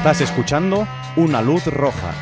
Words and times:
Estás 0.00 0.22
escuchando 0.22 0.88
Una 1.14 1.42
Luz 1.42 1.66
Roja. 1.66 2.14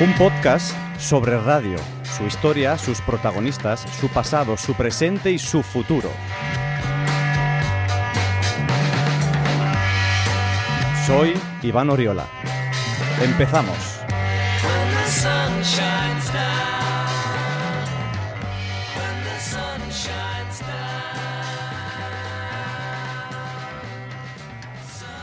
Un 0.00 0.14
podcast 0.14 0.72
sobre 1.00 1.36
radio, 1.40 1.78
su 2.04 2.26
historia, 2.26 2.78
sus 2.78 3.00
protagonistas, 3.00 3.84
su 4.00 4.08
pasado, 4.08 4.56
su 4.56 4.74
presente 4.74 5.32
y 5.32 5.40
su 5.40 5.64
futuro. 5.64 6.10
Soy 11.08 11.34
Iván 11.60 11.90
Oriola. 11.90 12.28
Empezamos. 13.20 14.00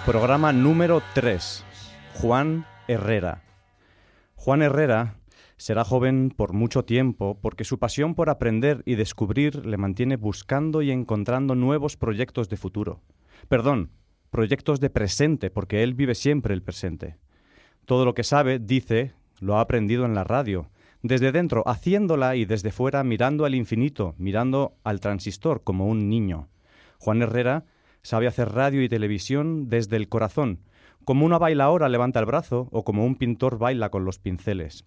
Programa 0.07 0.53
número 0.53 1.01
3. 1.15 1.65
Juan 2.13 2.65
Herrera. 2.87 3.43
Juan 4.35 4.61
Herrera 4.61 5.15
será 5.57 5.83
joven 5.83 6.33
por 6.33 6.53
mucho 6.53 6.85
tiempo 6.85 7.37
porque 7.41 7.65
su 7.65 7.77
pasión 7.77 8.15
por 8.15 8.29
aprender 8.29 8.83
y 8.85 8.95
descubrir 8.95 9.65
le 9.65 9.75
mantiene 9.75 10.15
buscando 10.15 10.81
y 10.81 10.91
encontrando 10.91 11.55
nuevos 11.55 11.97
proyectos 11.97 12.47
de 12.47 12.55
futuro. 12.55 13.01
Perdón, 13.49 13.91
proyectos 14.31 14.79
de 14.79 14.89
presente, 14.89 15.49
porque 15.49 15.83
él 15.83 15.93
vive 15.93 16.15
siempre 16.15 16.53
el 16.53 16.63
presente. 16.63 17.17
Todo 17.83 18.05
lo 18.05 18.13
que 18.13 18.23
sabe, 18.23 18.59
dice, 18.59 19.11
lo 19.41 19.57
ha 19.57 19.59
aprendido 19.59 20.05
en 20.05 20.15
la 20.15 20.23
radio, 20.23 20.69
desde 21.01 21.33
dentro, 21.33 21.63
haciéndola 21.67 22.37
y 22.37 22.45
desde 22.45 22.71
fuera, 22.71 23.03
mirando 23.03 23.43
al 23.43 23.55
infinito, 23.55 24.15
mirando 24.17 24.77
al 24.85 25.01
transistor 25.01 25.65
como 25.65 25.85
un 25.85 26.07
niño. 26.07 26.47
Juan 26.97 27.21
Herrera 27.21 27.65
sabe 28.07 28.27
hacer 28.27 28.53
radio 28.53 28.81
y 28.81 28.87
televisión 28.87 29.67
desde 29.67 29.97
el 29.97 30.07
corazón, 30.07 30.61
como 31.03 31.25
una 31.25 31.37
bailaora 31.37 31.89
levanta 31.89 32.21
el 32.21 32.25
brazo 32.25 32.69
o 32.71 32.85
como 32.85 33.05
un 33.05 33.15
pintor 33.15 33.57
baila 33.57 33.89
con 33.89 34.05
los 34.05 34.17
pinceles. 34.17 34.85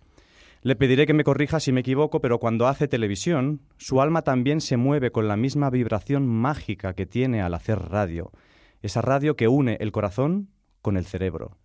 Le 0.62 0.74
pediré 0.74 1.04
que 1.04 1.12
me 1.12 1.22
corrija 1.22 1.60
si 1.60 1.70
me 1.70 1.80
equivoco, 1.80 2.22
pero 2.22 2.38
cuando 2.38 2.66
hace 2.66 2.88
televisión, 2.88 3.60
su 3.76 4.00
alma 4.00 4.22
también 4.22 4.62
se 4.62 4.78
mueve 4.78 5.12
con 5.12 5.28
la 5.28 5.36
misma 5.36 5.68
vibración 5.68 6.26
mágica 6.26 6.94
que 6.94 7.04
tiene 7.04 7.42
al 7.42 7.52
hacer 7.52 7.78
radio, 7.90 8.32
esa 8.80 9.02
radio 9.02 9.36
que 9.36 9.48
une 9.48 9.76
el 9.80 9.92
corazón 9.92 10.48
con 10.80 10.96
el 10.96 11.04
cerebro. 11.04 11.58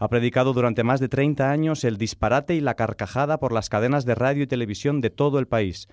Ha 0.00 0.08
predicado 0.08 0.52
durante 0.52 0.82
más 0.82 0.98
de 0.98 1.08
30 1.08 1.48
años 1.48 1.84
el 1.84 1.96
disparate 1.96 2.56
y 2.56 2.60
la 2.60 2.74
carcajada 2.74 3.38
por 3.38 3.52
las 3.52 3.68
cadenas 3.68 4.04
de 4.04 4.16
radio 4.16 4.42
y 4.42 4.48
televisión 4.48 5.00
de 5.00 5.10
todo 5.10 5.38
el 5.38 5.46
país. 5.46 5.86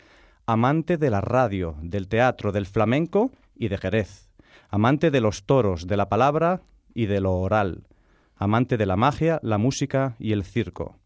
Amante 0.47 0.97
de 0.97 1.12
la 1.12 1.22
radio, 1.22 1.75
del 1.84 2.08
teatro, 2.08 2.52
del 2.52 2.66
flamenco 2.66 3.30
y 3.56 3.67
de 3.67 3.78
Jerez 3.78 4.25
amante 4.76 5.09
de 5.09 5.22
los 5.22 5.45
toros, 5.45 5.88
de 5.88 5.95
la 5.95 6.09
palabra 6.09 6.62
y 6.94 7.06
de 7.06 7.22
lo 7.22 7.31
oral, 7.36 7.88
amante 8.36 8.76
de 8.76 8.86
la 8.86 8.98
magia, 8.98 9.40
la 9.42 9.58
música 9.58 10.18
y 10.20 10.34
el 10.34 10.44
circo. 10.44 11.00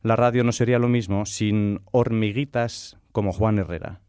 La 0.00 0.14
radio 0.14 0.44
no 0.44 0.52
sería 0.52 0.78
lo 0.78 0.86
mismo 0.86 1.26
sin 1.26 1.80
hormiguitas 1.90 2.98
como 3.10 3.32
Juan 3.32 3.58
Herrera. 3.58 4.00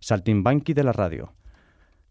Saltimbanqui 0.00 0.74
de 0.74 0.82
la 0.82 0.92
radio. 0.92 1.32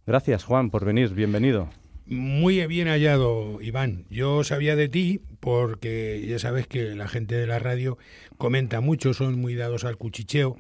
Gracias, 0.08 0.45
Juan, 0.45 0.70
por 0.70 0.86
venir. 0.86 1.09
Bienvenido. 1.09 1.67
Muy 2.06 2.66
bien 2.67 2.88
hallado, 2.88 3.59
Iván. 3.61 4.06
Yo 4.09 4.45
sabía 4.45 4.78
de 4.78 4.88
ti 4.88 5.20
porque 5.42 6.23
ya 6.26 6.39
sabes 6.39 6.67
que 6.67 6.95
la 6.95 7.10
gente 7.10 7.36
de 7.36 7.48
la 7.48 7.60
radio 7.60 7.98
comenta 8.37 8.80
mucho, 8.80 9.14
son 9.14 9.42
muy 9.42 9.55
dados 9.55 9.83
al 9.83 9.98
cuchicheo 9.98 10.55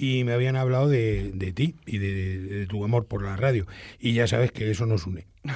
y 0.00 0.24
me 0.24 0.32
habían 0.32 0.56
hablado 0.56 0.88
de, 0.88 1.52
ti 1.54 1.74
y 1.84 1.98
de, 1.98 2.66
tu 2.66 2.82
amor 2.84 3.04
por 3.04 3.22
la 3.22 3.36
radio. 3.36 3.66
Y 3.98 4.14
ya 4.14 4.26
sabes 4.26 4.50
que 4.50 4.70
eso 4.70 4.86
nos 4.86 5.06
une. 5.06 5.26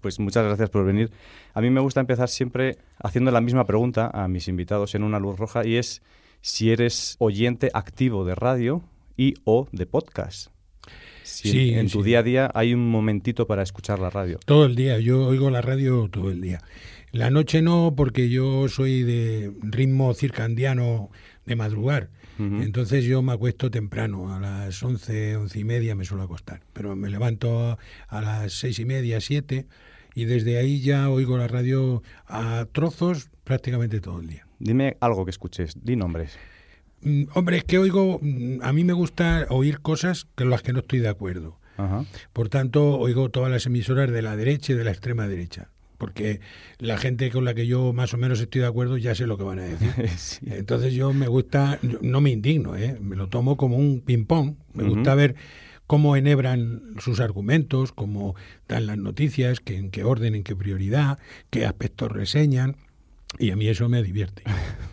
Pues 0.00 0.20
muchas 0.20 0.44
gracias 0.44 0.70
por 0.70 0.84
venir. 0.84 1.10
A 1.52 1.60
mí 1.60 1.68
me 1.68 1.80
gusta 1.80 2.00
empezar 2.00 2.28
siempre 2.28 2.78
haciendo 2.98 3.30
la 3.30 3.40
misma 3.40 3.66
pregunta 3.66 4.10
a 4.12 4.28
mis 4.28 4.48
invitados 4.48 4.94
en 4.94 5.02
una 5.02 5.18
luz 5.18 5.36
roja 5.36 5.66
y 5.66 5.76
es 5.76 6.00
si 6.40 6.70
eres 6.70 7.16
oyente 7.18 7.70
activo 7.74 8.24
de 8.24 8.34
radio 8.36 8.82
y 9.16 9.34
o 9.44 9.68
de 9.72 9.84
podcast. 9.86 10.48
Si 11.24 11.50
sí, 11.50 11.74
en, 11.74 11.90
tu 11.90 12.04
día 12.04 12.20
a 12.20 12.22
día 12.22 12.50
hay 12.54 12.72
un 12.72 12.88
momentito 12.88 13.48
para 13.48 13.62
escuchar 13.62 13.98
la 13.98 14.10
radio. 14.10 14.38
Todo 14.44 14.64
el 14.64 14.76
día, 14.76 14.98
yo 15.00 15.26
oigo 15.26 15.50
la 15.50 15.60
radio 15.60 16.08
todo 16.08 16.30
el 16.30 16.40
día. 16.40 16.62
La 17.10 17.30
noche 17.30 17.62
no, 17.62 17.94
porque 17.96 18.28
yo 18.28 18.68
soy 18.68 19.02
de 19.02 19.52
ritmo 19.62 20.14
circandiano 20.14 21.10
de 21.44 21.56
madrugar. 21.56 22.10
Entonces 22.38 23.04
yo 23.04 23.22
me 23.22 23.32
acuesto 23.32 23.70
temprano, 23.70 24.34
a 24.34 24.40
las 24.40 24.82
once, 24.82 25.36
once 25.36 25.58
y 25.58 25.64
media 25.64 25.94
me 25.94 26.04
suelo 26.04 26.24
acostar, 26.24 26.60
pero 26.72 26.94
me 26.94 27.08
levanto 27.08 27.78
a 28.08 28.20
las 28.20 28.52
seis 28.52 28.78
y 28.78 28.84
media, 28.84 29.20
siete, 29.20 29.66
y 30.14 30.26
desde 30.26 30.58
ahí 30.58 30.80
ya 30.80 31.08
oigo 31.08 31.38
la 31.38 31.48
radio 31.48 32.02
a 32.26 32.66
trozos 32.72 33.30
prácticamente 33.44 34.00
todo 34.00 34.20
el 34.20 34.28
día. 34.28 34.46
Dime 34.58 34.96
algo 35.00 35.24
que 35.24 35.30
escuches, 35.30 35.76
di 35.82 35.96
nombres. 35.96 36.38
Mm, 37.02 37.24
hombre, 37.34 37.58
es 37.58 37.64
que 37.64 37.78
oigo, 37.78 38.18
mm, 38.20 38.62
a 38.62 38.72
mí 38.72 38.84
me 38.84 38.92
gusta 38.92 39.46
oír 39.50 39.80
cosas 39.80 40.26
con 40.34 40.50
las 40.50 40.62
que 40.62 40.72
no 40.72 40.80
estoy 40.80 40.98
de 40.98 41.08
acuerdo. 41.08 41.58
Por 42.32 42.48
tanto, 42.48 42.98
oigo 42.98 43.28
todas 43.28 43.50
las 43.50 43.66
emisoras 43.66 44.10
de 44.10 44.22
la 44.22 44.34
derecha 44.34 44.72
y 44.72 44.76
de 44.76 44.84
la 44.84 44.92
extrema 44.92 45.28
derecha 45.28 45.68
porque 45.98 46.40
la 46.78 46.96
gente 46.98 47.30
con 47.30 47.44
la 47.44 47.54
que 47.54 47.66
yo 47.66 47.92
más 47.92 48.14
o 48.14 48.18
menos 48.18 48.40
estoy 48.40 48.60
de 48.62 48.66
acuerdo 48.66 48.96
ya 48.96 49.14
sé 49.14 49.26
lo 49.26 49.36
que 49.36 49.44
van 49.44 49.58
a 49.58 49.64
decir. 49.64 49.92
Entonces 50.46 50.94
yo 50.94 51.12
me 51.12 51.28
gusta, 51.28 51.78
no 52.00 52.20
me 52.20 52.30
indigno, 52.30 52.76
¿eh? 52.76 52.98
me 53.00 53.16
lo 53.16 53.28
tomo 53.28 53.56
como 53.56 53.76
un 53.76 54.00
ping-pong, 54.00 54.54
me 54.74 54.84
gusta 54.84 55.14
ver 55.14 55.36
cómo 55.86 56.16
enhebran 56.16 56.94
sus 56.98 57.20
argumentos, 57.20 57.92
cómo 57.92 58.34
dan 58.68 58.86
las 58.86 58.98
noticias, 58.98 59.60
que, 59.60 59.76
en 59.76 59.90
qué 59.90 60.04
orden, 60.04 60.34
en 60.34 60.42
qué 60.42 60.56
prioridad, 60.56 61.18
qué 61.50 61.64
aspectos 61.64 62.10
reseñan, 62.10 62.76
y 63.38 63.50
a 63.50 63.56
mí 63.56 63.68
eso 63.68 63.88
me 63.88 64.02
divierte. 64.02 64.42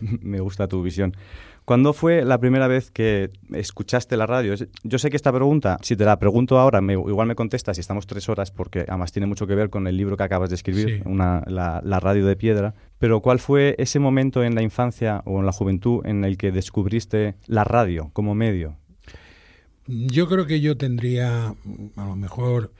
me 0.00 0.40
gusta 0.40 0.68
tu 0.68 0.82
visión. 0.82 1.16
¿Cuándo 1.64 1.94
fue 1.94 2.24
la 2.24 2.38
primera 2.38 2.68
vez 2.68 2.90
que 2.90 3.30
escuchaste 3.52 4.18
la 4.18 4.26
radio? 4.26 4.54
Yo 4.82 4.98
sé 4.98 5.08
que 5.08 5.16
esta 5.16 5.32
pregunta, 5.32 5.78
si 5.80 5.96
te 5.96 6.04
la 6.04 6.18
pregunto 6.18 6.58
ahora, 6.58 6.82
me, 6.82 6.92
igual 6.92 7.26
me 7.26 7.34
contestas 7.34 7.78
si 7.78 7.80
estamos 7.80 8.06
tres 8.06 8.28
horas, 8.28 8.50
porque 8.50 8.84
además 8.86 9.12
tiene 9.12 9.26
mucho 9.26 9.46
que 9.46 9.54
ver 9.54 9.70
con 9.70 9.86
el 9.86 9.96
libro 9.96 10.18
que 10.18 10.24
acabas 10.24 10.50
de 10.50 10.56
escribir, 10.56 11.02
la, 11.06 11.80
la 11.82 12.00
radio 12.00 12.26
de 12.26 12.36
piedra. 12.36 12.74
Pero 12.98 13.20
¿cuál 13.20 13.38
fue 13.38 13.74
ese 13.78 13.98
momento 13.98 14.44
en 14.44 14.54
la 14.54 14.62
infancia 14.62 15.22
o 15.24 15.40
en 15.40 15.46
la 15.46 15.52
juventud 15.52 16.04
en 16.04 16.24
el 16.24 16.36
que 16.36 16.52
descubriste 16.52 17.36
la 17.46 17.64
radio 17.64 18.10
como 18.12 18.34
medio? 18.34 18.76
Yo 19.86 20.28
creo 20.28 20.46
que 20.46 20.60
yo 20.60 20.76
tendría 20.76 21.48
a 21.48 22.04
lo 22.04 22.16
mejor 22.16 22.72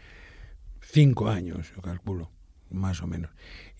cinco 0.81 1.29
años, 1.29 1.73
yo 1.75 1.83
calculo, 1.83 2.31
más 2.71 3.03
o 3.03 3.07
menos. 3.07 3.31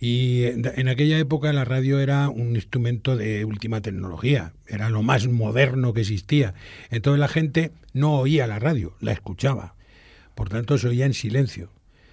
Y 0.07 0.45
en 0.45 0.89
aquella 0.89 1.19
época 1.19 1.51
la 1.55 1.65
radio 1.65 1.99
era 1.99 2.29
un 2.29 2.57
instrumento 2.57 3.17
de 3.17 3.47
última 3.47 3.81
tecnología, 3.81 4.53
era 4.67 4.91
lo 4.91 5.03
más 5.03 5.27
moderno 5.29 5.95
que 5.95 6.03
existía. 6.03 6.53
Entonces 6.91 7.19
la 7.19 7.29
gente 7.29 7.73
no 7.95 8.19
oía 8.19 8.47
la 8.47 8.59
radio, 8.59 8.95
la 9.01 9.13
escuchaba. 9.13 9.77
Por 10.35 10.51
tanto 10.51 10.77
se 10.77 10.89
oía 10.89 11.07
en 11.07 11.15
silencio, 11.15 11.71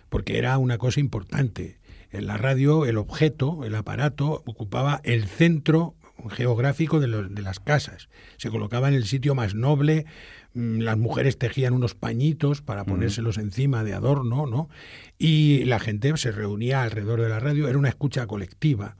porque 0.07 0.37
era 0.37 0.57
una 0.57 0.77
cosa 0.77 1.01
importante. 1.01 1.79
En 2.11 2.27
la 2.27 2.37
radio 2.37 2.85
el 2.85 2.95
objeto, 2.95 3.65
el 3.65 3.75
aparato, 3.75 4.41
ocupaba 4.45 5.01
el 5.03 5.25
centro 5.25 5.93
geográfico 6.29 7.01
de, 7.01 7.27
de 7.27 7.41
las 7.41 7.59
casas. 7.59 8.07
Se 8.37 8.49
colocaba 8.49 8.87
en 8.87 8.93
el 8.93 9.03
sitio 9.03 9.35
más 9.35 9.53
noble, 9.53 10.05
las 10.53 10.97
mujeres 10.97 11.37
tejían 11.37 11.73
unos 11.73 11.95
pañitos 11.95 12.61
para 12.61 12.83
ponérselos 12.83 13.37
encima 13.37 13.83
de 13.83 13.93
adorno, 13.93 14.47
¿no? 14.47 14.69
Y 15.17 15.63
la 15.65 15.79
gente 15.79 16.15
se 16.17 16.31
reunía 16.31 16.83
alrededor 16.83 17.21
de 17.21 17.29
la 17.29 17.39
radio, 17.39 17.67
era 17.67 17.77
una 17.77 17.89
escucha 17.89 18.27
colectiva. 18.27 18.97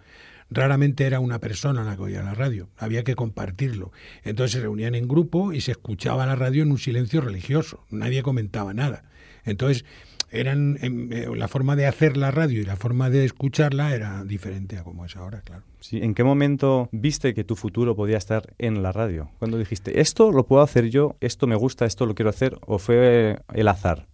Raramente 0.50 1.06
era 1.06 1.20
una 1.20 1.40
persona 1.40 1.84
la 1.84 1.96
que 1.96 2.04
oía 2.04 2.24
la 2.24 2.34
radio, 2.34 2.70
había 2.78 3.04
que 3.04 3.16
compartirlo. 3.16 3.92
Entonces 4.24 4.54
se 4.54 4.62
reunían 4.62 4.96
en 4.96 5.08
grupo 5.08 5.54
y 5.54 5.62
se 5.62 5.72
escuchaba 5.72 6.26
la 6.26 6.36
radio 6.36 6.64
en 6.64 6.72
un 6.72 6.78
silencio 6.78 7.22
religioso, 7.22 7.86
nadie 7.90 8.22
comentaba 8.22 8.74
nada. 8.74 9.04
Entonces, 9.44 9.86
eran 10.32 10.78
em, 10.82 11.12
eh, 11.12 11.28
la 11.36 11.48
forma 11.48 11.76
de 11.76 11.86
hacer 11.86 12.18
la 12.18 12.32
radio 12.32 12.62
y 12.62 12.66
la 12.66 12.76
forma 12.76 13.10
de 13.10 13.26
escucharla 13.26 13.94
era 13.94 14.24
diferente 14.24 14.78
a 14.78 14.84
como 14.84 15.06
es 15.06 15.16
ahora, 15.16 15.42
claro. 15.42 15.64
Sí, 15.82 16.00
¿en 16.02 16.14
qué 16.14 16.24
momento 16.24 16.90
viste 16.92 17.34
que 17.34 17.44
tu 17.44 17.56
futuro 17.56 17.96
podía 17.96 18.18
estar 18.18 18.54
en 18.58 18.82
la 18.82 18.92
radio? 18.92 19.30
Cuando 19.40 19.58
dijiste, 19.58 20.00
esto 20.00 20.32
lo 20.32 20.46
puedo 20.46 20.62
hacer 20.62 20.90
yo, 20.90 21.16
esto 21.20 21.48
me 21.48 21.56
gusta, 21.56 21.86
esto 21.86 22.06
lo 22.06 22.16
quiero 22.16 22.30
hacer, 22.30 22.58
o 22.66 22.80
fue 22.80 23.40
el 23.54 23.68
azar? 23.68 24.08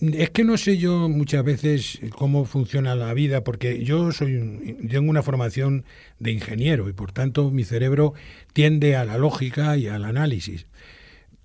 Es 0.00 0.28
que 0.28 0.44
no 0.44 0.58
sé 0.58 0.76
yo 0.76 1.08
muchas 1.08 1.42
veces 1.42 2.00
cómo 2.10 2.44
funciona 2.44 2.94
la 2.94 3.14
vida, 3.14 3.42
porque 3.42 3.82
yo 3.82 4.12
soy 4.12 4.76
tengo 4.90 5.08
una 5.08 5.22
formación 5.22 5.86
de 6.18 6.32
ingeniero 6.32 6.90
y 6.90 6.92
por 6.92 7.12
tanto 7.12 7.50
mi 7.50 7.64
cerebro 7.64 8.12
tiende 8.52 8.94
a 8.94 9.06
la 9.06 9.16
lógica 9.16 9.78
y 9.78 9.88
al 9.88 10.04
análisis. 10.04 10.66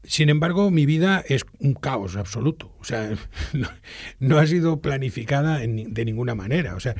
Sin 0.03 0.29
embargo, 0.29 0.71
mi 0.71 0.85
vida 0.85 1.23
es 1.27 1.45
un 1.59 1.73
caos 1.73 2.15
absoluto. 2.15 2.73
O 2.79 2.83
sea, 2.83 3.11
no, 4.19 4.37
ha 4.37 4.47
sido 4.47 4.81
planificada 4.81 5.59
de 5.59 6.05
ninguna 6.05 6.35
manera. 6.35 6.75
O 6.75 6.79
sea, 6.79 6.95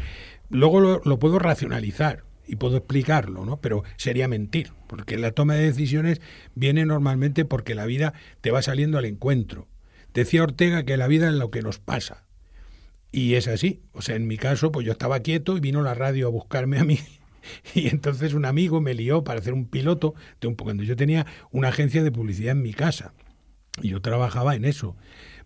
luego 0.50 0.80
lo, 0.80 1.19
puedo 1.19 1.39
racionalizar 1.39 2.24
y 2.48 2.57
puedo 2.57 2.77
explicarlo, 2.77 3.45
¿no? 3.45 3.59
Pero 3.62 3.83
sería 3.98 4.27
mentir, 4.27 4.74
porque 4.88 5.18
la 5.18 5.31
toma 5.31 5.56
de 5.56 5.65
decisiones 5.65 6.21
viene 6.53 6.86
normalmente 6.86 7.45
porque 7.45 7.75
la 7.75 7.86
vida 7.86 8.13
te 8.42 8.51
va 8.51 8.62
saliendo 8.62 8.98
al 8.98 9.06
encuentro 9.06 9.68
Decía 10.13 10.44
Ortega 10.44 10.83
que 10.83 10.98
la 10.98 11.07
vida 11.07 11.30
es 11.30 11.36
lo 11.36 11.51
que 11.51 11.62
nos 11.62 11.80
pasa. 11.80 12.25
Y 13.12 13.36
es 13.36 13.48
así. 13.48 13.81
O 13.94 14.01
sea, 14.01 14.15
en 14.15 14.27
mi 14.27 14.38
caso, 14.38 14.71
pues 14.71 14.86
yo 14.86 14.92
estaba 14.92 15.21
quieto 15.21 15.56
y 15.57 15.62
vino 15.62 15.81
la 15.81 15.94
radio 15.94 16.27
a 16.27 16.31
buscarme 16.31 16.80
a 16.80 16.83
mí. 16.83 17.00
Y 17.76 17.88
entonces 17.88 18.34
un 18.34 18.46
amigo 18.46 18.82
me 18.82 18.94
lió 18.94 19.24
para 19.24 19.40
hacer 19.40 19.54
un 19.54 19.66
piloto 19.66 20.14
de 20.40 20.48
un 20.48 20.56
cuando 20.56 20.84
yo 20.84 20.96
tenía 20.96 21.26
una 21.52 21.70
agencia 21.70 22.04
de 22.04 22.12
publicidad 22.12 22.52
en 22.52 22.62
mi 22.62 22.74
casa. 22.74 23.14
Y 23.82 23.90
yo 23.90 24.02
trabajaba 24.02 24.56
en 24.56 24.66
eso. 24.66 24.96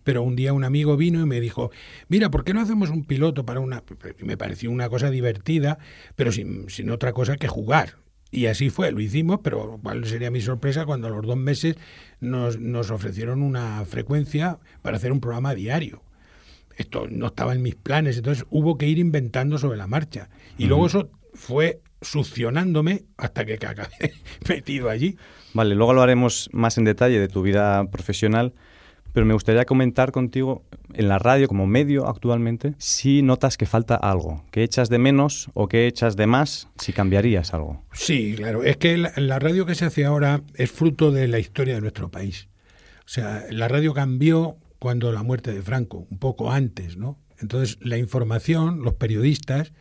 Pero 0.02 0.22
un 0.22 0.36
día 0.36 0.52
un 0.52 0.64
amigo 0.64 0.96
vino 0.96 1.20
y 1.20 1.26
me 1.26 1.40
dijo, 1.40 1.70
mira, 2.08 2.30
¿por 2.30 2.44
qué 2.44 2.54
no 2.54 2.60
hacemos 2.60 2.90
un 2.90 3.04
piloto 3.04 3.44
para 3.44 3.60
una... 3.60 3.82
Me 4.20 4.36
pareció 4.36 4.70
una 4.70 4.88
cosa 4.88 5.10
divertida, 5.10 5.78
pero 6.14 6.32
sin, 6.32 6.68
sin 6.70 6.90
otra 6.90 7.12
cosa 7.12 7.36
que 7.36 7.48
jugar. 7.48 7.96
Y 8.30 8.46
así 8.46 8.70
fue, 8.70 8.92
lo 8.92 9.00
hicimos, 9.00 9.40
pero 9.42 9.80
cuál 9.82 10.04
sería 10.04 10.30
mi 10.30 10.40
sorpresa 10.40 10.84
cuando 10.84 11.08
a 11.08 11.10
los 11.10 11.24
dos 11.24 11.36
meses 11.36 11.76
nos, 12.20 12.58
nos 12.58 12.90
ofrecieron 12.90 13.42
una 13.42 13.84
frecuencia 13.84 14.58
para 14.82 14.96
hacer 14.96 15.12
un 15.12 15.20
programa 15.20 15.54
diario 15.54 16.02
esto 16.76 17.06
no 17.10 17.28
estaba 17.28 17.54
en 17.54 17.62
mis 17.62 17.74
planes, 17.74 18.18
entonces 18.18 18.44
hubo 18.50 18.76
que 18.76 18.86
ir 18.86 18.98
inventando 18.98 19.58
sobre 19.58 19.78
la 19.78 19.86
marcha. 19.86 20.28
Y 20.58 20.66
luego 20.66 20.86
eso 20.86 21.10
fue 21.34 21.80
succionándome 22.00 23.04
hasta 23.16 23.44
que 23.44 23.54
acabé 23.54 24.14
metido 24.48 24.90
allí. 24.90 25.16
Vale, 25.54 25.74
luego 25.74 25.94
lo 25.94 26.02
haremos 26.02 26.50
más 26.52 26.78
en 26.78 26.84
detalle 26.84 27.18
de 27.18 27.28
tu 27.28 27.42
vida 27.42 27.88
profesional, 27.90 28.52
pero 29.12 29.24
me 29.24 29.32
gustaría 29.32 29.64
comentar 29.64 30.12
contigo 30.12 30.62
en 30.92 31.08
la 31.08 31.18
radio 31.18 31.48
como 31.48 31.66
medio 31.66 32.06
actualmente 32.06 32.74
si 32.78 33.22
notas 33.22 33.56
que 33.56 33.64
falta 33.64 33.94
algo, 33.94 34.44
que 34.50 34.62
echas 34.62 34.90
de 34.90 34.98
menos 34.98 35.48
o 35.54 35.68
que 35.68 35.86
echas 35.86 36.16
de 36.16 36.26
más, 36.26 36.68
si 36.78 36.92
cambiarías 36.92 37.54
algo. 37.54 37.82
Sí, 37.92 38.34
claro, 38.36 38.62
es 38.62 38.76
que 38.76 38.98
la, 38.98 39.12
la 39.16 39.38
radio 39.38 39.64
que 39.64 39.74
se 39.74 39.86
hace 39.86 40.04
ahora 40.04 40.42
es 40.54 40.70
fruto 40.70 41.12
de 41.12 41.28
la 41.28 41.38
historia 41.38 41.74
de 41.74 41.80
nuestro 41.80 42.10
país. 42.10 42.48
O 43.06 43.08
sea, 43.08 43.44
la 43.50 43.68
radio 43.68 43.94
cambió 43.94 44.58
cuando 44.78 45.12
la 45.12 45.22
muerte 45.22 45.52
de 45.52 45.62
Franco, 45.62 46.06
un 46.10 46.18
poco 46.18 46.50
antes, 46.50 46.96
¿no? 46.96 47.18
Entonces, 47.38 47.78
la 47.80 47.98
información, 47.98 48.82
los 48.82 48.94
periodistas, 48.94 49.72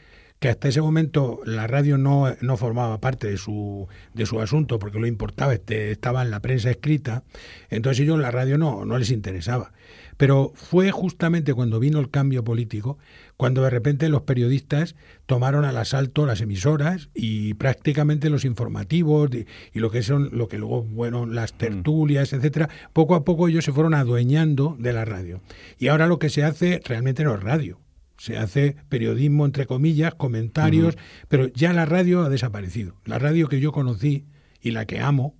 que 0.46 0.50
hasta 0.52 0.68
ese 0.68 0.80
momento 0.80 1.42
la 1.44 1.66
radio 1.66 1.98
no, 1.98 2.36
no 2.42 2.56
formaba 2.56 3.02
parte 3.02 3.26
de 3.26 3.38
su, 3.38 3.88
de 4.14 4.28
su 4.28 4.40
asunto, 4.42 4.78
porque 4.78 5.00
lo 5.00 5.08
importaba, 5.08 5.56
este, 5.56 5.90
estaba 5.90 6.22
en 6.22 6.30
la 6.30 6.40
prensa 6.40 6.70
escrita, 6.70 7.24
entonces 7.72 8.02
ellos 8.02 8.20
la 8.20 8.30
radio 8.30 8.60
no, 8.60 8.86
no 8.86 9.00
les 9.00 9.10
interesaba. 9.10 9.72
Pero 10.18 10.52
fue 10.54 10.92
justamente 10.92 11.56
cuando 11.56 11.80
vino 11.80 12.00
el 12.00 12.12
cambio 12.12 12.44
político, 12.44 13.00
cuando 13.38 13.64
de 13.64 13.72
repente 13.72 14.08
los 14.08 14.22
periodistas 14.22 14.96
tomaron 15.26 15.66
al 15.66 15.78
asalto 15.78 16.28
las 16.28 16.42
emisoras 16.42 17.10
y 17.16 17.56
prácticamente 17.56 18.30
los 18.30 18.46
informativos 18.46 19.32
y, 19.34 19.80
lo 19.80 19.90
que 19.90 20.04
son 20.04 20.30
lo 20.32 20.48
que 20.48 20.60
luego 20.60 20.84
bueno 20.84 21.26
las 21.26 21.56
mm. 21.56 21.58
tertulias, 21.58 22.34
etcétera, 22.34 22.70
poco 22.94 23.16
a 23.16 23.26
poco 23.26 23.48
ellos 23.48 23.66
se 23.66 23.74
fueron 23.74 23.96
adueñando 23.96 24.78
de 24.78 24.94
la 24.94 25.06
radio. 25.06 25.42
Y 25.80 25.88
ahora 25.88 26.06
lo 26.06 26.20
que 26.20 26.30
se 26.30 26.44
hace 26.44 26.84
realmente 26.86 27.24
no 27.24 27.34
es 27.34 27.42
radio. 27.42 27.80
Se 28.18 28.38
hace 28.38 28.78
periodismo 28.90 29.46
entre 29.46 29.66
comillas, 29.66 30.16
comentarios, 30.16 30.98
pero 31.28 31.48
ya 31.48 31.74
la 31.74 31.86
radio 31.86 32.24
ha 32.24 32.30
desaparecido. 32.30 32.96
La 33.06 33.20
radio 33.20 33.50
que 33.50 33.60
yo 33.60 33.72
conocí 33.72 34.26
y 34.62 34.72
la 34.72 34.86
que 34.86 35.00
amo, 35.00 35.36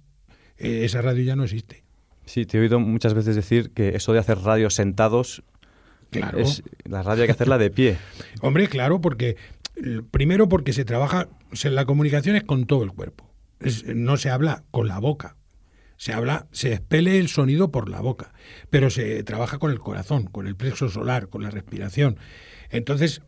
eh, 0.58 0.82
esa 0.84 1.02
radio 1.02 1.24
ya 1.24 1.36
no 1.36 1.44
existe. 1.44 1.84
Sí, 2.26 2.46
te 2.46 2.58
he 2.58 2.62
oído 2.62 2.80
muchas 2.80 3.14
veces 3.14 3.36
decir 3.36 3.72
que 3.72 3.90
eso 3.90 4.12
de 4.14 4.20
hacer 4.20 4.40
radio 4.40 4.70
sentados, 4.70 5.44
claro. 6.10 6.38
es, 6.40 6.64
la 6.84 7.04
radio 7.04 7.24
hay 7.24 7.28
que 7.28 7.34
hacerla 7.34 7.58
de 7.58 7.70
pie. 7.70 7.98
Hombre, 8.42 8.68
claro, 8.68 9.00
porque 9.00 9.38
primero 10.12 10.50
porque 10.50 10.74
se 10.74 10.86
trabaja, 10.86 11.28
la 11.64 11.86
comunicación 11.86 12.36
es 12.36 12.44
con 12.44 12.66
todo 12.66 12.84
el 12.84 12.92
cuerpo, 12.92 13.30
no 13.94 14.18
se 14.18 14.30
habla 14.30 14.64
con 14.72 14.88
la 14.88 15.00
boca, 15.00 15.36
se 15.98 16.14
habla, 16.14 16.48
se 16.52 16.74
expele 16.74 17.20
el 17.20 17.28
sonido 17.28 17.72
por 17.72 17.90
la 17.90 18.02
boca, 18.02 18.34
pero 18.70 18.90
se 18.90 19.24
trabaja 19.24 19.60
con 19.60 19.72
el 19.72 19.80
corazón, 19.80 20.26
con 20.26 20.48
el 20.48 20.56
plexo 20.56 20.90
solar, 20.90 21.30
con 21.30 21.44
la 21.44 21.52
respiración. 21.52 22.18
Entonces, 22.76 23.22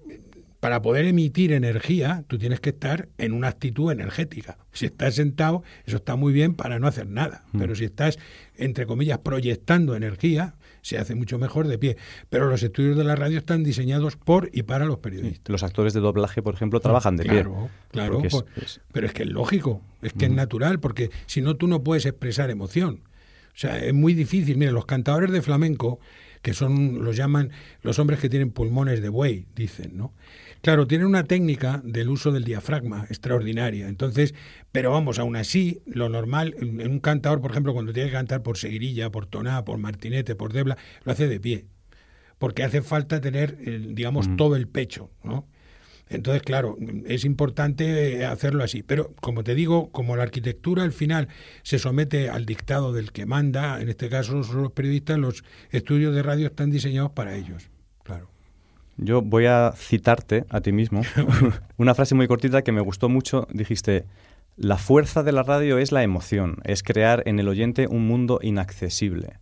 para 0.59 0.81
poder 0.81 1.05
emitir 1.05 1.51
energía, 1.51 2.23
tú 2.27 2.37
tienes 2.37 2.59
que 2.59 2.71
estar 2.71 3.09
en 3.17 3.31
una 3.33 3.49
actitud 3.49 3.91
energética. 3.91 4.57
Si 4.73 4.85
estás 4.85 5.15
sentado, 5.15 5.63
eso 5.85 5.97
está 5.97 6.15
muy 6.15 6.33
bien 6.33 6.55
para 6.55 6.79
no 6.79 6.87
hacer 6.87 7.07
nada. 7.07 7.43
Mm. 7.51 7.59
Pero 7.59 7.75
si 7.75 7.85
estás, 7.85 8.17
entre 8.55 8.85
comillas, 8.85 9.19
proyectando 9.19 9.95
energía, 9.95 10.55
se 10.81 10.97
hace 10.97 11.15
mucho 11.15 11.37
mejor 11.37 11.67
de 11.67 11.77
pie. 11.77 11.97
Pero 12.29 12.49
los 12.49 12.63
estudios 12.63 12.97
de 12.97 13.03
la 13.03 13.15
radio 13.15 13.37
están 13.37 13.63
diseñados 13.63 14.15
por 14.15 14.49
y 14.51 14.63
para 14.63 14.85
los 14.85 14.97
periodistas. 14.97 15.49
Los 15.51 15.63
actores 15.63 15.93
de 15.93 15.99
doblaje, 15.99 16.41
por 16.41 16.55
ejemplo, 16.55 16.79
trabajan 16.79 17.17
de 17.17 17.23
pie. 17.23 17.43
Claro, 17.43 17.69
claro. 17.91 18.21
Pero 18.91 19.07
es 19.07 19.13
que 19.13 19.23
es 19.23 19.29
lógico, 19.29 19.81
es 20.01 20.13
que 20.13 20.25
es 20.25 20.31
mm. 20.31 20.35
natural, 20.35 20.79
porque 20.79 21.11
si 21.27 21.41
no, 21.41 21.55
tú 21.55 21.67
no 21.67 21.83
puedes 21.83 22.05
expresar 22.05 22.49
emoción. 22.49 23.01
O 23.57 23.59
sea, 23.59 23.77
es 23.79 23.93
muy 23.93 24.13
difícil. 24.13 24.57
Mira, 24.57 24.71
los 24.71 24.85
cantadores 24.85 25.31
de 25.31 25.41
flamenco, 25.41 25.99
que 26.47 26.53
son, 26.53 27.03
los 27.03 27.17
llaman 27.17 27.51
los 27.81 27.99
hombres 27.99 28.21
que 28.21 28.29
tienen 28.29 28.51
pulmones 28.51 29.01
de 29.01 29.09
buey, 29.09 29.47
dicen, 29.53 29.97
¿no? 29.97 30.13
Claro, 30.61 30.87
tienen 30.87 31.05
una 31.05 31.25
técnica 31.25 31.81
del 31.83 32.07
uso 32.07 32.31
del 32.31 32.45
diafragma 32.45 33.03
extraordinaria. 33.09 33.89
Entonces, 33.89 34.33
pero 34.71 34.91
vamos, 34.91 35.19
aún 35.19 35.35
así, 35.35 35.81
lo 35.85 36.07
normal, 36.07 36.55
en 36.57 36.89
un 36.89 37.01
cantador, 37.01 37.41
por 37.41 37.51
ejemplo, 37.51 37.73
cuando 37.73 37.91
tiene 37.91 38.07
que 38.07 38.15
cantar 38.15 38.43
por 38.43 38.57
seguirilla, 38.57 39.09
por 39.09 39.25
toná, 39.25 39.65
por 39.65 39.77
martinete, 39.77 40.35
por 40.35 40.53
debla, 40.53 40.77
lo 41.03 41.11
hace 41.11 41.27
de 41.27 41.41
pie. 41.41 41.65
Porque 42.37 42.63
hace 42.63 42.81
falta 42.81 43.19
tener, 43.19 43.57
digamos, 43.93 44.33
todo 44.37 44.55
el 44.55 44.69
pecho, 44.69 45.11
¿no? 45.25 45.49
Entonces, 46.09 46.41
claro, 46.43 46.77
es 47.05 47.25
importante 47.25 48.17
eh, 48.17 48.25
hacerlo 48.25 48.63
así. 48.63 48.83
Pero, 48.83 49.13
como 49.21 49.43
te 49.43 49.55
digo, 49.55 49.89
como 49.91 50.15
la 50.15 50.23
arquitectura 50.23 50.83
al 50.83 50.91
final 50.91 51.27
se 51.63 51.79
somete 51.79 52.29
al 52.29 52.45
dictado 52.45 52.93
del 52.93 53.11
que 53.11 53.25
manda, 53.25 53.81
en 53.81 53.89
este 53.89 54.09
caso 54.09 54.43
son 54.43 54.63
los 54.63 54.71
periodistas, 54.71 55.17
los 55.17 55.43
estudios 55.71 56.15
de 56.15 56.23
radio 56.23 56.47
están 56.47 56.69
diseñados 56.69 57.11
para 57.11 57.35
ellos. 57.35 57.69
Claro. 58.03 58.29
Yo 58.97 59.21
voy 59.21 59.45
a 59.45 59.73
citarte 59.75 60.45
a 60.49 60.61
ti 60.61 60.71
mismo 60.71 61.01
una 61.77 61.93
frase 61.93 62.15
muy 62.15 62.27
cortita 62.27 62.63
que 62.63 62.71
me 62.71 62.81
gustó 62.81 63.09
mucho. 63.09 63.47
Dijiste, 63.51 64.05
la 64.55 64.77
fuerza 64.77 65.21
de 65.21 65.31
la 65.31 65.43
radio 65.43 65.77
es 65.77 65.91
la 65.91 66.01
emoción, 66.03 66.57
es 66.63 66.81
crear 66.81 67.21
en 67.27 67.39
el 67.39 67.47
oyente 67.47 67.87
un 67.87 68.07
mundo 68.07 68.39
inaccesible. 68.41 69.39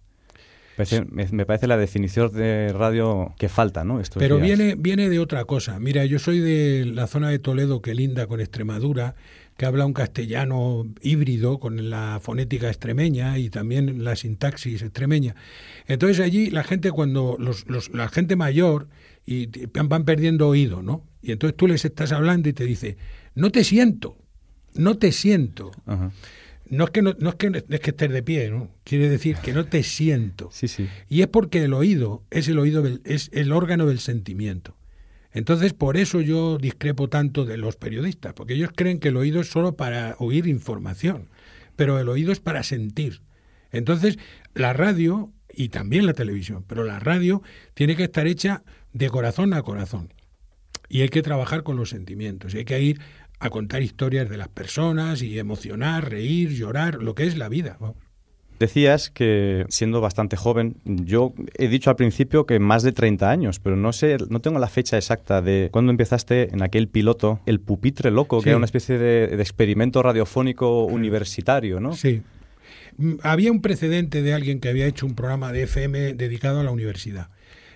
Me, 1.11 1.45
parece 1.45 1.67
la 1.67 1.77
definición 1.77 2.31
de 2.31 2.73
radio 2.73 3.33
que 3.37 3.49
falta, 3.49 3.83
¿no? 3.83 4.01
Pero 4.17 4.39
viene, 4.39 4.75
viene 4.75 5.09
de 5.09 5.19
otra 5.19 5.45
cosa. 5.45 5.79
Mira, 5.79 6.05
yo 6.05 6.19
soy 6.19 6.39
de 6.39 6.85
la 6.85 7.07
zona 7.07 7.29
de 7.29 7.39
Toledo 7.39 7.81
que 7.81 7.95
linda 7.95 8.27
con 8.27 8.41
Extremadura, 8.41 9.15
que 9.57 9.65
habla 9.65 9.85
un 9.85 9.93
castellano 9.93 10.85
híbrido 11.01 11.59
con 11.59 11.89
la 11.89 12.19
fonética 12.21 12.67
extremeña 12.67 13.37
y 13.37 13.49
también 13.49 14.03
la 14.03 14.15
sintaxis 14.15 14.81
extremeña. 14.81 15.35
Entonces 15.87 16.19
allí 16.19 16.49
la 16.49 16.63
gente 16.63 16.91
cuando 16.91 17.37
los, 17.39 17.65
la 17.93 18.09
gente 18.09 18.35
mayor 18.35 18.87
y 19.25 19.47
van 19.67 20.03
perdiendo 20.03 20.47
oído, 20.49 20.81
¿no? 20.81 21.03
Y 21.21 21.31
entonces 21.31 21.55
tú 21.57 21.67
les 21.67 21.85
estás 21.85 22.11
hablando 22.11 22.49
y 22.49 22.53
te 22.53 22.65
dice, 22.65 22.97
no 23.33 23.49
te 23.49 23.63
siento, 23.63 24.17
no 24.73 24.97
te 24.97 25.11
siento. 25.11 25.71
No 26.67 26.85
es 26.85 26.89
que 26.89 27.01
no, 27.01 27.11
es 27.11 27.35
que 27.35 27.63
es 27.69 27.79
que 27.79 27.89
estés 27.91 28.11
de 28.11 28.23
pie, 28.23 28.49
¿no? 28.49 28.71
Quiere 28.83 29.09
decir 29.09 29.37
que 29.37 29.53
no 29.53 29.65
te 29.65 29.83
siento. 29.83 30.49
Sí, 30.51 30.67
sí. 30.67 30.87
Y 31.09 31.21
es 31.21 31.27
porque 31.27 31.63
el 31.63 31.73
oído 31.73 32.23
es 32.31 32.47
el 32.47 32.57
oído 32.57 32.83
es 33.03 33.29
el 33.33 33.51
órgano 33.51 33.85
del 33.85 33.99
sentimiento. 33.99 34.75
Entonces, 35.35 35.73
por 35.73 35.97
eso 35.97 36.21
yo 36.21 36.57
discrepo 36.57 37.09
tanto 37.09 37.43
de 37.43 37.57
los 37.57 37.75
periodistas, 37.75 38.33
porque 38.33 38.53
ellos 38.53 38.69
creen 38.73 38.99
que 38.99 39.09
el 39.09 39.17
oído 39.17 39.41
es 39.41 39.49
solo 39.49 39.75
para 39.75 40.15
oír 40.17 40.47
información, 40.47 41.27
pero 41.75 41.99
el 41.99 42.07
oído 42.07 42.31
es 42.31 42.39
para 42.39 42.63
sentir. 42.63 43.21
Entonces, 43.73 44.17
la 44.53 44.71
radio 44.71 45.33
y 45.53 45.69
también 45.69 46.05
la 46.05 46.13
televisión, 46.13 46.63
pero 46.65 46.85
la 46.85 46.99
radio 46.99 47.43
tiene 47.73 47.97
que 47.97 48.05
estar 48.05 48.27
hecha 48.27 48.61
de 48.93 49.09
corazón 49.09 49.53
a 49.53 49.61
corazón. 49.61 50.13
Y 50.87 51.01
hay 51.01 51.09
que 51.09 51.21
trabajar 51.21 51.63
con 51.63 51.75
los 51.75 51.89
sentimientos, 51.89 52.53
y 52.53 52.59
hay 52.59 52.65
que 52.65 52.81
ir 52.81 53.01
a 53.39 53.49
contar 53.49 53.81
historias 53.81 54.29
de 54.29 54.37
las 54.37 54.47
personas 54.47 55.21
y 55.21 55.37
emocionar, 55.39 56.09
reír, 56.09 56.49
llorar, 56.49 56.95
lo 56.95 57.15
que 57.15 57.25
es 57.25 57.37
la 57.37 57.49
vida. 57.49 57.77
Decías 58.59 59.09
que 59.09 59.65
siendo 59.67 59.99
bastante 59.99 60.37
joven, 60.37 60.77
yo 60.85 61.33
he 61.57 61.67
dicho 61.67 61.89
al 61.89 61.97
principio 61.97 62.45
que 62.45 62.59
más 62.59 62.83
de 62.83 62.93
30 62.93 63.29
años, 63.29 63.59
pero 63.59 63.75
no 63.75 63.91
sé, 63.91 64.17
no 64.29 64.39
tengo 64.39 64.59
la 64.59 64.67
fecha 64.67 64.95
exacta 64.95 65.41
de 65.41 65.69
cuándo 65.71 65.91
empezaste 65.91 66.53
en 66.53 66.63
aquel 66.63 66.87
piloto, 66.87 67.41
el 67.45 67.59
pupitre 67.59 68.11
loco, 68.11 68.41
que 68.41 68.49
era 68.49 68.57
una 68.57 68.65
especie 68.65 68.97
de, 68.97 69.27
de 69.27 69.41
experimento 69.41 70.01
radiofónico 70.01 70.85
universitario, 70.85 71.81
¿no? 71.81 71.93
Sí. 71.93 72.21
Mm, 72.97 73.15
había 73.23 73.51
un 73.51 73.61
precedente 73.61 74.21
de 74.21 74.33
alguien 74.33 74.61
que 74.61 74.69
había 74.69 74.87
hecho 74.87 75.05
un 75.05 75.15
programa 75.15 75.51
de 75.51 75.63
FM 75.63 76.13
dedicado 76.13 76.61
a 76.61 76.63
la 76.63 76.71
universidad. 76.71 77.29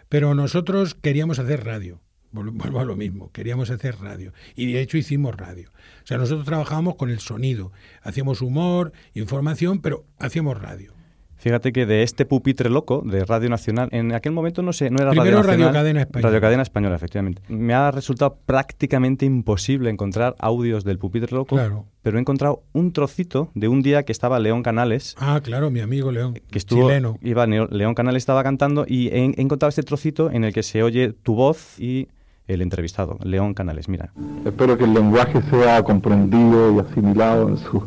Pero 0.08 0.34
nosotros 0.34 0.96
queríamos 0.96 1.40
hacer 1.40 1.66
radio. 1.66 2.00
Vuelvo 2.32 2.80
a 2.80 2.86
lo 2.86 2.96
mismo, 2.96 3.32
queríamos 3.32 3.70
hacer 3.72 3.96
radio. 4.00 4.34
Y 4.56 4.72
de 4.72 4.82
hecho 4.82 4.98
hicimos 4.98 5.36
radio. 5.36 5.70
O 6.04 6.08
sea, 6.08 6.18
nosotros 6.18 6.46
trabajábamos 6.46 6.96
con 6.96 7.10
el 7.10 7.20
sonido. 7.20 7.72
Hacíamos 8.04 8.42
humor, 8.42 8.92
información, 9.16 9.80
pero 9.82 10.06
hacíamos 10.20 10.60
radio. 10.62 10.94
Fíjate 11.38 11.72
que 11.72 11.86
de 11.86 12.04
este 12.04 12.26
pupitre 12.26 12.70
loco 12.70 13.02
de 13.06 13.24
Radio 13.24 13.48
Nacional, 13.50 13.88
en 13.94 14.14
aquel 14.14 14.34
momento 14.34 14.62
no 14.62 14.74
sé, 14.74 14.90
no 14.90 14.98
era 15.02 15.12
Primero 15.12 15.38
Radio 15.42 15.48
Nacional. 15.48 15.68
Radio 15.68 15.74
Cadena 15.80 16.02
Española. 16.02 16.28
Radio 16.30 16.42
Cadena 16.42 16.62
Española, 16.64 16.96
efectivamente. 16.98 17.42
Me 17.48 17.74
ha 17.74 17.92
resultado 17.92 18.38
prácticamente 18.46 19.26
imposible 19.26 19.90
encontrar 19.90 20.36
audios 20.40 20.84
del 20.84 21.00
pupitre 21.00 21.32
loco, 21.34 21.56
Claro. 21.56 21.86
pero 22.02 22.18
he 22.18 22.20
encontrado 22.20 22.64
un 22.74 22.92
trocito 22.92 23.52
de 23.56 23.70
un 23.70 23.82
día 23.82 24.04
que 24.04 24.12
estaba 24.12 24.38
León 24.38 24.64
Canales, 24.64 25.16
Ah, 25.18 25.40
claro, 25.42 25.72
mi 25.72 25.80
amigo 25.80 26.12
León. 26.12 26.34
que 26.52 26.58
estuvo, 26.58 26.88
Chileno. 26.90 27.18
iba 27.22 27.48
León 27.48 27.96
Canales 27.96 28.22
estaba 28.22 28.44
cantando 28.44 28.84
y 28.86 29.08
he, 29.08 29.20
he 29.24 29.42
encontrado 29.42 29.70
este 29.70 29.84
trocito 29.84 30.30
en 30.32 30.44
el 30.44 30.52
que 30.54 30.62
se 30.62 30.84
oye 30.84 31.14
tu 31.14 31.36
voz 31.36 31.80
y 31.80 32.10
el 32.54 32.62
entrevistado, 32.62 33.18
León 33.24 33.54
Canales, 33.54 33.88
mira. 33.90 34.12
Espero 34.46 34.78
que 34.78 34.84
el 34.86 34.94
lenguaje 34.94 35.42
sea 35.50 35.84
comprendido 35.84 36.74
y 36.76 36.80
asimilado 36.80 37.48
en 37.50 37.58
su, 37.58 37.84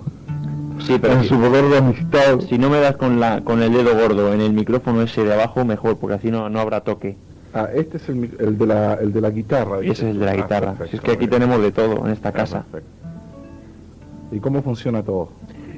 Sí, 0.78 0.98
pero 1.00 1.14
en 1.14 1.22
si, 1.22 1.28
su 1.28 1.36
poder 1.38 1.64
de 1.68 1.78
amistad. 1.78 2.40
si 2.48 2.58
no 2.58 2.70
me 2.70 2.78
das 2.80 2.96
con, 2.96 3.20
la, 3.20 3.42
con 3.42 3.62
el 3.62 3.72
dedo 3.72 3.94
gordo 3.96 4.32
en 4.32 4.40
el 4.40 4.52
micrófono 4.52 5.02
ese 5.02 5.24
de 5.24 5.32
abajo, 5.34 5.64
mejor, 5.64 5.98
porque 5.98 6.16
así 6.16 6.30
no, 6.30 6.48
no 6.48 6.60
habrá 6.60 6.80
toque. 6.80 7.16
Ah, 7.54 7.68
este 7.74 7.98
es 7.98 8.08
el, 8.08 8.30
el 8.38 8.56
de 8.58 8.66
la, 8.66 8.94
el 8.94 9.12
de 9.12 9.20
la 9.20 9.30
guitarra. 9.30 9.80
Ese 9.80 9.90
es 9.92 10.00
el 10.02 10.18
de 10.18 10.24
la 10.26 10.32
Ah, 10.32 10.36
guitarra. 10.36 10.66
perfecto, 10.72 10.90
Si 10.90 10.96
es 10.96 11.02
que 11.02 11.10
aquí 11.10 11.26
perfecto. 11.26 11.36
tenemos 11.36 11.62
de 11.62 11.72
todo 11.72 12.06
en 12.06 12.12
esta 12.12 12.30
Ah, 12.30 12.32
casa. 12.32 12.62
perfecto. 12.70 12.90
¿Y 14.32 14.40
cómo 14.40 14.62
funciona 14.62 15.02
todo? 15.02 15.28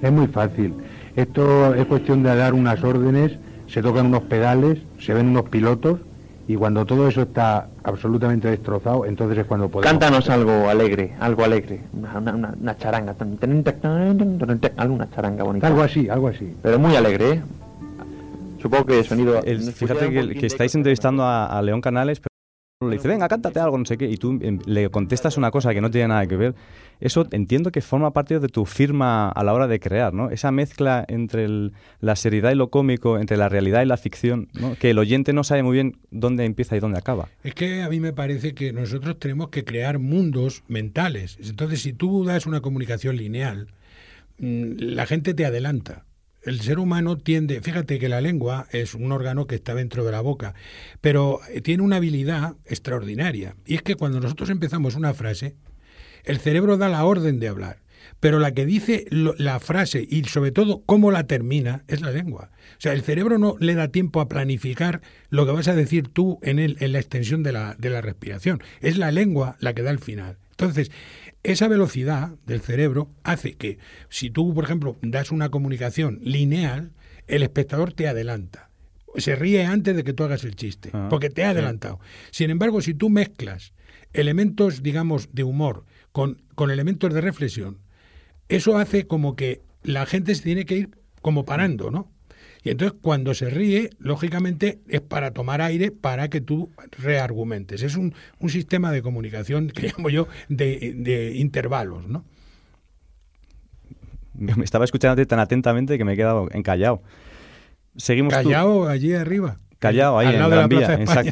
Es 0.00 0.12
muy 0.12 0.26
fácil. 0.28 0.74
Esto 1.16 1.74
es 1.74 1.86
cuestión 1.86 2.22
de 2.22 2.34
dar 2.36 2.54
unas 2.54 2.82
órdenes, 2.84 3.32
se 3.66 3.82
tocan 3.82 4.06
unos 4.06 4.22
pedales, 4.24 4.78
se 5.00 5.14
ven 5.14 5.28
unos 5.28 5.48
pilotos 5.48 5.98
y 6.46 6.56
cuando 6.56 6.84
todo 6.84 7.08
eso 7.08 7.22
está 7.22 7.68
absolutamente 7.82 8.48
destrozado, 8.48 9.06
entonces 9.06 9.38
es 9.38 9.46
cuando 9.46 9.68
podemos... 9.68 9.90
Cántanos 9.90 10.28
algo 10.28 10.68
alegre, 10.68 11.14
algo 11.20 11.42
alegre. 11.44 11.80
Una, 11.92 12.18
una, 12.18 12.54
una- 12.60 12.76
charanga. 12.76 13.14
tan, 13.14 13.36
tan, 13.38 13.62
tan, 13.62 13.80
tan, 13.80 14.18
tan, 14.18 14.38
tan, 14.38 14.58
tan, 14.58 14.72
Alguna 14.76 15.08
charanga 15.10 15.42
bonita. 15.44 15.66
Algo 15.66 15.82
así, 15.82 16.08
algo 16.08 16.28
así. 16.28 16.54
Pero 16.62 16.78
muy 16.78 16.94
alegre, 16.96 17.30
¿eh? 17.30 17.42
Supongo 18.60 18.86
que 18.86 19.04
sonido... 19.04 19.42
El- 19.42 19.60
fíjate 19.72 20.10
que, 20.10 20.34
que 20.34 20.46
estáis 20.46 20.74
entrevistando 20.74 21.22
a, 21.22 21.46
a 21.46 21.62
León 21.62 21.80
Canales, 21.80 22.20
pero 22.20 22.90
le 22.90 22.96
dice, 22.96 23.08
venga, 23.08 23.28
cántate 23.28 23.60
algo, 23.60 23.78
no 23.78 23.84
sé 23.84 23.96
qué, 23.96 24.06
y 24.06 24.16
tú 24.16 24.38
em, 24.42 24.58
le 24.66 24.90
contestas 24.90 25.36
una 25.36 25.50
cosa 25.50 25.72
que 25.72 25.80
no 25.80 25.90
tiene 25.90 26.08
nada 26.08 26.26
que 26.26 26.36
ver. 26.36 26.54
Eso 27.00 27.26
entiendo 27.32 27.70
que 27.72 27.80
forma 27.80 28.12
parte 28.12 28.38
de 28.38 28.48
tu 28.48 28.64
firma 28.64 29.28
a 29.28 29.44
la 29.44 29.52
hora 29.52 29.66
de 29.66 29.80
crear, 29.80 30.14
¿no? 30.14 30.30
Esa 30.30 30.50
mezcla 30.52 31.04
entre 31.08 31.44
el- 31.44 31.72
la 32.00 32.16
seriedad 32.16 32.52
y 32.52 32.54
lo 32.54 32.70
cómico, 32.70 33.18
entre 33.18 33.36
la 33.36 33.48
realidad 33.48 33.82
y 33.82 33.86
la 33.86 33.96
ficción, 33.96 34.48
¿no? 34.54 34.74
Que 34.76 34.90
el 34.90 34.98
oyente 34.98 35.32
no 35.32 35.44
sabe 35.44 35.62
muy 35.62 35.74
bien 35.74 35.98
dónde 36.10 36.44
empieza 36.44 36.76
y 36.76 36.80
dónde 36.80 36.98
acaba. 36.98 37.28
Es 37.42 37.54
que 37.54 37.82
a 37.82 37.88
mí 37.88 38.00
me 38.00 38.12
parece 38.12 38.54
que 38.54 38.72
nosotros 38.72 39.18
tenemos 39.18 39.48
que 39.48 39.64
crear 39.64 39.98
mundos 39.98 40.62
mentales. 40.68 41.38
Entonces, 41.42 41.82
si 41.82 41.92
tú 41.92 42.24
das 42.24 42.46
una 42.46 42.60
comunicación 42.60 43.16
lineal, 43.16 43.68
mm, 44.38 44.72
la 44.78 45.06
gente 45.06 45.34
te 45.34 45.44
adelanta. 45.44 46.04
El 46.42 46.60
ser 46.60 46.78
humano 46.78 47.16
tiende, 47.16 47.62
fíjate 47.62 47.98
que 47.98 48.10
la 48.10 48.20
lengua 48.20 48.66
es 48.70 48.94
un 48.94 49.10
órgano 49.12 49.46
que 49.46 49.54
está 49.54 49.74
dentro 49.74 50.04
de 50.04 50.12
la 50.12 50.20
boca, 50.20 50.54
pero 51.00 51.40
eh, 51.50 51.62
tiene 51.62 51.82
una 51.82 51.96
habilidad 51.96 52.54
extraordinaria. 52.66 53.56
Y 53.64 53.76
es 53.76 53.82
que 53.82 53.94
cuando 53.94 54.20
nosotros 54.20 54.50
empezamos 54.50 54.94
una 54.94 55.14
frase, 55.14 55.54
el 56.24 56.38
cerebro 56.38 56.76
da 56.76 56.88
la 56.88 57.04
orden 57.04 57.38
de 57.40 57.48
hablar, 57.48 57.82
pero 58.20 58.38
la 58.38 58.52
que 58.52 58.64
dice 58.66 59.04
lo- 59.10 59.34
la 59.38 59.60
frase 59.60 60.06
y 60.08 60.24
sobre 60.24 60.50
todo 60.52 60.82
cómo 60.86 61.10
la 61.10 61.26
termina 61.26 61.84
es 61.88 62.00
la 62.00 62.10
lengua. 62.10 62.50
O 62.78 62.80
sea, 62.80 62.92
el 62.92 63.02
cerebro 63.02 63.38
no 63.38 63.56
le 63.60 63.74
da 63.74 63.88
tiempo 63.88 64.20
a 64.20 64.28
planificar 64.28 65.00
lo 65.30 65.44
que 65.46 65.52
vas 65.52 65.68
a 65.68 65.74
decir 65.74 66.08
tú 66.08 66.38
en, 66.42 66.58
el, 66.58 66.76
en 66.80 66.92
la 66.92 66.98
extensión 66.98 67.42
de 67.42 67.52
la, 67.52 67.74
de 67.78 67.90
la 67.90 68.00
respiración. 68.00 68.62
Es 68.80 68.96
la 68.98 69.10
lengua 69.12 69.56
la 69.60 69.74
que 69.74 69.82
da 69.82 69.90
el 69.90 69.98
final. 69.98 70.38
Entonces, 70.50 70.90
esa 71.42 71.68
velocidad 71.68 72.30
del 72.46 72.60
cerebro 72.60 73.10
hace 73.24 73.54
que 73.54 73.78
si 74.08 74.30
tú, 74.30 74.54
por 74.54 74.64
ejemplo, 74.64 74.96
das 75.02 75.30
una 75.30 75.50
comunicación 75.50 76.20
lineal, 76.22 76.92
el 77.26 77.42
espectador 77.42 77.92
te 77.92 78.06
adelanta. 78.08 78.70
Se 79.16 79.36
ríe 79.36 79.64
antes 79.64 79.94
de 79.96 80.04
que 80.04 80.12
tú 80.12 80.24
hagas 80.24 80.44
el 80.44 80.56
chiste, 80.56 80.90
Ah, 80.92 81.08
porque 81.10 81.30
te 81.30 81.44
ha 81.44 81.48
sí. 81.48 81.52
adelantado. 81.52 82.00
Sin 82.30 82.50
embargo, 82.50 82.80
si 82.80 82.94
tú 82.94 83.10
mezclas 83.10 83.72
elementos, 84.12 84.82
digamos, 84.82 85.28
de 85.32 85.42
humor 85.44 85.84
con, 86.14 86.40
con 86.54 86.70
elementos 86.70 87.12
de 87.12 87.20
reflexión, 87.20 87.78
eso 88.48 88.78
hace 88.78 89.08
como 89.08 89.34
que 89.34 89.62
la 89.82 90.06
gente 90.06 90.32
se 90.36 90.44
tiene 90.44 90.64
que 90.64 90.76
ir 90.76 90.90
como 91.22 91.44
parando, 91.44 91.90
¿no? 91.90 92.08
Y 92.62 92.70
entonces 92.70 92.96
cuando 93.02 93.34
se 93.34 93.50
ríe, 93.50 93.90
lógicamente 93.98 94.78
es 94.88 95.00
para 95.00 95.32
tomar 95.32 95.60
aire 95.60 95.90
para 95.90 96.28
que 96.30 96.40
tú 96.40 96.70
reargumentes. 96.98 97.82
Es 97.82 97.96
un, 97.96 98.14
un 98.38 98.48
sistema 98.48 98.92
de 98.92 99.02
comunicación 99.02 99.68
que 99.70 99.88
llamo 99.96 100.08
yo 100.08 100.28
de, 100.48 100.94
de 100.96 101.34
intervalos, 101.36 102.06
¿no? 102.06 102.24
Me 104.34 104.64
estaba 104.64 104.84
escuchándote 104.84 105.26
tan 105.26 105.40
atentamente 105.40 105.98
que 105.98 106.04
me 106.04 106.12
he 106.12 106.16
quedado 106.16 106.48
encallado. 106.52 107.02
Seguimos 107.96 108.32
tú- 108.32 108.50
Callao 108.50 108.86
allí 108.88 109.12
arriba. 109.14 109.58
Callao, 109.80 110.18
ahí 110.18 110.28
al 110.28 110.34
en 110.34 110.40
lado 110.40 110.50
de 110.52 110.56
Gran 110.56 110.70
la 110.70 110.76
Vía, 110.78 110.96
Plaza 110.96 111.02
España. 111.22 111.30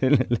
exacto. 0.00 0.36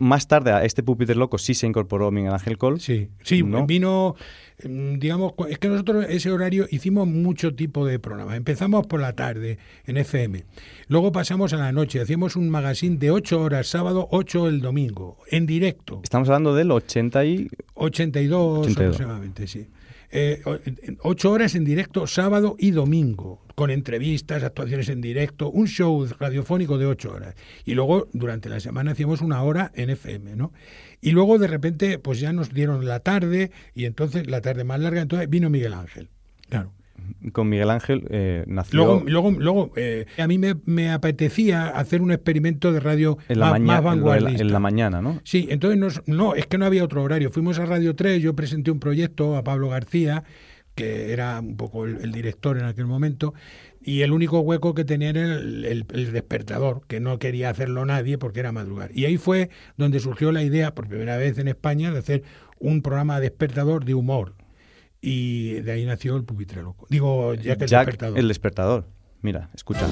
Más 0.00 0.26
tarde 0.26 0.50
a 0.50 0.64
este 0.64 0.82
pupitre 0.82 1.14
loco 1.14 1.36
sí 1.36 1.52
se 1.52 1.66
incorporó 1.66 2.10
Miguel 2.10 2.32
Ángel 2.32 2.56
Col. 2.56 2.80
Sí, 2.80 3.08
sí, 3.22 3.42
¿no? 3.42 3.66
vino, 3.66 4.16
mm, 4.64 4.94
digamos, 4.94 5.34
es 5.50 5.58
que 5.58 5.68
nosotros 5.68 6.06
ese 6.08 6.32
horario 6.32 6.66
hicimos 6.70 7.06
mucho 7.06 7.54
tipo 7.54 7.84
de 7.84 7.98
programas. 7.98 8.36
Empezamos 8.36 8.86
por 8.86 9.00
la 9.00 9.12
tarde 9.12 9.58
en 9.84 9.98
FM, 9.98 10.44
luego 10.88 11.12
pasamos 11.12 11.52
a 11.52 11.58
la 11.58 11.70
noche, 11.70 12.00
hacíamos 12.00 12.34
un 12.34 12.48
magazine 12.48 12.96
de 12.96 13.10
8 13.10 13.42
horas, 13.42 13.66
sábado, 13.66 14.08
8 14.10 14.48
el 14.48 14.62
domingo, 14.62 15.18
en 15.30 15.44
directo, 15.44 16.00
Estamos 16.02 16.28
hablando 16.30 16.54
del 16.54 16.70
80 16.70 17.24
y... 17.26 17.50
82, 17.74 18.60
82. 18.60 18.76
aproximadamente, 18.76 19.46
sí. 19.46 19.66
Eh, 20.12 20.42
ocho 21.02 21.30
horas 21.30 21.54
en 21.54 21.64
directo, 21.64 22.06
sábado 22.06 22.56
y 22.58 22.72
domingo, 22.72 23.44
con 23.54 23.70
entrevistas, 23.70 24.42
actuaciones 24.42 24.88
en 24.88 25.00
directo, 25.00 25.50
un 25.50 25.68
show 25.68 26.06
radiofónico 26.18 26.78
de 26.78 26.86
ocho 26.86 27.12
horas. 27.12 27.34
Y 27.64 27.74
luego, 27.74 28.08
durante 28.12 28.48
la 28.48 28.58
semana, 28.58 28.92
hacíamos 28.92 29.20
una 29.20 29.42
hora 29.42 29.70
en 29.74 29.90
FM, 29.90 30.34
¿no? 30.34 30.52
Y 31.00 31.12
luego, 31.12 31.38
de 31.38 31.46
repente, 31.46 31.98
pues 31.98 32.18
ya 32.18 32.32
nos 32.32 32.52
dieron 32.52 32.86
la 32.86 33.00
tarde, 33.00 33.52
y 33.74 33.84
entonces, 33.84 34.28
la 34.28 34.40
tarde 34.40 34.64
más 34.64 34.80
larga, 34.80 35.00
entonces 35.00 35.30
vino 35.30 35.48
Miguel 35.48 35.74
Ángel. 35.74 36.08
Claro. 36.48 36.72
Con 37.32 37.48
Miguel 37.48 37.70
Ángel 37.70 38.06
eh, 38.10 38.44
nació 38.46 38.76
Luego, 38.76 39.02
luego, 39.06 39.30
luego 39.32 39.72
eh, 39.76 40.06
a 40.18 40.26
mí 40.26 40.38
me, 40.38 40.54
me 40.64 40.90
apetecía 40.90 41.68
hacer 41.68 42.02
un 42.02 42.12
experimento 42.12 42.72
de 42.72 42.80
radio 42.80 43.18
en, 43.28 43.38
la 43.40 43.50
más, 43.50 43.60
en 43.60 43.66
la- 43.66 43.80
vanguardista. 43.80 44.42
en 44.42 44.52
la 44.52 44.58
mañana, 44.60 45.02
¿no? 45.02 45.20
Sí, 45.24 45.46
entonces 45.50 45.78
nos- 45.78 46.02
no, 46.06 46.34
es 46.34 46.46
que 46.46 46.58
no 46.58 46.66
había 46.66 46.84
otro 46.84 47.02
horario. 47.02 47.30
Fuimos 47.30 47.58
a 47.58 47.66
Radio 47.66 47.94
3, 47.96 48.22
yo 48.22 48.34
presenté 48.34 48.70
un 48.70 48.80
proyecto 48.80 49.36
a 49.36 49.44
Pablo 49.44 49.68
García, 49.68 50.24
que 50.74 51.12
era 51.12 51.40
un 51.40 51.56
poco 51.56 51.84
el, 51.84 51.98
el 52.02 52.12
director 52.12 52.56
en 52.56 52.64
aquel 52.64 52.86
momento, 52.86 53.34
y 53.82 54.02
el 54.02 54.12
único 54.12 54.40
hueco 54.40 54.74
que 54.74 54.84
tenía 54.84 55.10
era 55.10 55.24
el, 55.36 55.64
el- 55.64 55.86
el 55.92 56.12
despertador, 56.12 56.82
que 56.86 57.00
no 57.00 57.18
quería 57.18 57.50
hacerlo 57.50 57.84
nadie 57.84 58.18
porque 58.18 58.40
era 58.40 58.52
madrugar. 58.52 58.90
Y 58.94 59.04
ahí 59.04 59.16
fue 59.16 59.50
donde 59.76 60.00
surgió 60.00 60.32
la 60.32 60.42
idea, 60.42 60.74
por 60.74 60.88
primera 60.88 61.16
vez 61.16 61.38
en 61.38 61.48
España, 61.48 61.90
de 61.92 61.98
hacer 61.98 62.22
un 62.58 62.82
programa 62.82 63.20
despertador 63.20 63.84
de 63.84 63.94
humor. 63.94 64.34
Y 65.00 65.54
de 65.60 65.72
ahí 65.72 65.86
nació 65.86 66.16
el 66.16 66.24
pupitre 66.24 66.62
loco. 66.62 66.86
Digo, 66.90 67.34
ya 67.34 67.56
que 67.56 67.64
el 67.64 67.70
Jack, 67.70 67.86
despertador. 67.86 68.18
el 68.18 68.28
despertador. 68.28 68.86
Mira, 69.22 69.48
escucha. 69.54 69.86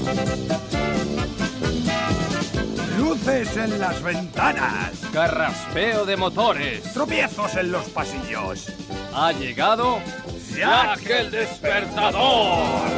Luces 2.99 3.57
en 3.57 3.79
las 3.79 4.03
ventanas, 4.03 4.93
Carraspeo 5.13 6.05
de 6.05 6.17
motores. 6.17 6.83
tropiezos 6.93 7.55
en 7.57 7.73
los 7.73 7.89
pasillos. 7.91 8.73
Ha 9.15 9.33
llegado 9.33 9.99
Jack 10.57 11.09
el 11.09 11.31
Despertador. 11.31 12.89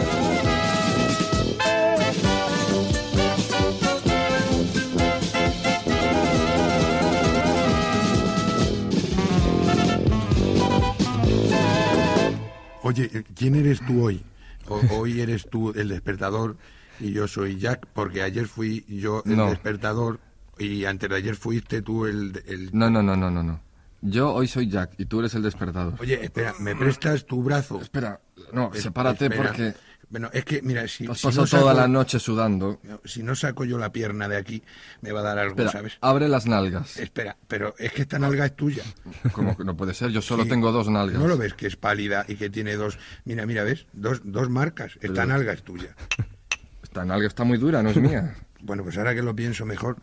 Oye, 12.91 13.25
¿quién 13.37 13.55
eres 13.55 13.81
tú 13.87 14.03
hoy? 14.03 14.21
O- 14.67 14.81
hoy 14.99 15.21
eres 15.21 15.49
tú 15.49 15.71
el 15.71 15.91
despertador 15.91 16.57
y 16.99 17.13
yo 17.13 17.29
soy 17.29 17.57
Jack, 17.57 17.87
porque 17.95 18.21
ayer 18.21 18.49
fui 18.49 18.85
yo 18.89 19.23
el 19.27 19.37
No. 19.37 19.49
despertador 19.49 20.19
y 20.59 20.85
antes 20.87 21.09
de 21.09 21.15
ayer 21.15 21.37
fuiste 21.37 21.83
tú 21.83 22.07
el, 22.07 22.43
el- 22.49 22.71
No, 22.73 22.91
no, 22.91 23.01
no, 23.01 23.15
no, 23.15 23.31
no, 23.31 23.45
no. 23.45 23.61
Yo 24.03 24.33
hoy 24.35 24.49
soy 24.49 24.69
Jack 24.69 24.95
y 24.99 25.05
tú 25.05 25.21
eres 25.21 25.35
el 25.37 25.43
despertador. 25.43 25.95
Oye, 26.01 26.25
espera, 26.25 26.53
¿me 26.59 26.75
prestas 26.75 27.25
tu 27.27 27.45
brazo? 27.45 27.81
Espera, 27.81 28.21
no, 28.53 28.73
Es- 28.75 28.83
sepárate 28.83 29.27
espera. 29.27 29.45
porque 29.51 29.75
Bueno, 30.11 30.29
es 30.33 30.45
que, 30.45 30.61
mira, 30.61 30.87
si, 30.89 31.07
has 31.07 31.19
si 31.21 31.29
no 31.29 31.47
saco, 31.47 31.63
toda 31.63 31.73
la 31.73 31.87
noche 31.87 32.19
sudando. 32.19 32.81
si 33.05 33.23
no 33.23 33.37
saco 33.37 33.65
yo 33.65 33.79
la 33.79 33.93
pierna 33.93 34.29
de 34.29 34.37
aquí, 34.37 34.63
me 35.03 35.13
va 35.13 35.21
a 35.21 35.23
dar 35.23 35.39
algo, 35.39 35.53
Espera, 35.53 35.71
¿sabes? 35.71 35.99
abre 36.01 36.29
las 36.29 36.47
nalgas. 36.47 36.97
Espera, 36.99 37.37
pero 37.47 37.75
es 37.79 37.93
que 37.93 38.03
esta 38.03 38.19
nalga 38.19 38.45
es 38.47 38.57
tuya. 38.57 38.83
Como 39.33 39.57
que 39.57 39.65
no 39.65 39.77
puede 39.77 39.95
ser, 39.95 40.11
yo 40.11 40.21
solo 40.21 40.43
Sí. 40.43 40.49
tengo 40.49 40.73
dos 40.73 40.89
nalgas. 40.89 41.19
¿No 41.21 41.29
lo 41.29 41.39
ves 41.39 41.55
que 41.55 41.69
es 41.69 41.77
pálida 41.77 42.25
y 42.27 42.35
que 42.35 42.51
tiene 42.51 42.75
dos... 42.75 42.99
Mira, 43.25 43.47
mira, 43.47 43.63
¿ves? 43.63 43.87
Dos, 43.93 44.21
dos 44.25 44.51
marcas. 44.51 44.95
Esta 44.97 45.09
Pero- 45.09 45.27
nalga 45.27 45.53
es 45.53 45.63
tuya. 45.63 45.95
Esta 46.83 47.05
nalga 47.05 47.29
está 47.29 47.45
muy 47.45 47.59
dura, 47.59 47.83
no 47.83 47.91
es 47.91 47.97
mía. 47.97 48.35
Bueno, 48.63 48.83
pues 48.85 48.99
ahora 48.99 49.15
que 49.15 49.23
lo 49.23 49.35
pienso 49.35 49.65
mejor, 49.65 49.97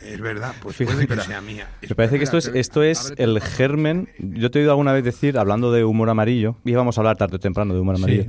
es 0.00 0.20
verdad, 0.20 0.52
pues 0.60 0.74
Fíjate, 0.74 1.06
puede 1.06 1.20
que 1.20 1.24
sea 1.26 1.40
mía. 1.40 1.68
Me 1.88 1.94
parece 1.94 2.18
que 2.18 2.24
esto 2.24 2.38
es, 2.38 2.50
esto 2.52 2.82
es 2.82 3.12
el 3.18 3.40
germen. 3.40 4.08
Yo 4.18 4.50
te 4.50 4.58
he 4.58 4.62
oído 4.62 4.72
alguna 4.72 4.92
vez 4.92 5.04
decir, 5.04 5.38
hablando 5.38 5.70
de 5.70 5.84
humor 5.84 6.10
amarillo, 6.10 6.56
y 6.64 6.72
vamos 6.74 6.98
a 6.98 7.02
hablar 7.02 7.16
tarde 7.16 7.36
o 7.36 7.38
temprano 7.38 7.72
de 7.72 7.78
humor 7.78 7.98
Sí. 7.98 8.26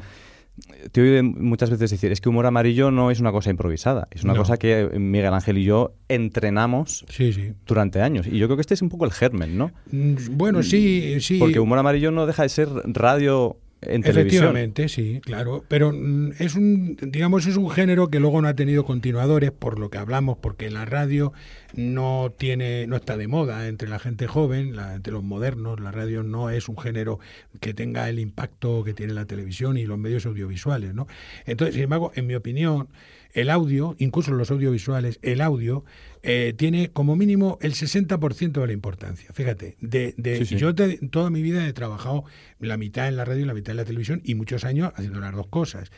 Te 0.91 1.01
oído 1.01 1.24
muchas 1.24 1.70
veces 1.70 1.89
decir, 1.91 2.12
es 2.12 2.22
que 2.22 2.29
humor 2.29 2.46
amarillo 2.46 2.91
no 2.91 3.10
es 3.12 3.20
una 3.20 3.31
cosa 3.31 3.50
improvisada, 3.50 4.08
es 4.12 4.24
una 4.24 4.34
No. 4.34 4.39
cosa 4.39 4.58
que 4.58 4.89
Miguel 5.00 5.34
Ángel 5.34 5.58
y 5.58 5.63
yo 5.63 5.96
entrenamos 6.08 7.05
Sí, 7.10 7.34
sí. 7.34 7.53
durante 7.65 8.01
años. 8.01 8.27
Y 8.27 8.38
yo 8.38 8.48
creo 8.48 8.58
que 8.58 8.62
este 8.62 8.74
es 8.74 8.81
un 8.81 8.89
poco 8.89 9.05
el 9.05 9.12
germen, 9.12 9.58
¿no? 9.58 9.72
Mm, 9.91 10.15
Bueno, 10.31 10.62
sí, 10.63 11.17
sí. 11.22 11.38
Porque 11.39 11.60
humor 11.60 11.79
amarillo 11.79 12.12
no 12.12 12.25
deja 12.25 12.43
de 12.43 12.50
ser 12.50 12.70
radio 12.86 13.58
Efectivamente, 13.84 14.90
sí, 14.90 15.22
claro. 15.24 15.64
Pero 15.68 15.92
mm, 15.92 16.34
es 16.40 16.56
un, 16.56 16.98
digamos, 17.02 17.48
es 17.48 17.58
un 17.58 17.70
género 17.72 18.10
que 18.10 18.20
luego 18.20 18.42
no 18.42 18.48
ha 18.48 18.56
tenido 18.56 18.86
continuadores, 18.86 19.52
por 19.52 19.80
lo 19.80 19.90
que 19.90 19.98
hablamos, 19.98 20.38
porque 20.38 20.70
la 20.70 20.86
radio 20.86 21.34
no 21.74 22.32
tiene, 22.38 22.86
no 22.86 22.96
está 22.96 23.18
de 23.18 23.28
moda 23.28 23.68
entre 23.68 23.90
la 23.90 23.98
gente 23.98 24.28
joven, 24.28 24.76
la- 24.76 24.94
entre 24.96 25.12
los 25.14 25.24
modernos. 25.24 25.80
La 25.80 25.92
radio 25.92 26.22
no 26.22 26.50
es 26.52 26.70
un 26.70 26.78
género 26.78 27.20
que 27.60 27.74
tenga 27.74 28.08
el 28.08 28.20
impacto 28.20 28.84
que 28.84 28.94
tiene 28.94 29.14
la 29.14 29.26
televisión 29.26 29.78
y 29.78 29.86
los 29.86 29.98
medios 29.98 30.26
audiovisuales, 30.26 30.94
¿no? 30.94 31.08
Entonces, 31.46 31.74
sin 31.74 31.84
embargo, 31.86 32.12
en 32.16 32.28
mi 32.28 32.36
opinión, 32.36 32.88
el 33.34 33.50
audio, 33.50 33.96
incluso 34.00 34.32
los 34.34 34.52
audiovisuales, 34.52 35.20
el 35.22 35.42
audio 35.42 35.84
eh, 36.24 36.54
tiene 36.58 36.90
como 36.92 37.16
mínimo 37.16 37.58
el 37.62 37.74
60% 37.74 38.52
de 38.62 38.68
la 38.68 38.74
importancia. 38.74 39.30
Fíjate, 39.34 39.78
de, 39.82 40.14
de- 40.18 40.38
Sí, 40.40 40.46
sí. 40.46 40.56
yo 40.58 40.76
te- 40.76 40.98
toda 41.10 41.30
mi 41.30 41.42
vida 41.42 41.68
he 41.68 41.74
trabajado 41.74 42.24
la 42.60 42.78
mitad 42.78 43.08
en 43.08 43.16
la 43.18 43.26
radio 43.26 43.44
y 43.44 43.46
la 43.48 43.54
mitad 43.54 43.72
en 43.72 43.78
la 43.78 43.86
televisión 43.86 44.22
y 44.24 44.36
muchos 44.36 44.64
años 44.66 44.92
haciendo 44.96 45.20
las 45.20 45.34
dos 45.36 45.48
cosas. 45.48 45.92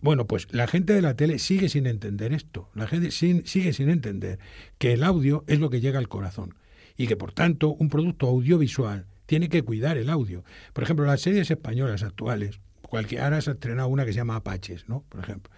Bueno, 0.00 0.26
pues 0.26 0.48
la 0.52 0.66
gente 0.66 0.94
de 0.94 1.02
la 1.02 1.14
tele 1.14 1.38
sigue 1.38 1.68
sin 1.68 1.86
entender 1.86 2.32
esto. 2.32 2.70
La 2.74 2.86
gente 2.86 3.10
sin- 3.10 3.46
sigue 3.46 3.72
sin 3.72 3.88
entender 3.88 4.38
que 4.78 4.92
el 4.94 5.04
audio 5.04 5.44
es 5.46 5.60
lo 5.60 5.70
que 5.70 5.80
llega 5.80 5.98
al 5.98 6.08
corazón 6.08 6.54
y 6.96 7.06
que 7.06 7.16
por 7.16 7.32
tanto 7.32 7.68
un 7.70 7.88
producto 7.88 8.26
audiovisual 8.28 9.06
tiene 9.26 9.48
que 9.48 9.62
cuidar 9.62 9.98
el 9.98 10.10
audio. 10.10 10.44
Por 10.72 10.84
ejemplo, 10.84 11.06
las 11.06 11.20
series 11.20 11.50
españolas 11.50 12.02
actuales, 12.02 12.60
cualquier, 12.82 13.22
ahora 13.22 13.40
se 13.40 13.50
ha 13.50 13.52
estrenado 13.54 13.88
una 13.88 14.04
que 14.04 14.12
se 14.12 14.16
llama 14.16 14.36
Apaches, 14.36 14.88
¿no? 14.88 15.04
Por 15.08 15.20
ejemplo. 15.20 15.52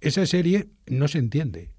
Esa 0.00 0.26
serie 0.26 0.68
no 0.86 1.08
se 1.08 1.18
entiende. 1.18 1.70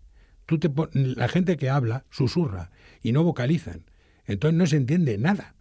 Tú 0.46 0.60
te 0.60 0.70
pon- 0.70 0.90
la 0.94 1.28
gente 1.28 1.58
que 1.58 1.70
habla 1.70 2.06
susurra 2.10 2.72
y 3.04 3.12
no 3.12 3.24
vocalizan. 3.24 3.84
Entonces 4.26 4.58
no 4.58 4.66
se 4.66 4.78
entiende 4.78 5.18
nada. 5.18 5.56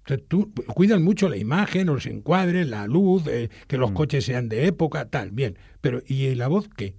Entonces, 0.00 0.26
tú 0.28 0.52
cuidan 0.74 1.02
mucho 1.02 1.28
la 1.28 1.36
imagen, 1.36 1.86
los 1.88 2.06
encuadres, 2.06 2.66
la 2.66 2.86
luz, 2.86 3.24
eh, 3.26 3.50
que 3.66 3.76
Mm. 3.76 3.80
los 3.80 3.90
coches 3.92 4.24
sean 4.24 4.48
de 4.48 4.66
época, 4.66 5.04
tal, 5.10 5.32
bien. 5.32 5.58
Pero 5.82 6.00
¿y 6.06 6.34
la 6.34 6.48
voz 6.48 6.68
qué? 6.76 6.94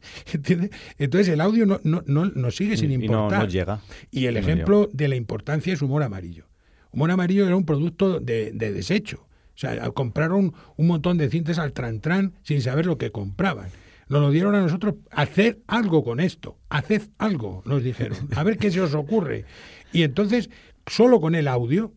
¿Entiendes? 0.32 0.70
Entonces 0.98 1.28
el 1.28 1.40
audio 1.40 1.66
no, 1.66 1.80
no, 1.84 2.02
no, 2.06 2.24
no 2.26 2.50
sigue 2.50 2.76
sin 2.76 2.90
Y 2.90 2.96
no- 2.98 3.04
importar. 3.04 3.48
llega. 3.48 3.80
Y 4.10 4.26
el 4.26 4.36
ejemplo 4.36 4.88
de 4.92 5.08
la 5.08 5.16
importancia 5.16 5.72
es 5.72 5.82
humor 5.82 6.02
amarillo. 6.02 6.46
Humor 6.90 7.10
amarillo 7.10 7.46
era 7.46 7.56
un 7.56 7.64
producto 7.66 8.18
de, 8.20 8.52
de 8.52 8.72
desecho. 8.72 9.26
O 9.54 9.58
sea, 9.58 9.90
compraron 9.90 10.54
un 10.76 10.86
montón 10.86 11.18
de 11.18 11.28
cintas 11.28 11.58
al 11.58 11.72
tran-tran 11.74 12.32
sin 12.42 12.62
saber 12.62 12.86
lo 12.86 12.96
que 12.98 13.12
compraban. 13.12 13.68
Nos 14.08 14.20
lo 14.20 14.30
dieron 14.30 14.54
a 14.54 14.60
nosotros, 14.60 14.96
haced 15.10 15.58
algo 15.66 16.04
con 16.04 16.20
esto, 16.20 16.58
haced 16.68 17.02
algo, 17.18 17.62
nos 17.64 17.82
dijeron, 17.82 18.18
a 18.36 18.42
ver 18.42 18.58
qué 18.58 18.70
se 18.70 18.80
os 18.80 18.94
ocurre. 18.94 19.44
Y 19.92 20.02
entonces, 20.02 20.50
solo 20.86 21.20
con 21.20 21.34
el 21.34 21.48
audio 21.48 21.92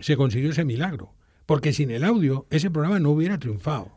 se 0.00 0.16
consiguió 0.16 0.50
ese 0.50 0.64
milagro. 0.64 1.12
Porque 1.46 1.72
sin 1.72 1.90
el 1.92 2.02
audio, 2.04 2.46
ese 2.50 2.70
programa 2.70 2.98
no 2.98 3.10
hubiera 3.10 3.38
triunfado. 3.38 3.92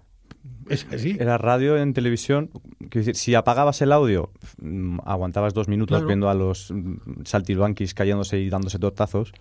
Es 0.70 0.86
así. 0.92 1.18
Era 1.20 1.38
radio 1.40 1.78
en 1.78 1.94
televisión. 1.94 2.50
Quiero 2.78 3.06
decir, 3.06 3.16
si 3.16 3.34
apagabas 3.34 3.82
el 3.82 3.92
audio, 3.92 4.32
mm, 4.62 5.00
aguantabas 5.04 5.56
dos 5.56 5.68
minutos 5.68 5.96
Claro. 5.98 6.08
viendo 6.08 6.30
a 6.30 6.36
los 6.36 6.70
mm, 6.72 7.24
saltilbanquis 7.26 7.96
cayéndose 7.96 8.40
y 8.40 8.50
dándose 8.50 8.78
tortazos. 8.78 9.32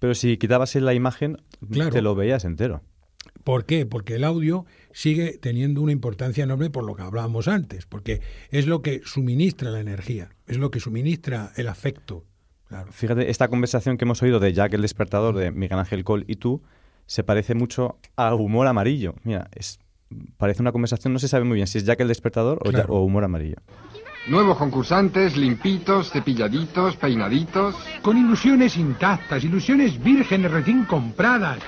Pero 0.00 0.14
si 0.14 0.38
quitabas 0.38 0.74
la 0.74 0.92
imagen, 0.94 1.36
Claro. 1.70 1.90
te 1.90 2.02
lo 2.02 2.14
veías 2.16 2.44
entero. 2.44 2.82
¿Por 3.44 3.64
qué? 3.64 3.86
Porque 3.86 4.14
el 4.16 4.24
audio 4.24 4.66
sigue 4.92 5.38
teniendo 5.40 5.80
una 5.82 5.92
importancia 5.92 6.44
enorme 6.44 6.70
por 6.70 6.84
lo 6.84 6.94
que 6.94 7.02
hablábamos 7.02 7.48
antes, 7.48 7.86
porque 7.86 8.20
es 8.50 8.66
lo 8.66 8.82
que 8.82 9.00
suministra 9.04 9.70
la 9.70 9.80
energía, 9.80 10.30
es 10.46 10.58
lo 10.58 10.70
que 10.70 10.80
suministra 10.80 11.52
el 11.56 11.68
afecto. 11.68 12.24
Claro. 12.68 12.92
Fíjate, 12.92 13.30
esta 13.30 13.48
conversación 13.48 13.96
que 13.96 14.04
hemos 14.04 14.22
oído 14.22 14.38
de 14.40 14.52
Jack 14.52 14.74
el 14.74 14.82
Despertador, 14.82 15.36
de 15.36 15.50
Miguel 15.50 15.78
Ángel 15.78 16.04
Cole 16.04 16.24
y 16.28 16.36
tú, 16.36 16.62
se 17.06 17.24
parece 17.24 17.54
mucho 17.54 17.98
a 18.16 18.32
humor 18.34 18.66
amarillo. 18.68 19.14
Mira, 19.24 19.48
es, 19.54 19.80
parece 20.36 20.62
una 20.62 20.70
conversación, 20.70 21.12
no 21.12 21.18
se 21.18 21.26
sabe 21.26 21.44
muy 21.44 21.56
bien 21.56 21.66
si 21.66 21.78
es 21.78 21.84
Jack 21.84 22.00
el 22.00 22.08
Despertador 22.08 22.58
o, 22.64 22.70
Claro. 22.70 22.86
Ya- 22.88 22.92
o 22.94 23.02
humor 23.02 23.24
amarillo. 23.24 23.56
Nuevos 24.28 24.58
concursantes, 24.58 25.36
limpitos, 25.36 26.10
cepilladitos, 26.10 26.94
peinaditos. 26.96 27.74
Con 28.02 28.18
ilusiones 28.18 28.76
intactas, 28.76 29.42
ilusiones 29.42 30.00
vírgenes 30.00 30.50
recién 30.52 30.84
compradas. 30.84 31.58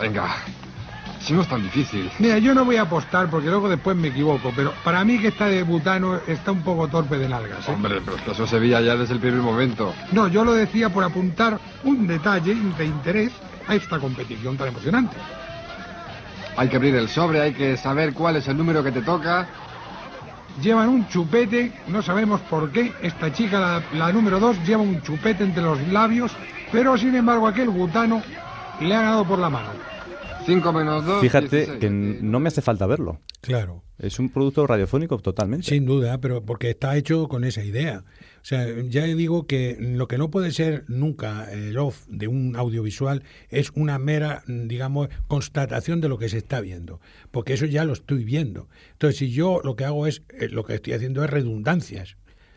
Venga, 0.00 0.34
si 1.24 1.32
no 1.32 1.40
es 1.42 1.48
tan 1.48 1.62
difícil. 1.62 2.10
Mira, 2.18 2.38
yo 2.38 2.54
no 2.54 2.64
voy 2.64 2.76
a 2.76 2.82
apostar 2.82 3.28
porque 3.30 3.48
luego 3.48 3.68
después 3.68 3.96
me 3.96 4.08
equivoco, 4.08 4.52
pero 4.54 4.72
para 4.84 5.04
mí 5.04 5.18
que 5.18 5.28
está 5.28 5.46
de 5.46 5.62
butano 5.62 6.20
está 6.26 6.52
un 6.52 6.62
poco 6.62 6.86
torpe 6.88 7.16
de 7.16 7.28
nalgas. 7.28 7.66
¿eh? 7.68 7.72
Hombre, 7.72 8.00
pero 8.04 8.32
eso 8.32 8.46
se 8.46 8.58
veía 8.58 8.80
ya 8.80 8.94
desde 8.96 9.14
el 9.14 9.20
primer 9.20 9.40
momento. 9.40 9.94
No, 10.12 10.28
yo 10.28 10.44
lo 10.44 10.52
decía 10.52 10.90
por 10.90 11.02
apuntar 11.02 11.58
un 11.84 12.06
detalle 12.06 12.54
de 12.54 12.84
interés 12.84 13.32
a 13.66 13.74
esta 13.74 13.98
competición 13.98 14.56
tan 14.56 14.68
emocionante. 14.68 15.16
Hay 16.56 16.68
que 16.68 16.76
abrir 16.76 16.94
el 16.94 17.08
sobre, 17.08 17.40
hay 17.40 17.52
que 17.52 17.76
saber 17.76 18.12
cuál 18.12 18.36
es 18.36 18.46
el 18.46 18.56
número 18.56 18.84
que 18.84 18.92
te 18.92 19.02
toca. 19.02 19.48
Llevan 20.62 20.88
un 20.88 21.08
chupete, 21.08 21.72
no 21.88 22.00
sabemos 22.02 22.40
por 22.42 22.70
qué. 22.70 22.92
Esta 23.02 23.32
chica, 23.32 23.58
la, 23.58 23.82
la 23.94 24.12
número 24.12 24.38
dos, 24.38 24.56
lleva 24.64 24.82
un 24.82 25.02
chupete 25.02 25.42
entre 25.42 25.62
los 25.62 25.80
labios, 25.88 26.30
pero 26.70 26.96
sin 26.96 27.14
embargo 27.16 27.48
aquel 27.48 27.70
butano 27.70 28.22
le 28.80 28.94
ha 28.94 29.00
ganado 29.00 29.24
por 29.24 29.38
la 29.38 29.50
mano. 29.50 29.93
5 30.46 30.72
menos 30.72 31.06
2. 31.06 31.20
Fíjate 31.20 31.78
que 31.78 31.90
no 31.90 32.40
me 32.40 32.48
hace 32.48 32.62
falta 32.62 32.86
verlo. 32.86 33.20
Claro. 33.40 33.82
Es 33.98 34.18
un 34.18 34.28
producto 34.28 34.66
radiofónico 34.66 35.18
totalmente. 35.18 35.66
Sin 35.66 35.86
duda, 35.86 36.20
pero 36.20 36.44
porque 36.44 36.70
está 36.70 36.96
hecho 36.96 37.28
con 37.28 37.44
esa 37.44 37.62
idea. 37.62 38.04
O 38.42 38.44
sea, 38.46 38.66
ya 38.82 39.04
digo 39.04 39.46
que 39.46 39.76
lo 39.80 40.06
que 40.08 40.18
no 40.18 40.30
puede 40.30 40.50
ser 40.50 40.84
nunca 40.88 41.50
el 41.50 41.78
off 41.78 42.04
de 42.08 42.28
un 42.28 42.56
audiovisual 42.56 43.22
es 43.48 43.70
una 43.74 43.98
mera, 43.98 44.42
digamos, 44.46 45.08
constatación 45.28 46.00
de 46.00 46.08
lo 46.08 46.18
que 46.18 46.28
se 46.28 46.38
está 46.38 46.60
viendo, 46.60 47.00
porque 47.30 47.54
eso 47.54 47.64
ya 47.66 47.84
lo 47.84 47.94
estoy 47.94 48.24
viendo. 48.24 48.68
Entonces, 48.92 49.18
si 49.18 49.30
yo 49.30 49.60
lo 49.64 49.76
que 49.76 49.84
hago 49.84 50.06
es, 50.06 50.22
eh, 50.38 50.48
lo 50.48 50.64
que 50.64 50.74
estoy 50.74 50.92
haciendo 50.92 51.24
es 51.24 51.30
redundancias. 51.30 52.16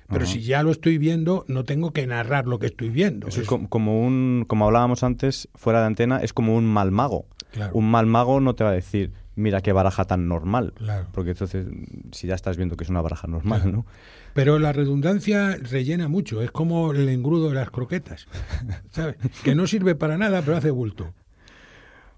Pero 0.10 0.26
si 0.26 0.42
ya 0.42 0.64
lo 0.64 0.72
estoy 0.72 0.98
viendo, 0.98 1.44
no 1.48 1.64
tengo 1.66 1.92
que 1.92 2.08
narrar 2.08 2.48
lo 2.48 2.60
que 2.60 2.68
estoy 2.68 2.90
viendo. 2.90 3.28
Eso 3.28 3.40
es 3.40 3.44
Es- 3.44 3.50
com- 3.50 3.68
como 3.68 4.02
un, 4.06 4.46
como 4.48 4.66
hablábamos 4.66 5.04
antes, 5.04 5.50
fuera 5.56 5.82
de 5.82 5.88
antena, 5.88 6.20
es 6.20 6.32
como 6.34 6.56
un 6.56 6.66
mal 6.66 6.92
mago. 6.92 7.26
Claro. 7.52 7.72
Un 7.76 7.90
mal 7.92 8.06
mago 8.06 8.40
no 8.40 8.56
te 8.56 8.64
va 8.64 8.70
a 8.70 8.74
decir, 8.74 9.12
mira 9.36 9.62
qué 9.62 9.72
baraja 9.74 10.06
tan 10.06 10.28
normal. 10.28 10.74
Claro. 10.78 11.08
Porque 11.12 11.32
entonces, 11.32 11.68
si 12.12 12.28
ya 12.28 12.36
estás 12.36 12.56
viendo 12.58 12.78
que 12.78 12.84
es 12.86 12.90
una 12.90 13.02
baraja 13.02 13.28
normal, 13.28 13.62
Claro. 13.64 13.78
¿no? 13.78 13.86
Pero 14.34 14.60
la 14.60 14.72
redundancia 14.72 15.58
rellena 15.58 16.08
mucho, 16.08 16.42
es 16.44 16.52
como 16.52 16.92
el 16.92 17.10
engrudo 17.10 17.50
de 17.50 17.56
las 17.56 17.70
croquetas, 17.72 18.28
¿sabes? 18.92 19.16
Que 19.44 19.56
no 19.56 19.66
sirve 19.68 19.96
para 19.96 20.18
nada, 20.18 20.42
pero 20.42 20.56
hace 20.58 20.72
bulto. 20.72 21.14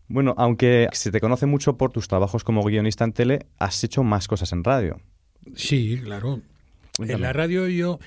Bueno, 0.08 0.34
aunque 0.38 0.90
se 0.92 1.12
te 1.12 1.20
conoce 1.22 1.46
mucho 1.46 1.78
por 1.78 1.92
tus 1.92 2.08
trabajos 2.08 2.44
como 2.44 2.64
guionista 2.64 3.04
en 3.04 3.14
tele, 3.14 3.46
has 3.60 3.84
hecho 3.84 4.04
más 4.04 4.28
cosas 4.28 4.52
en 4.54 4.64
radio. 4.64 5.00
Sí, 5.56 6.00
claro. 6.04 6.42
En 7.08 7.22
la 7.22 7.34
radio 7.34 7.68
yo 7.68 8.00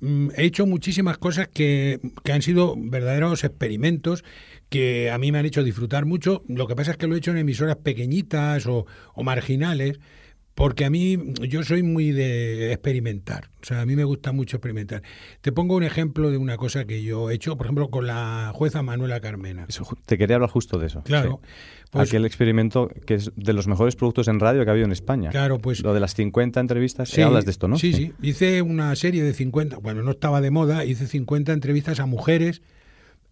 mm, 0.00 0.30
he 0.36 0.44
hecho 0.44 0.66
muchísimas 0.66 1.18
cosas 1.18 1.48
que, 1.48 2.00
que 2.24 2.32
han 2.32 2.42
sido 2.42 2.74
verdaderos 2.76 3.44
experimentos 3.44 4.24
que 4.68 5.10
a 5.10 5.18
mí 5.18 5.30
me 5.32 5.38
han 5.38 5.46
hecho 5.46 5.62
disfrutar 5.62 6.06
mucho. 6.06 6.42
Lo 6.48 6.66
que 6.66 6.74
pasa 6.74 6.92
es 6.92 6.96
que 6.96 7.06
lo 7.06 7.14
he 7.14 7.18
hecho 7.18 7.30
en 7.30 7.38
emisoras 7.38 7.76
pequeñitas 7.76 8.66
o, 8.66 8.86
o 9.14 9.22
marginales, 9.22 10.00
porque 10.54 10.84
a 10.84 10.90
mí 10.90 11.18
yo 11.48 11.62
soy 11.62 11.82
muy 11.82 12.12
de 12.12 12.72
experimentar. 12.72 13.48
O 13.62 13.64
sea, 13.64 13.80
a 13.80 13.86
mí 13.86 13.96
me 13.96 14.04
gusta 14.04 14.32
mucho 14.32 14.56
experimentar. 14.58 15.02
Te 15.40 15.50
pongo 15.52 15.76
un 15.76 15.82
ejemplo 15.82 16.30
de 16.30 16.36
una 16.36 16.56
cosa 16.56 16.84
que 16.84 17.02
yo 17.02 17.30
he 17.30 17.34
hecho, 17.34 17.56
por 17.56 17.66
ejemplo, 17.66 17.88
con 17.90 18.06
la 18.06 18.52
jueza 18.54 18.82
Manuela 18.82 19.20
Carmena. 19.20 19.64
Eso 19.68 19.86
te 20.04 20.18
quería 20.18 20.36
hablar 20.36 20.50
justo 20.50 20.78
de 20.78 20.86
eso. 20.88 21.02
Claro. 21.04 21.40
sí. 21.42 21.48
Pues- 21.90 22.08
Aquel 22.08 22.24
experimento 22.24 22.88
que 23.06 23.14
es 23.14 23.32
de 23.36 23.52
los 23.52 23.66
mejores 23.66 23.96
productos 23.96 24.26
en 24.28 24.40
radio 24.40 24.64
que 24.64 24.70
ha 24.70 24.72
habido 24.72 24.86
en 24.86 24.92
España. 24.92 25.30
Claro, 25.30 25.58
pues- 25.58 25.82
Lo 25.82 25.92
de 25.94 26.00
las 26.00 26.14
50 26.14 26.60
entrevistas, 26.60 27.10
Sí, 27.10 27.20
hablas 27.20 27.44
de 27.44 27.50
esto, 27.50 27.68
¿no? 27.68 27.76
Sí, 27.78 27.92
sí, 27.92 28.12
Hice 28.22 28.62
una 28.62 28.94
serie 28.96 29.22
de 29.22 29.34
50, 29.34 29.76
bueno, 29.78 30.02
no 30.02 30.10
estaba 30.12 30.40
de 30.40 30.50
moda, 30.50 30.84
hice 30.84 31.06
50 31.06 31.52
entrevistas 31.52 32.00
a 32.00 32.06
mujeres 32.06 32.62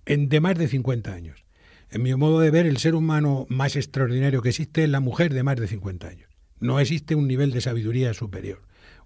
en, 0.06 0.28
de 0.28 0.40
más 0.40 0.56
de 0.58 0.68
50 0.68 1.12
años. 1.12 1.44
En 1.90 2.02
mi 2.02 2.14
modo 2.14 2.40
de 2.40 2.50
ver, 2.50 2.66
el 2.66 2.76
ser 2.76 2.94
humano 2.94 3.46
más 3.48 3.76
extraordinario 3.76 4.42
que 4.42 4.50
existe 4.50 4.84
es 4.84 4.90
la 4.90 5.00
mujer 5.00 5.34
de 5.34 5.42
más 5.42 5.56
de 5.56 5.66
50 5.66 6.08
años. 6.08 6.29
No 6.60 6.78
existe 6.80 7.14
un 7.14 7.26
nivel 7.26 7.50
de 7.52 7.60
sabiduría 7.60 8.14
superior. 8.14 8.62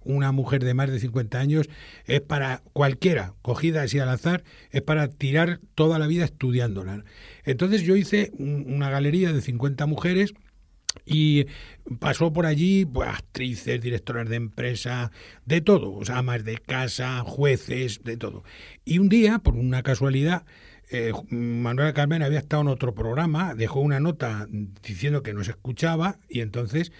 Una 0.06 0.32
mujer 0.32 0.62
de 0.62 0.74
más 0.74 0.90
de 0.90 1.00
50 1.00 1.38
años 1.40 1.68
es 2.04 2.20
para 2.20 2.62
cualquiera, 2.74 3.32
cogida 3.40 3.82
así 3.82 3.98
al 3.98 4.10
azar, 4.10 4.44
es 4.70 4.82
para 4.82 5.08
tirar 5.08 5.60
toda 5.74 5.98
la 5.98 6.06
vida 6.06 6.24
estudiándola. 6.26 7.04
Entonces 7.44 7.82
yo 7.82 7.96
hice 7.96 8.30
un- 8.38 8.66
una 8.68 8.90
galería 8.90 9.32
de 9.32 9.40
50 9.40 9.86
mujeres 9.86 10.34
y 11.06 11.46
pasó 12.00 12.32
por 12.32 12.46
allí 12.46 12.84
pues, 12.84 13.08
actrices, 13.08 13.80
directoras 13.80 14.28
de 14.28 14.36
empresa, 14.36 15.10
de 15.46 15.60
todo, 15.60 15.92
o 15.94 16.04
sea, 16.04 16.18
amas 16.18 16.44
de 16.44 16.58
casa, 16.58 17.20
jueces, 17.20 18.02
de 18.04 18.16
todo. 18.16 18.44
Y 18.84 18.98
un 18.98 19.08
día, 19.08 19.38
por 19.38 19.54
una 19.54 19.82
casualidad, 19.82 20.44
eh, 20.90 21.12
Manuela 21.30 21.94
Carmena 21.94 22.26
había 22.26 22.38
estado 22.38 22.62
en 22.62 22.68
otro 22.68 22.94
programa, 22.94 23.54
dejó 23.54 23.80
una 23.80 24.00
nota 24.00 24.46
diciendo 24.82 25.22
que 25.22 25.32
nos 25.32 25.48
escuchaba 25.48 26.18
y 26.28 26.40
entonces 26.40 26.92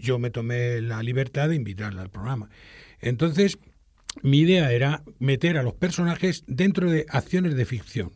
yo 0.00 0.18
me 0.18 0.30
tomé 0.30 0.80
la 0.80 1.02
libertad 1.02 1.48
de 1.48 1.56
invitarla 1.56 2.02
al 2.02 2.10
programa. 2.10 2.50
Entonces, 3.00 3.58
mi 4.22 4.40
idea 4.40 4.72
era 4.72 5.02
meter 5.18 5.56
a 5.56 5.62
los 5.62 5.74
personajes 5.74 6.44
dentro 6.46 6.90
de 6.90 7.06
acciones 7.08 7.54
de 7.54 7.64
ficción. 7.64 8.12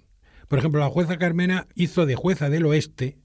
Por 0.48 0.58
ejemplo, 0.58 0.80
la 0.80 0.90
jueza 0.90 1.18
Carmena 1.18 1.66
hizo 1.74 2.06
de 2.06 2.14
jueza 2.14 2.50
del 2.50 2.66
oeste 2.66 3.16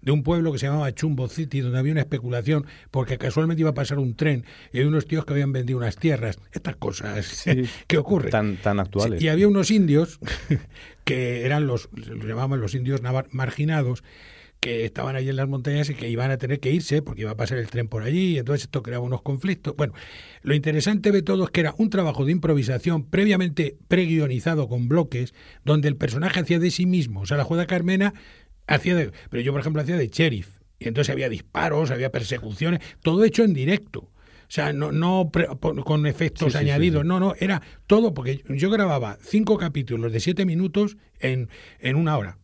de 0.00 0.12
un 0.12 0.22
pueblo 0.22 0.52
que 0.52 0.58
se 0.58 0.66
llamaba 0.66 0.94
Chumbo 0.94 1.28
City, 1.28 1.60
donde 1.60 1.78
había 1.78 1.92
una 1.92 2.02
especulación, 2.02 2.66
porque 2.90 3.18
casualmente 3.18 3.62
iba 3.62 3.70
a 3.70 3.74
pasar 3.74 3.98
un 3.98 4.14
tren 4.14 4.44
y 4.72 4.78
había 4.78 4.88
unos 4.88 5.06
tíos 5.06 5.24
que 5.24 5.32
habían 5.32 5.52
vendido 5.52 5.78
unas 5.78 5.96
tierras. 5.96 6.38
Estas 6.52 6.76
cosas 6.76 7.44
que 7.86 7.98
ocurren. 7.98 8.30
Tan, 8.30 8.56
tan 8.56 8.80
actuales. 8.80 9.20
y 9.20 9.28
había 9.28 9.48
unos 9.48 9.70
indios 9.70 10.20
que 11.04 11.44
eran 11.44 11.66
los, 11.66 11.88
los 11.92 12.24
llamaban 12.24 12.60
los 12.60 12.74
indios 12.74 13.00
marginados, 13.30 14.04
que 14.60 14.84
estaban 14.84 15.16
allí 15.16 15.28
en 15.28 15.36
las 15.36 15.48
montañas 15.48 15.88
y 15.90 15.94
que 15.94 16.08
iban 16.08 16.30
a 16.30 16.36
tener 16.36 16.60
que 16.60 16.70
irse 16.70 17.02
porque 17.02 17.22
iba 17.22 17.30
a 17.30 17.36
pasar 17.36 17.58
el 17.58 17.68
tren 17.68 17.88
por 17.88 18.02
allí 18.02 18.34
y 18.34 18.38
entonces 18.38 18.64
esto 18.64 18.82
creaba 18.82 19.04
unos 19.04 19.22
conflictos. 19.22 19.76
Bueno, 19.76 19.94
lo 20.42 20.54
interesante 20.54 21.12
de 21.12 21.22
todo 21.22 21.44
es 21.44 21.50
que 21.50 21.60
era 21.60 21.74
un 21.78 21.90
trabajo 21.90 22.24
de 22.24 22.32
improvisación 22.32 23.04
previamente 23.04 23.76
preguionizado 23.88 24.68
con 24.68 24.88
bloques 24.88 25.34
donde 25.64 25.88
el 25.88 25.96
personaje 25.96 26.40
hacía 26.40 26.58
de 26.58 26.70
sí 26.70 26.86
mismo. 26.86 27.20
O 27.20 27.26
sea, 27.26 27.36
la 27.36 27.44
juega 27.44 27.66
Carmena 27.66 28.14
hacía 28.66 28.94
de... 28.94 29.12
Pero 29.30 29.42
yo, 29.42 29.52
por 29.52 29.60
ejemplo, 29.60 29.82
hacía 29.82 29.96
de 29.96 30.08
sheriff. 30.08 30.58
Y 30.80 30.88
entonces 30.88 31.12
había 31.12 31.28
disparos, 31.28 31.90
había 31.90 32.10
persecuciones, 32.10 32.80
todo 33.02 33.24
hecho 33.24 33.44
en 33.44 33.54
directo. 33.54 34.00
O 34.48 34.50
sea, 34.50 34.72
no, 34.72 34.92
no 34.92 35.30
con 35.84 36.06
efectos 36.06 36.56
añadidos, 36.56 37.04
no, 37.04 37.20
no, 37.20 37.34
era 37.38 37.60
todo, 37.86 38.14
porque 38.14 38.42
yo 38.48 38.70
grababa 38.70 39.18
cinco 39.20 39.58
capítulos 39.58 40.10
de 40.10 40.20
siete 40.20 40.46
minutos 40.46 40.96
en, 41.20 41.50
en 41.80 41.96
una 41.96 42.16
hora. 42.16 42.38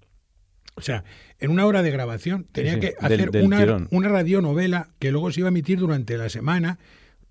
O 0.74 0.83
sea, 0.83 1.05
en 1.44 1.50
una 1.50 1.66
hora 1.66 1.83
de 1.83 1.90
grabación 1.90 2.46
tenía 2.50 2.80
que 2.80 2.94
hacer 2.98 3.30
una, 3.42 3.87
una 3.90 4.09
radionovela 4.09 4.88
que 4.98 5.12
luego 5.12 5.30
se 5.30 5.40
iba 5.40 5.48
a 5.48 5.50
emitir 5.50 5.78
durante 5.78 6.16
la 6.16 6.28
semana 6.28 6.78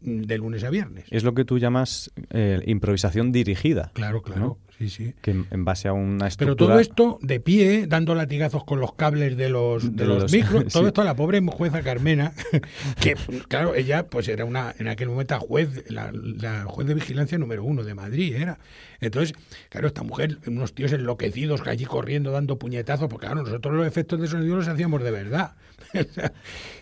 de 0.04 0.38
lunes 0.38 0.64
a 0.64 0.70
viernes. 0.70 1.06
Es 1.10 1.24
lo 1.24 1.34
que 1.34 1.46
tú 1.46 1.58
llamas 1.58 2.12
eh, 2.30 2.62
improvisación 2.66 3.32
dirigida. 3.32 3.92
Claro, 3.94 4.22
claro. 4.22 4.58
Sí, 4.78 4.90
sí. 4.90 5.14
Que 5.22 5.32
en 5.32 5.66
base 5.66 5.88
a 5.88 5.94
una 5.94 6.28
estructura... 6.28 6.56
Pero 6.56 6.68
todo 6.68 6.80
esto 6.80 7.20
de 7.22 7.40
pie, 7.40 7.86
dando 7.88 8.16
latigazos 8.16 8.64
con 8.64 8.80
los 8.80 8.94
cables 8.94 9.38
de 9.38 9.50
los, 9.50 9.96
de, 9.96 10.06
los, 10.06 10.32
micros, 10.32 10.66
todo 10.74 10.88
esto 10.88 11.02
a 11.02 11.06
la 11.06 11.16
pobre 11.16 11.42
jueza 11.46 11.84
Carmena, 11.84 12.34
que 13.00 13.16
claro, 13.48 13.76
ella 13.76 14.08
pues 14.08 14.28
era 14.28 14.46
una, 14.46 14.74
en 14.80 14.88
aquel 14.88 15.10
momento 15.10 15.40
juez, 15.40 15.86
la, 15.90 16.12
la 16.12 16.66
juez 16.66 16.88
de 16.88 16.96
vigilancia 16.96 17.38
número 17.38 17.64
uno 17.64 17.84
de 17.84 17.94
Madrid, 17.94 18.36
era. 18.36 18.60
Entonces, 19.00 19.36
claro, 19.70 19.88
esta 19.88 20.04
mujer, 20.04 20.40
unos 20.48 20.74
tíos 20.74 20.92
enloquecidos 20.92 21.62
allí 21.68 21.86
corriendo, 21.86 22.32
dando 22.32 22.58
puñetazos, 22.58 23.08
porque 23.10 23.28
claro, 23.28 23.44
nosotros 23.44 23.76
los 23.76 23.88
efectos 23.88 24.20
de 24.20 24.28
sonido 24.28 24.56
los 24.56 24.68
hacíamos 24.68 25.04
de 25.04 25.12
verdad. 25.12 25.56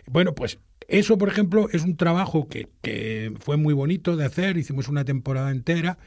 bueno, 0.07 0.34
pues 0.34 0.60
eso, 0.88 1.17
por 1.17 1.30
ejemplo, 1.30 1.67
es 1.72 1.84
un 1.84 1.96
trabajo 1.96 2.48
que, 2.48 2.67
que 2.82 3.34
fue 3.39 3.58
muy 3.58 3.74
bonito 3.74 4.15
de 4.17 4.26
hacer, 4.26 4.58
hicimos 4.58 4.88
una 4.89 5.06
temporada 5.06 5.52
entera 5.52 5.98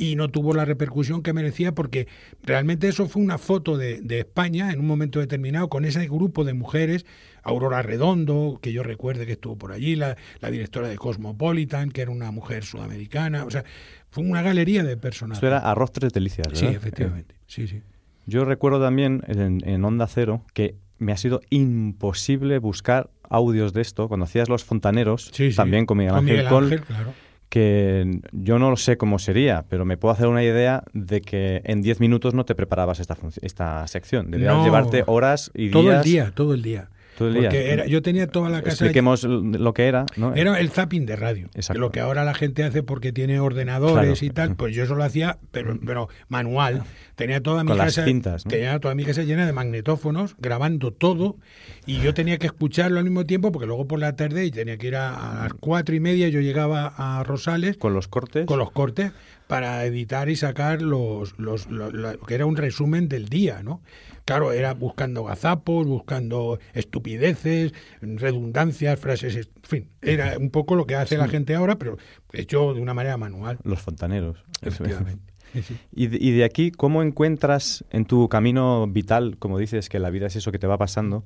y 0.00 0.16
no 0.16 0.30
tuvo 0.30 0.54
la 0.54 0.64
repercusión 0.64 1.22
que 1.22 1.34
merecía 1.34 1.74
porque 1.74 2.08
realmente 2.42 2.88
eso 2.88 3.06
fue 3.06 3.22
una 3.22 3.36
foto 3.36 3.76
de, 3.76 4.00
de, 4.00 4.20
España 4.20 4.72
en 4.72 4.80
un 4.80 4.86
momento 4.86 5.20
determinado 5.20 5.68
con 5.68 5.84
ese 5.84 6.06
grupo 6.08 6.42
de 6.44 6.54
mujeres, 6.54 7.04
Aurora 7.42 7.82
Redondo, 7.82 8.58
que 8.62 8.72
yo 8.72 8.82
recuerde 8.82 9.26
que 9.26 9.32
estuvo 9.32 9.56
por 9.58 9.72
allí, 9.72 9.96
la, 9.96 10.16
la 10.40 10.50
directora 10.50 10.88
de 10.88 10.96
Cosmopolitan, 10.96 11.90
que 11.90 12.00
era 12.00 12.10
una 12.10 12.30
mujer 12.30 12.64
sudamericana, 12.64 13.44
o 13.44 13.50
sea, 13.50 13.64
fue 14.08 14.24
una 14.24 14.40
galería 14.40 14.84
de 14.84 14.96
personajes. 14.96 15.38
Eso 15.38 15.46
era 15.48 15.58
Arroz 15.58 15.92
Tres 15.92 16.14
Delicias, 16.14 16.46
¿verdad? 16.48 16.70
Sí, 16.70 16.74
efectivamente, 16.74 17.34
sí, 17.46 17.68
sí. 17.68 17.82
Yo 18.24 18.46
recuerdo 18.46 18.80
también 18.80 19.22
en, 19.26 19.60
en 19.68 19.84
Onda 19.84 20.06
Cero 20.06 20.46
que 20.54 20.76
me 20.98 21.12
ha 21.12 21.18
sido 21.18 21.42
imposible 21.50 22.58
buscar 22.58 23.10
audios 23.30 23.72
de 23.72 23.80
esto 23.80 24.08
cuando 24.08 24.24
hacías 24.24 24.48
Los 24.50 24.64
Fontaneros, 24.64 25.30
sí, 25.32 25.50
sí. 25.50 25.56
también 25.56 25.86
con 25.86 25.96
Miguel 25.98 26.12
Con 26.14 26.28
Ángel, 26.28 26.46
Col, 26.48 26.80
claro. 26.82 27.14
que 27.48 28.20
yo 28.32 28.58
no 28.58 28.76
sé 28.76 28.96
cómo 28.96 29.18
sería, 29.18 29.64
pero 29.68 29.84
me 29.84 29.96
puedo 29.96 30.12
hacer 30.12 30.26
una 30.28 30.42
idea 30.44 30.84
de 30.92 31.20
que 31.20 31.62
en 31.64 31.80
10 31.82 32.00
minutos 32.00 32.34
no 32.34 32.44
te 32.44 32.54
preparabas 32.54 33.00
esta, 33.00 33.16
esta 33.42 33.86
sección. 33.88 34.30
Debías 34.30 34.54
No. 34.54 34.64
llevarte 34.64 35.04
horas 35.06 35.50
y 35.54 35.70
Todo 35.70 35.82
el 35.90 36.02
días. 36.02 36.04
día, 36.04 36.32
todo 36.34 36.54
el 36.54 36.62
día. 36.62 36.88
Todo 37.20 37.28
el 37.28 37.34
día. 37.34 37.42
Porque 37.50 37.70
era, 37.72 37.86
yo 37.86 38.00
tenía 38.02 38.26
toda 38.26 38.48
la 38.48 38.62
casa... 38.62 38.70
Expliquemos 38.84 39.24
lo 39.24 39.74
que 39.74 39.86
era, 39.86 40.06
¿no? 40.16 40.34
Era 40.34 40.58
el 40.58 40.70
zapping 40.70 41.04
de 41.06 41.16
radio. 41.16 41.48
Exacto. 41.54 41.78
Lo 41.80 41.90
que 41.92 42.00
ahora 42.00 42.24
la 42.24 42.32
gente 42.34 42.64
hace 42.64 42.82
porque 42.82 43.12
tiene 43.12 43.38
ordenadores 43.40 44.18
Claro. 44.20 44.26
y 44.26 44.30
tal, 44.30 44.56
pues 44.56 44.74
yo 44.74 44.84
eso 44.84 44.94
lo 44.94 45.04
hacía, 45.04 45.38
pero, 45.52 45.78
pero 45.84 46.08
manual. 46.28 46.82
Tenía 47.16 47.42
toda 47.42 47.62
mi 47.62 47.68
Con 47.68 47.76
las 47.78 47.88
casa, 47.94 48.04
cintas, 48.06 48.46
¿no? 48.46 48.50
tenía 48.50 48.78
toda 48.80 48.94
mi 48.94 49.04
casa 49.04 49.22
llena 49.22 49.44
de 49.44 49.52
magnetófonos, 49.52 50.34
grabando 50.38 50.90
todo, 50.92 51.36
y 51.84 52.00
yo 52.00 52.14
tenía 52.14 52.38
que 52.38 52.46
escucharlo 52.46 52.98
al 52.98 53.04
mismo 53.04 53.26
tiempo, 53.26 53.52
porque 53.52 53.66
luego 53.66 53.86
por 53.86 53.98
la 53.98 54.16
tarde 54.16 54.46
y 54.46 54.50
tenía 54.50 54.78
que 54.78 54.86
ir 54.86 54.96
a, 54.96 55.40
a 55.40 55.44
las 55.44 55.52
cuatro 55.52 55.94
y 55.94 56.00
media, 56.00 56.28
yo 56.30 56.40
llegaba 56.40 56.94
a 56.96 57.22
Rosales 57.22 57.76
Con 57.76 57.92
los 57.92 58.08
cortes. 58.08 58.46
con 58.46 58.58
los 58.58 58.70
cortes 58.70 59.12
para 59.46 59.84
editar 59.84 60.30
y 60.30 60.36
sacar 60.36 60.80
los, 60.80 61.34
los, 61.38 61.68
lo- 61.70 61.90
lo 61.90 62.18
que 62.20 62.34
era 62.34 62.46
un 62.46 62.56
resumen 62.56 63.08
del 63.08 63.28
día, 63.28 63.62
¿no? 63.62 63.82
Claro, 64.30 64.52
era 64.52 64.74
buscando 64.74 65.24
gazapos, 65.24 65.88
buscando 65.88 66.60
estupideces, 66.72 67.74
redundancias, 68.00 68.96
frases, 69.00 69.34
en 69.34 69.44
fin, 69.64 69.88
era 70.00 70.38
un 70.38 70.50
poco 70.50 70.76
lo 70.76 70.86
que 70.86 70.94
hace 70.94 71.16
la 71.16 71.26
gente 71.26 71.52
ahora, 71.56 71.78
pero 71.78 71.98
hecho 72.32 72.72
de 72.72 72.80
una 72.80 72.94
manera 72.94 73.16
manual. 73.16 73.58
Los 73.64 73.80
fontaneros. 73.80 74.38
Efectivamente. 74.62 75.34
Sí, 75.52 75.62
sí. 75.62 75.76
Y 75.92 76.06
de, 76.06 76.18
y 76.20 76.30
de 76.30 76.44
aquí, 76.44 76.70
¿cómo 76.70 77.02
encuentras 77.02 77.84
en 77.90 78.04
tu 78.04 78.28
camino 78.28 78.86
vital, 78.86 79.36
como 79.36 79.58
dices, 79.58 79.88
que 79.88 79.98
la 79.98 80.10
vida 80.10 80.28
es 80.28 80.36
eso 80.36 80.52
que 80.52 80.60
te 80.60 80.68
va 80.68 80.78
pasando, 80.78 81.24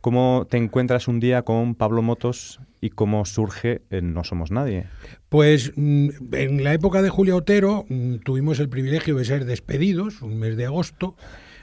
cómo 0.00 0.48
te 0.50 0.56
encuentras 0.56 1.06
un 1.06 1.20
día 1.20 1.42
con 1.42 1.76
Pablo 1.76 2.02
Motos 2.02 2.58
y 2.80 2.90
cómo 2.90 3.26
surge 3.26 3.82
en 3.90 4.12
No 4.12 4.24
Somos 4.24 4.50
Nadie? 4.50 4.86
Pues 5.28 5.72
mm, 5.76 6.08
en 6.32 6.64
la 6.64 6.74
época 6.74 7.00
de 7.00 7.10
Julia 7.10 7.36
Otero 7.36 7.84
mm, 7.88 8.16
tuvimos 8.24 8.58
el 8.58 8.68
privilegio 8.68 9.14
de 9.14 9.24
ser 9.24 9.44
despedidos, 9.44 10.20
un 10.20 10.40
mes 10.40 10.56
de 10.56 10.66
agosto. 10.66 11.14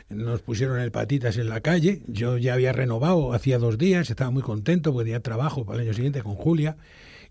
Nos 0.10 0.42
pusieron 0.42 0.80
el 0.80 0.92
patitas 0.92 1.38
en 1.38 1.50
la 1.50 1.60
calle. 1.62 2.02
Yo 2.08 2.38
ya 2.38 2.54
había 2.54 2.72
renovado 2.72 3.34
hacía 3.34 3.58
dos 3.60 3.78
días, 3.78 4.10
estaba 4.10 4.32
muy 4.32 4.42
contento 4.42 4.94
porque 4.94 5.06
tenía 5.06 5.20
trabajo 5.22 5.66
para 5.66 5.80
el 5.82 5.86
año 5.88 5.94
siguiente 5.94 6.22
con 6.24 6.36
Julia. 6.36 6.78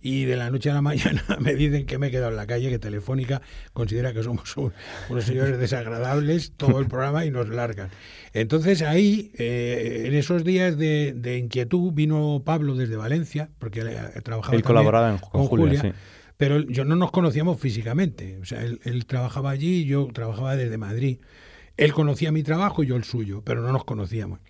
Y 0.03 0.25
de 0.27 0.37
la 0.37 0.51
noche 0.51 0.71
a 0.71 0.75
la 0.75 0.83
mañana 0.83 1.23
me 1.41 1.55
dicen 1.55 1.87
que 1.87 1.97
me 1.97 2.09
he 2.09 2.11
quedado 2.11 2.31
en 2.31 2.37
la 2.37 2.47
calle, 2.47 2.69
que 2.69 2.79
Telefónica 2.79 3.41
considera 3.73 4.12
que 4.12 4.23
somos 4.23 4.55
un- 4.59 4.73
unos 5.09 5.25
señores 5.25 5.59
desagradables 5.59 6.53
todo 6.59 6.79
el 6.79 6.87
programa 6.87 7.25
y 7.25 7.31
nos 7.31 7.49
largan. 7.49 7.89
Entonces 8.35 8.83
ahí, 8.83 9.33
eh, 9.39 10.03
en 10.07 10.15
esos 10.15 10.45
días 10.45 10.77
de, 10.77 11.15
de 11.17 11.39
inquietud, 11.39 11.93
vino 11.95 12.43
Pablo 12.45 12.75
desde 12.75 12.97
Valencia, 12.97 13.49
porque 13.59 13.81
eh, 13.81 14.21
trabajaba 14.23 14.55
Él 14.55 14.62
colaboraba 14.62 15.12
en- 15.12 15.19
con 15.19 15.47
Julia, 15.47 15.81
sí. 15.81 15.93
pero 16.37 16.61
yo 16.61 16.85
no 16.85 16.95
nos 16.95 17.11
conocíamos 17.11 17.59
físicamente. 17.59 18.37
O 18.43 18.45
sea, 18.45 18.62
él, 18.62 18.81
él 18.85 19.07
trabajaba 19.07 19.49
allí 19.51 19.79
y 19.79 19.85
yo 19.87 20.09
trabajaba 20.12 20.57
desde 20.57 20.77
Madrid. 20.77 21.19
Él 21.77 21.93
conocía 21.93 22.33
mi 22.33 22.43
trabajo 22.43 22.83
y 22.83 22.87
yo 22.87 22.97
el 22.97 23.05
suyo, 23.05 23.43
pero 23.45 23.62
no 23.62 23.73
nos 23.73 23.85
conocíamos. 23.85 24.41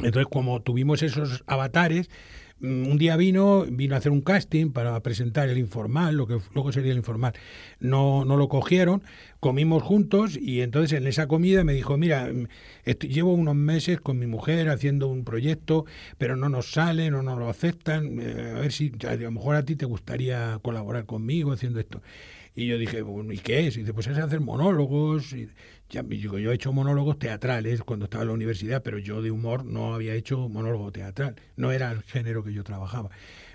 Entonces, 0.00 0.26
como 0.30 0.60
tuvimos 0.60 1.02
esos 1.04 1.44
avatares, 1.46 2.10
mm, 2.58 2.88
un 2.88 2.98
día 2.98 3.16
vino, 3.16 3.64
vino 3.70 3.94
a 3.94 3.98
hacer 3.98 4.10
un 4.10 4.22
casting 4.22 4.72
para 4.72 5.00
presentar 5.00 5.48
el 5.48 5.56
informal, 5.56 6.16
lo 6.16 6.26
que 6.26 6.38
luego 6.52 6.72
sería 6.72 6.90
el 6.90 6.98
informal. 6.98 7.34
No, 7.78 8.24
no 8.24 8.36
lo 8.36 8.48
cogieron, 8.48 9.04
comimos 9.38 9.84
juntos 9.84 10.36
y 10.36 10.62
entonces 10.62 10.98
en 10.98 11.06
esa 11.06 11.28
comida 11.28 11.62
me 11.62 11.74
dijo, 11.74 11.96
mira, 11.96 12.28
mm, 12.32 12.48
llevo 13.02 13.34
unos 13.34 13.54
meses 13.54 14.00
con 14.00 14.18
mi 14.18 14.26
mujer 14.26 14.68
haciendo 14.68 15.06
un 15.06 15.24
proyecto, 15.24 15.84
pero 16.18 16.34
no 16.34 16.48
nos 16.48 16.72
sale, 16.72 17.08
no 17.12 17.22
nos 17.22 17.38
lo 17.38 17.48
aceptan, 17.48 18.18
eh, 18.20 18.54
a 18.56 18.60
ver 18.60 18.72
si 18.72 18.92
a 19.08 19.14
lo 19.14 19.30
mejor 19.30 19.54
a 19.54 19.64
ti 19.64 19.76
te 19.76 19.86
gustaría 19.86 20.58
colaborar 20.60 21.06
conmigo 21.06 21.52
haciendo 21.52 21.78
esto. 21.78 22.02
Y 22.56 22.66
yo 22.68 22.78
dije, 22.78 23.02
bueno, 23.02 23.32
¿y 23.32 23.38
qué 23.38 23.66
es? 23.66 23.76
Y 23.76 23.80
dice, 23.80 23.92
pues 23.92 24.06
es 24.06 24.16
hacer 24.18 24.40
monólogos. 24.40 25.32
Y 25.32 25.48
ya, 25.90 26.02
digo, 26.04 26.38
yo 26.38 26.52
he 26.52 26.54
hecho 26.54 26.72
monólogos 26.72 27.18
teatrales 27.18 27.82
cuando 27.82 28.04
estaba 28.04 28.22
en 28.22 28.28
la 28.28 28.34
universidad, 28.34 28.82
pero 28.82 28.98
yo 28.98 29.22
de 29.22 29.30
humor 29.32 29.64
no 29.64 29.92
había 29.94 30.14
hecho 30.14 30.48
monólogo 30.48 30.92
teatral. 30.92 31.34
No 31.56 31.72
era 31.72 31.90
el 31.90 32.02
género 32.02 32.44
que 32.44 32.52
yo 32.52 32.62
trabajaba. 32.62 33.10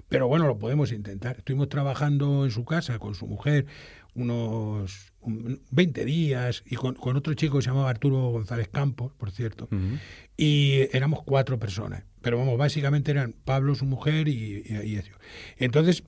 Pero 0.10 0.28
bueno, 0.28 0.48
lo 0.48 0.58
podemos 0.58 0.92
intentar. 0.92 1.38
Estuvimos 1.38 1.70
trabajando 1.70 2.44
en 2.44 2.52
su 2.52 2.66
casa 2.66 3.00
con 3.00 3.16
su 3.16 3.26
mujer 3.28 3.68
unos 4.16 5.14
un- 5.22 5.62
20 5.72 6.04
días 6.06 6.64
y 6.66 6.76
con, 6.76 6.96
con 6.96 7.16
otro 7.16 7.34
chico 7.36 7.58
que 7.58 7.64
se 7.64 7.70
llamaba 7.70 7.90
Arturo 7.90 8.30
González 8.32 8.68
Campos, 8.70 9.14
por 9.18 9.32
cierto. 9.32 9.66
Ujú. 9.72 9.98
Y 10.36 10.88
éramos 10.92 11.22
cuatro 11.24 11.60
personas. 11.60 12.04
Pero 12.22 12.38
vamos, 12.38 12.58
básicamente 12.58 13.12
eran 13.12 13.34
Pablo, 13.46 13.76
su 13.76 13.86
mujer 13.86 14.28
y, 14.28 14.64
y, 14.66 14.82
y 14.86 14.96
eso. 14.98 15.12
Entonces, 15.58 16.04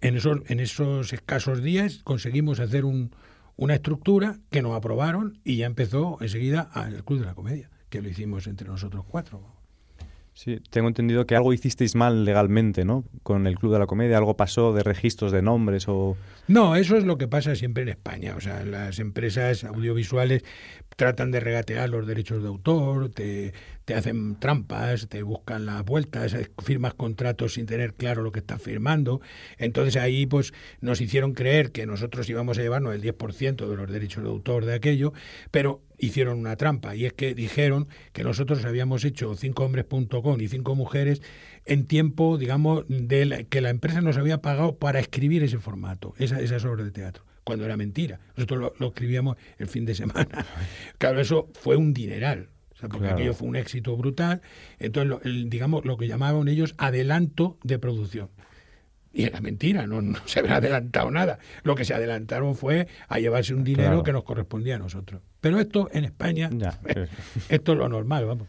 en 0.00 0.16
esos, 0.16 0.38
en 0.48 0.60
esos 0.60 1.12
escasos 1.12 1.62
días 1.62 2.00
conseguimos 2.04 2.60
hacer 2.60 2.84
un, 2.84 3.10
una 3.56 3.74
estructura 3.74 4.38
que 4.50 4.62
nos 4.62 4.76
aprobaron 4.76 5.38
y 5.44 5.56
ya 5.56 5.66
empezó 5.66 6.18
enseguida 6.20 6.62
al 6.72 7.04
Club 7.04 7.20
de 7.20 7.26
la 7.26 7.34
Comedia, 7.34 7.70
que 7.88 8.00
lo 8.00 8.08
hicimos 8.08 8.46
entre 8.46 8.68
nosotros 8.68 9.04
cuatro. 9.06 9.60
Sí, 10.32 10.58
tengo 10.70 10.88
entendido 10.88 11.26
que 11.26 11.36
algo 11.36 11.52
hicisteis 11.52 11.94
mal 11.94 12.24
legalmente, 12.24 12.84
¿no? 12.84 13.04
Con 13.22 13.46
el 13.46 13.56
Club 13.56 13.74
de 13.74 13.78
la 13.80 13.86
Comedia, 13.86 14.16
algo 14.16 14.36
pasó 14.36 14.72
de 14.72 14.82
registros 14.82 15.32
de 15.32 15.42
nombres 15.42 15.86
o... 15.88 16.16
No, 16.48 16.76
eso 16.76 16.96
es 16.96 17.04
lo 17.04 17.18
que 17.18 17.28
pasa 17.28 17.54
siempre 17.54 17.82
en 17.82 17.90
España. 17.90 18.34
O 18.36 18.40
sea, 18.40 18.64
las 18.64 19.00
empresas 19.00 19.64
audiovisuales 19.64 20.42
tratan 20.96 21.30
de 21.30 21.40
regatear 21.40 21.90
los 21.90 22.06
derechos 22.06 22.42
de 22.42 22.48
autor, 22.48 23.10
te, 23.10 23.52
te 23.90 23.96
hacen 23.96 24.36
trampas, 24.36 25.08
te 25.08 25.24
buscan 25.24 25.66
las 25.66 25.84
vueltas, 25.84 26.32
eh, 26.34 26.48
firmas 26.62 26.94
contratos 26.94 27.54
sin 27.54 27.66
tener 27.66 27.94
claro 27.94 28.22
lo 28.22 28.30
que 28.30 28.38
estás 28.38 28.62
firmando. 28.62 29.20
Entonces 29.58 29.96
ahí 29.96 30.26
pues 30.26 30.52
nos 30.80 31.00
hicieron 31.00 31.32
creer 31.34 31.72
que 31.72 31.86
nosotros 31.86 32.30
íbamos 32.30 32.56
a 32.56 32.62
llevarnos 32.62 32.94
el 32.94 33.02
10% 33.02 33.68
de 33.68 33.74
los 33.76 33.90
derechos 33.90 34.22
de 34.22 34.30
autor 34.30 34.64
de 34.64 34.74
aquello, 34.74 35.12
pero 35.50 35.82
hicieron 35.98 36.38
una 36.38 36.54
trampa 36.54 36.94
y 36.94 37.04
es 37.04 37.14
que 37.14 37.34
dijeron 37.34 37.88
que 38.12 38.22
nosotros 38.22 38.64
habíamos 38.64 39.04
hecho 39.04 39.34
cincohombres.com 39.34 40.40
y 40.40 40.46
cinco 40.46 40.76
mujeres 40.76 41.20
en 41.66 41.84
tiempo, 41.86 42.38
digamos, 42.38 42.84
de 42.88 43.24
la- 43.24 43.42
que 43.42 43.60
la 43.60 43.70
empresa 43.70 44.00
nos 44.02 44.16
había 44.18 44.40
pagado 44.40 44.76
para 44.78 45.00
escribir 45.00 45.42
ese 45.42 45.58
formato, 45.58 46.14
esa, 46.16 46.40
esas 46.40 46.64
obras 46.64 46.84
de 46.86 46.92
teatro, 46.92 47.24
cuando 47.42 47.64
era 47.64 47.76
mentira. 47.76 48.20
Nosotros 48.36 48.60
lo, 48.60 48.72
lo 48.78 48.86
escribíamos 48.90 49.36
el 49.58 49.66
fin 49.66 49.84
de 49.84 49.96
semana. 49.96 50.46
Claro, 50.98 51.20
eso 51.20 51.48
fue 51.54 51.74
un 51.74 51.92
dineral. 51.92 52.50
O 52.80 52.82
sea, 52.82 52.88
porque 52.88 53.00
Claro. 53.08 53.16
aquello 53.16 53.34
fue 53.34 53.46
un 53.48 53.56
éxito 53.56 53.94
brutal. 53.96 54.40
Entonces, 54.78 55.10
lo- 55.10 55.20
el- 55.22 55.50
digamos, 55.50 55.84
lo 55.84 55.98
que 55.98 56.08
llamaban 56.08 56.48
ellos 56.48 56.74
adelanto 56.78 57.58
de 57.62 57.78
producción. 57.78 58.30
Y 59.12 59.24
era 59.24 59.40
mentira, 59.42 59.86
no, 59.86 60.00
no 60.00 60.18
se 60.24 60.38
había 60.40 60.56
adelantado 60.56 61.10
nada. 61.10 61.38
Lo 61.62 61.74
que 61.74 61.84
se 61.84 61.92
adelantaron 61.92 62.54
fue 62.54 62.86
a 63.08 63.18
llevarse 63.18 63.52
un 63.54 63.64
dinero 63.64 63.88
Claro. 63.90 64.02
que 64.04 64.12
nos 64.12 64.24
correspondía 64.24 64.76
a 64.76 64.78
nosotros. 64.78 65.20
Pero 65.42 65.58
esto 65.60 65.90
en 65.92 66.04
España, 66.04 66.48
Ya, 66.52 66.78
esto 67.50 67.72
es 67.72 67.78
lo 67.78 67.88
normal, 67.88 68.24
vamos. 68.24 68.48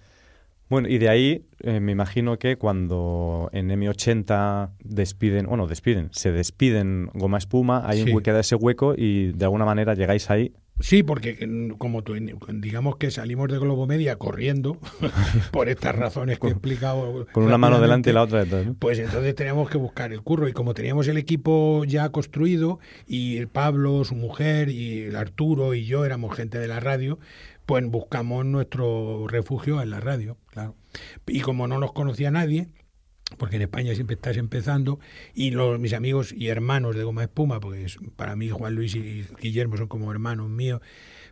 Bueno, 0.70 0.88
y 0.88 1.00
de 1.00 1.10
ahí 1.10 1.44
eh, 1.64 1.82
me 1.82 1.92
imagino 1.92 2.40
que 2.40 2.56
cuando 2.56 3.50
en 3.52 3.70
M80 3.72 4.70
despiden, 4.84 5.46
bueno, 5.48 5.68
despiden, 5.68 6.08
se 6.14 6.32
despiden 6.32 7.10
Goma 7.14 7.40
Espuma, 7.40 7.84
hay 7.86 8.04
Sí. 8.06 8.14
un 8.14 8.22
queda 8.22 8.40
ese 8.40 8.56
hueco 8.56 8.94
y 8.96 9.34
de 9.34 9.44
alguna 9.46 9.66
manera 9.66 9.96
llegáis 9.96 10.30
ahí. 10.30 10.54
Sí, 10.82 11.04
porque 11.04 11.74
como 11.78 12.04
tú, 12.04 12.16
digamos 12.54 12.98
que 12.98 13.12
salimos 13.12 13.50
de 13.50 13.60
Globo 13.60 13.88
Media 13.88 14.16
corriendo, 14.18 14.78
por 15.52 15.70
estas 15.70 15.96
razones 15.96 16.40
que 16.40 16.48
he 16.48 16.52
explicado. 16.52 17.28
Con 17.32 17.44
una 17.44 17.58
mano 17.58 17.80
delante 17.80 18.10
y 18.10 18.14
la 18.14 18.24
otra 18.24 18.44
detrás. 18.44 18.66
¿no? 18.66 18.74
Pues 18.76 19.00
entonces 19.00 19.36
teníamos 19.36 19.70
que 19.70 19.78
buscar 19.78 20.12
el 20.12 20.22
curro 20.22 20.48
y 20.48 20.54
como 20.54 20.74
teníamos 20.74 21.08
el 21.08 21.18
equipo 21.18 21.84
ya 21.86 22.10
construido 22.10 22.80
y 23.08 23.38
el 23.38 23.48
Pablo, 23.48 24.04
su 24.04 24.16
mujer 24.16 24.70
y 24.70 25.04
el 25.04 25.16
Arturo 25.16 25.74
y 25.74 25.86
yo 25.86 26.06
éramos 26.06 26.36
gente 26.36 26.60
de 26.60 26.68
la 26.68 26.80
radio, 26.80 27.20
pues 27.66 27.86
buscamos 27.86 28.46
nuestro 28.46 29.28
refugio 29.28 29.82
en 29.82 29.92
la 29.92 30.00
radio, 30.00 30.38
claro. 30.48 30.76
Y 31.28 31.42
como 31.42 31.68
no 31.68 31.80
nos 31.80 31.94
conocía 31.94 32.32
nadie, 32.32 32.70
porque 33.38 33.56
en 33.58 33.64
España 33.64 33.94
siempre 33.96 34.16
estás 34.16 34.38
empezando, 34.38 35.00
y 35.34 35.52
los, 35.52 35.80
mis 35.80 35.94
amigos 35.94 36.34
y 36.36 36.48
hermanos 36.48 36.96
de 36.96 37.04
Goma 37.04 37.24
Espuma, 37.24 37.60
porque 37.60 37.86
es- 37.86 37.98
para 38.16 38.36
mí 38.36 38.50
Juan 38.50 38.76
Luis 38.76 38.96
y 38.96 39.26
Guillermo 39.42 39.78
son 39.78 39.88
como 39.88 40.12
hermanos 40.12 40.50
míos, 40.50 40.82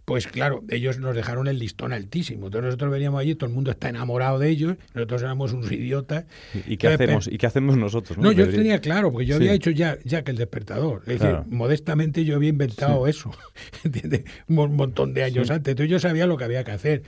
pues 0.06 0.26
claro, 0.26 0.64
ellos 0.70 0.98
nos 0.98 1.16
dejaron 1.16 1.48
el 1.48 1.60
listón 1.60 1.94
altísimo. 1.94 2.48
Entonces 2.48 2.66
nosotros 2.66 2.90
veníamos 2.92 3.22
allí, 3.22 3.36
todo 3.36 3.48
el 3.48 3.54
mundo 3.54 3.70
está 3.70 3.90
enamorado 3.90 4.40
de 4.40 4.50
ellos, 4.50 4.76
nosotros 4.96 5.22
éramos 5.22 5.54
unos 5.54 5.72
idiotas. 5.72 6.26
¿Y 6.68 6.78
qué 6.78 6.88
hacemos? 6.88 7.28
¿Y 7.28 7.38
qué 7.38 7.46
hacemos 7.46 7.78
nosotros? 7.78 8.18
no, 8.18 8.32
yo 8.32 8.40
Debería- 8.40 8.58
tenía 8.58 8.82
claro, 8.82 9.12
porque 9.12 9.28
yo 9.28 9.36
Sí. 9.38 9.44
había 9.44 9.54
hecho 9.54 9.70
ya, 9.70 10.00
ya 10.04 10.24
que 10.24 10.32
el 10.32 10.38
despertador. 10.38 11.04
Es 11.06 11.18
Claro. 11.20 11.40
decir, 11.40 11.54
modestamente 11.54 12.26
yo 12.26 12.38
había 12.38 12.50
inventado 12.50 13.06
eso, 13.06 13.30
¿entiendes? 13.84 14.24
Un 14.48 14.56
mon- 14.56 14.76
montón 14.76 15.14
de 15.14 15.24
años 15.24 15.48
Sí. 15.48 15.54
antes. 15.54 15.74
Entonces 15.74 15.92
yo 15.92 16.00
sabía 16.00 16.26
lo 16.26 16.38
que 16.38 16.44
había 16.46 16.64
que 16.64 16.72
hacer. 16.72 17.04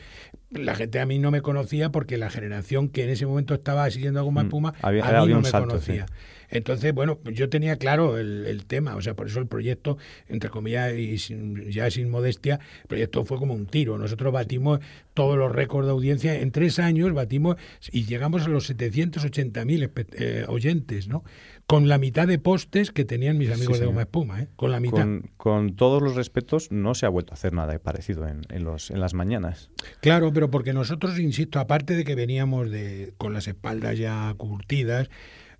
La 0.52 0.76
gente 0.76 1.00
a 1.00 1.06
mí 1.06 1.18
no 1.18 1.32
me 1.32 1.42
conocía 1.42 1.92
porque 1.92 2.18
la 2.18 2.30
generación 2.30 2.90
que 2.90 3.04
en 3.06 3.10
ese 3.10 3.26
momento 3.26 3.54
estaba 3.54 3.90
siguiendo 3.90 4.20
a 4.20 4.24
Goma 4.24 4.44
Mm, 4.44 4.50
había- 4.82 5.04
a 5.06 5.26
mí 5.26 5.32
no 5.32 5.42
me 5.42 5.50
salto, 5.50 5.70
conocía. 5.70 6.06
sí. 6.08 6.14
Entonces, 6.54 6.94
bueno, 6.94 7.18
yo 7.32 7.48
tenía 7.48 7.78
claro 7.78 8.18
el, 8.18 8.46
el 8.46 8.66
tema, 8.66 8.98
o 8.98 9.02
sea, 9.02 9.14
por 9.14 9.28
eso 9.28 9.40
el 9.40 9.48
proyecto, 9.48 9.98
entre 10.28 10.50
comillas, 10.50 10.94
y 10.94 11.18
sin- 11.18 11.70
ya 11.72 11.90
sin 11.90 12.10
modestia, 12.10 12.60
el 12.82 12.88
proyecto 12.88 13.24
fue 13.24 13.38
como 13.38 13.54
un 13.54 13.66
tiro. 13.68 13.98
Nosotros 13.98 14.34
batimos 14.34 14.82
todos 15.14 15.38
los 15.38 15.50
récords 15.54 15.86
de 15.88 15.92
audiencia. 15.94 16.36
En 16.42 16.52
tres 16.52 16.78
años 16.80 17.14
batimos 17.14 17.56
y 17.90 18.04
llegamos 18.04 18.44
a 18.46 18.50
los 18.50 18.66
780.000 18.70 19.84
espe- 19.90 20.08
eh, 20.20 20.46
oyentes, 20.50 21.08
¿no? 21.08 21.24
Con 21.72 21.88
la 21.88 21.98
mitad 21.98 22.28
de 22.28 22.38
postes 22.38 22.92
que 22.92 23.06
tenían 23.06 23.38
mis 23.38 23.50
amigos 23.50 23.78
Sí, 23.78 23.80
de 23.80 23.86
Goma. 23.86 24.02
Espuma, 24.02 24.42
¿eh? 24.42 24.50
Con 24.58 24.72
la 24.72 24.82
mitad. 24.82 24.98
Con, 24.98 25.32
con 25.38 25.76
todos 25.78 26.02
los 26.02 26.16
respetos, 26.16 26.70
no 26.70 26.96
se 26.96 27.06
ha 27.06 27.10
vuelto 27.10 27.32
a 27.32 27.36
hacer 27.36 27.54
nada 27.54 27.80
parecido 27.80 28.28
en, 28.28 28.42
en 28.50 28.66
los, 28.66 28.92
en 28.92 29.00
las 29.00 29.14
mañanas. 29.14 29.70
Claro, 30.02 30.34
pero 30.34 30.52
porque 30.52 30.74
nosotros, 30.74 31.18
insisto, 31.18 31.62
aparte 31.62 31.96
de 31.96 32.04
que 32.04 32.14
veníamos 32.14 32.70
de, 32.70 33.14
con 33.18 33.32
las 33.32 33.48
espaldas 33.48 33.98
ya 33.98 34.34
curtidas, 34.36 35.10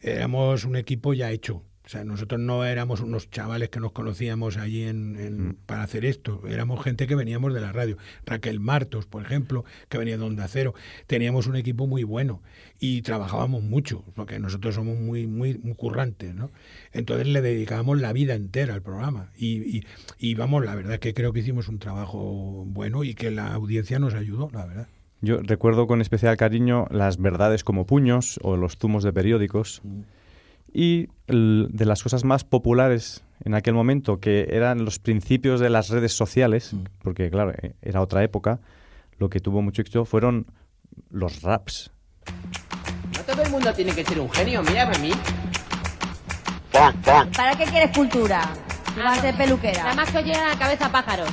éramos 0.02 0.66
un 0.66 0.76
equipo 0.76 1.14
ya 1.14 1.32
hecho. 1.32 1.64
O 1.92 1.94
sea, 1.94 2.06
nosotros 2.06 2.40
no 2.40 2.64
éramos 2.64 3.02
unos 3.02 3.30
chavales 3.30 3.68
que 3.68 3.82
nos 3.82 3.92
conocíamos 3.92 4.56
allí 4.56 4.84
en, 4.84 5.18
en- 5.20 5.48
Mm. 5.50 5.56
para 5.66 5.84
hacer 5.84 6.06
esto. 6.06 6.42
Éramos 6.48 6.82
gente 6.82 7.06
que 7.06 7.16
veníamos 7.16 7.54
de 7.54 7.60
la 7.60 7.74
radio. 7.74 7.98
Raquel 8.26 8.62
Martos, 8.62 9.06
por 9.08 9.24
ejemplo, 9.26 9.66
que 9.90 9.98
venía 9.98 10.18
de 10.18 10.24
Onda 10.24 10.48
Cero. 10.48 10.74
Teníamos 11.08 11.48
un 11.48 11.58
equipo 11.58 11.88
muy 11.88 12.04
bueno 12.06 12.42
y 12.80 13.02
trabajábamos 13.02 13.62
mucho, 13.64 14.06
porque 14.16 14.40
nosotros 14.40 14.74
somos 14.76 14.98
muy, 14.98 15.28
muy, 15.28 15.58
muy 15.58 15.76
currantes, 15.76 16.34
¿no? 16.34 16.50
Entonces 16.94 17.28
le 17.28 17.42
dedicábamos 17.42 18.00
la 18.00 18.14
vida 18.14 18.36
entera 18.36 18.74
al 18.74 18.82
programa. 18.82 19.30
Y, 19.38 19.58
y, 19.80 19.84
y 20.18 20.36
vamos, 20.36 20.64
la 20.64 20.76
verdad 20.76 20.94
es 20.94 21.00
que 21.02 21.14
creo 21.14 21.34
que 21.34 21.42
hicimos 21.42 21.68
un 21.68 21.80
trabajo 21.80 22.64
bueno 22.68 23.04
y 23.04 23.16
que 23.16 23.32
la 23.32 23.54
audiencia 23.54 24.00
nos 24.00 24.14
ayudó, 24.14 24.50
la 24.54 24.66
verdad. 24.66 24.88
Yo 25.20 25.42
recuerdo 25.44 25.88
con 25.88 26.00
especial 26.00 26.38
cariño 26.38 26.88
las 26.90 27.18
verdades 27.18 27.66
como 27.66 27.86
puños 27.86 28.40
o 28.44 28.56
los 28.56 28.78
zumos 28.78 29.04
de 29.04 29.12
periódicos. 29.12 29.82
Y 30.74 31.08
el- 31.28 31.68
de 31.72 31.86
las 31.86 32.02
cosas 32.04 32.24
más 32.24 32.44
populares 32.44 33.24
en 33.44 33.56
aquel 33.56 33.74
momento, 33.74 34.20
que 34.20 34.48
eran 34.52 34.86
los 34.86 35.00
principios 35.00 35.60
de 35.60 35.70
las 35.70 35.90
redes 35.90 36.14
sociales, 36.14 36.76
porque 37.04 37.30
claro, 37.30 37.52
eh, 37.62 37.74
era 37.82 38.02
otra 38.02 38.24
época, 38.24 38.60
lo 39.18 39.30
que 39.30 39.40
tuvo 39.40 39.62
mucho 39.62 39.82
éxito 39.82 40.06
fueron 40.06 40.46
los 41.10 41.42
raps. 41.42 41.92
No 43.18 43.22
todo 43.34 43.44
el 43.44 43.50
mundo 43.52 43.74
tiene 43.74 43.94
que 43.94 44.04
ser 44.06 44.20
un 44.20 44.30
genio, 44.32 44.62
mírame 44.64 44.96
a 44.96 45.00
mí. 45.00 45.12
¿Para 47.36 47.56
qué 47.58 47.66
quieres 47.66 47.96
cultura? 47.96 48.42
Vas 48.98 49.18
a 49.20 49.22
ser 49.22 49.36
peluquera. 49.36 49.84
Nada 49.84 49.96
más 49.96 50.12
que 50.12 50.18
oye 50.20 50.34
a 50.34 50.50
la 50.50 50.56
cabeza 50.60 50.92
pájaros. 50.92 51.30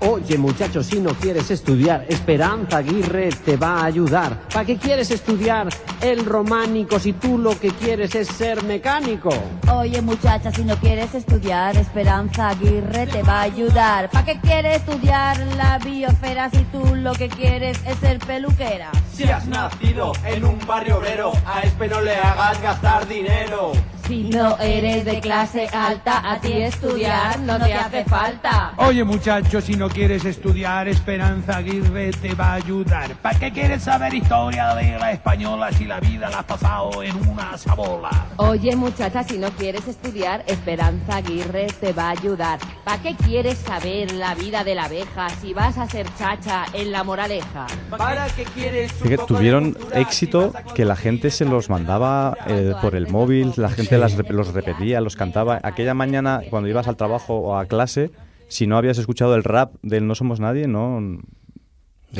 Oye, 0.00 0.38
muchacho, 0.38 0.82
si 0.82 1.00
no 1.00 1.10
quieres 1.14 1.50
estudiar, 1.50 2.06
Esperanza 2.08 2.78
Aguirre 2.78 3.30
te 3.30 3.56
va 3.56 3.80
a 3.80 3.86
ayudar. 3.86 4.48
¿Para 4.48 4.64
qué 4.64 4.76
quieres 4.76 5.10
estudiar 5.10 5.68
el 6.00 6.24
románico 6.24 7.00
si 7.00 7.12
tú 7.12 7.36
lo 7.36 7.58
que 7.58 7.70
quieres 7.70 8.14
es 8.14 8.28
ser 8.28 8.62
mecánico? 8.62 9.30
Oye 9.72 10.00
muchacha, 10.00 10.52
si 10.52 10.62
no 10.62 10.76
quieres 10.76 11.14
estudiar, 11.14 11.76
Esperanza 11.76 12.50
Aguirre 12.50 13.06
te 13.06 13.22
va 13.24 13.40
a 13.40 13.42
ayudar. 13.42 14.08
¿Para 14.10 14.24
qué 14.24 14.38
quieres 14.40 14.76
estudiar 14.76 15.38
la 15.56 15.78
biosfera 15.78 16.48
si 16.50 16.62
tú 16.64 16.94
lo 16.94 17.12
que 17.14 17.28
quieres 17.28 17.78
es 17.84 17.98
ser 17.98 18.20
peluquera? 18.20 18.92
Si 19.12 19.24
has 19.24 19.46
nacido 19.48 20.12
en 20.24 20.44
un 20.44 20.58
barrio 20.64 20.98
obrero, 20.98 21.32
a 21.44 21.60
Espe 21.62 21.88
no 21.88 22.00
le 22.00 22.14
hagas 22.14 22.62
gastar 22.62 23.08
dinero. 23.08 23.72
Si 24.08 24.22
no 24.22 24.56
eres 24.58 25.04
de 25.04 25.20
clase 25.20 25.68
alta, 25.70 26.32
a 26.32 26.40
ti 26.40 26.50
estudiar 26.62 27.38
no 27.40 27.58
te 27.58 27.74
hace 27.74 28.04
falta. 28.06 28.72
Oye 28.78 29.04
muchacho, 29.04 29.60
si 29.60 29.74
no 29.74 29.90
quieres 29.90 30.24
estudiar, 30.24 30.88
Esperanza 30.88 31.58
Aguirre 31.58 32.12
te 32.12 32.34
va 32.34 32.52
a 32.52 32.54
ayudar. 32.54 33.14
¿Para 33.16 33.38
qué 33.38 33.52
quieres 33.52 33.82
saber 33.82 34.14
historia 34.14 34.74
de 34.74 34.98
la 34.98 35.12
española 35.12 35.70
si 35.72 35.84
la 35.84 36.00
vida 36.00 36.30
la 36.30 36.38
has 36.38 36.46
pasado 36.46 37.02
en 37.02 37.14
una 37.28 37.58
sabola? 37.58 38.28
Oye 38.38 38.74
muchacha, 38.76 39.22
si 39.24 39.36
no 39.36 39.50
quieres 39.50 39.86
estudiar, 39.86 40.42
Esperanza 40.46 41.16
Aguirre 41.16 41.66
te 41.78 41.92
va 41.92 42.04
a 42.04 42.10
ayudar. 42.12 42.60
¿Para 42.84 43.02
qué 43.02 43.14
quieres 43.14 43.58
saber 43.58 44.12
la 44.12 44.34
vida 44.34 44.64
de 44.64 44.74
la 44.74 44.84
abeja 44.84 45.28
si 45.42 45.52
vas 45.52 45.76
a 45.76 45.86
ser 45.86 46.06
chacha 46.16 46.64
en 46.72 46.92
la 46.92 47.04
moraleja? 47.04 47.66
¿Para 47.90 48.26
qué 48.28 48.44
quieres 48.44 48.90
tuvieron 49.26 49.76
éxito 49.92 50.54
que 50.74 50.86
la 50.86 50.96
gente 50.96 51.30
se 51.30 51.44
los 51.44 51.68
mandaba 51.68 52.34
eh, 52.46 52.72
por 52.80 52.94
el 52.94 53.08
móvil, 53.08 53.52
la 53.56 53.68
gente 53.68 53.97
los 53.98 54.52
repetía, 54.54 55.00
los 55.00 55.16
cantaba. 55.16 55.60
Aquella 55.62 55.94
mañana, 55.94 56.42
cuando 56.50 56.68
ibas 56.68 56.88
al 56.88 56.96
trabajo 56.96 57.34
o 57.38 57.56
a 57.58 57.66
clase, 57.66 58.10
si 58.48 58.66
no 58.66 58.76
habías 58.76 58.98
escuchado 58.98 59.34
el 59.34 59.44
rap 59.44 59.74
del 59.82 60.06
No 60.06 60.14
Somos 60.14 60.40
Nadie, 60.40 60.66
no, 60.68 61.00
no 61.00 61.20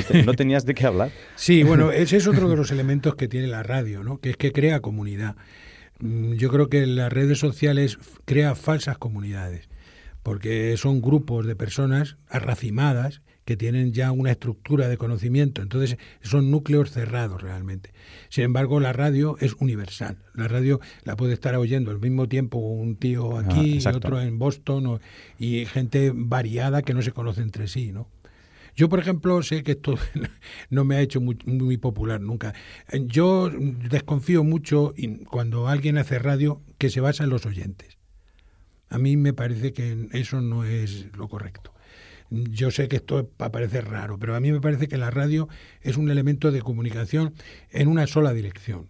te- 0.06 0.22
no 0.22 0.34
tenías 0.34 0.64
de 0.66 0.74
qué 0.74 0.86
hablar. 0.86 1.10
Sí, 1.36 1.62
bueno, 1.62 1.90
ese 1.92 2.16
es 2.18 2.26
otro 2.26 2.48
de 2.48 2.56
los 2.56 2.70
elementos 2.70 3.14
que 3.14 3.28
tiene 3.28 3.46
la 3.48 3.62
radio, 3.62 4.02
¿no? 4.02 4.18
Que 4.18 4.30
es 4.30 4.36
que 4.36 4.52
crea 4.52 4.80
comunidad. 4.80 5.36
Mm, 6.00 6.34
Yo 6.34 6.50
creo 6.50 6.68
que 6.68 6.86
las 6.86 7.12
redes 7.12 7.38
sociales 7.38 7.96
f- 8.00 8.20
crea 8.24 8.54
falsas 8.54 8.98
comunidades, 8.98 9.68
porque 10.22 10.76
son 10.76 11.00
grupos 11.00 11.46
de 11.46 11.56
personas 11.56 12.16
arracimadas 12.28 13.22
que 13.48 13.56
tienen 13.56 13.94
ya 13.94 14.12
una 14.12 14.30
estructura 14.32 14.88
de 14.90 14.98
conocimiento, 14.98 15.62
entonces 15.62 15.96
son 16.20 16.50
núcleos 16.50 16.90
cerrados 16.90 17.40
realmente. 17.40 17.94
Sin 18.28 18.44
embargo, 18.44 18.78
la 18.78 18.92
radio 18.92 19.38
es 19.40 19.54
universal. 19.58 20.18
La 20.34 20.48
radio 20.48 20.80
la 21.04 21.16
puede 21.16 21.32
estar 21.32 21.56
oyendo 21.56 21.90
al 21.90 21.98
mismo 21.98 22.28
tiempo 22.28 22.58
un 22.58 22.96
tío 22.96 23.38
Ah, 23.38 23.44
aquí 23.46 23.78
y 23.78 23.88
otro 23.88 24.20
en 24.20 24.38
Boston 24.38 24.86
o- 24.86 25.00
y 25.38 25.64
gente 25.64 26.12
variada 26.14 26.82
que 26.82 26.92
no 26.92 27.00
se 27.00 27.12
conoce 27.12 27.40
entre 27.40 27.68
sí, 27.68 27.90
¿no? 27.90 28.06
Yo, 28.76 28.90
por 28.90 28.98
ejemplo, 28.98 29.42
sé 29.42 29.62
que 29.62 29.72
esto 29.72 29.94
no 30.68 30.84
me 30.84 30.96
ha 30.96 31.00
hecho 31.00 31.22
muy, 31.22 31.38
muy 31.46 31.78
popular 31.78 32.20
nunca. 32.20 32.52
Yo 33.06 33.48
desconfío 33.50 34.44
mucho 34.44 34.92
cuando 35.30 35.68
alguien 35.68 35.96
hace 35.96 36.18
radio 36.18 36.60
que 36.76 36.90
se 36.90 37.00
basa 37.00 37.24
en 37.24 37.30
los 37.30 37.46
oyentes. 37.46 37.96
A 38.90 38.98
mí 38.98 39.16
me 39.16 39.32
parece 39.32 39.72
que 39.72 40.08
eso 40.12 40.42
no 40.42 40.64
es 40.64 41.06
lo 41.16 41.28
correcto. 41.28 41.72
Yo 42.30 42.70
sé 42.70 42.88
que 42.88 42.96
esto 42.96 43.30
va 43.40 43.46
a 43.46 43.52
parecer 43.52 43.88
raro, 43.88 44.18
pero 44.18 44.34
a 44.36 44.40
mí 44.40 44.52
me 44.52 44.60
parece 44.60 44.88
que 44.88 44.98
la 44.98 45.10
radio 45.10 45.48
es 45.80 45.96
un 45.96 46.10
elemento 46.10 46.50
de 46.50 46.60
comunicación 46.60 47.34
en 47.70 47.88
una 47.88 48.06
sola 48.06 48.32
dirección. 48.32 48.88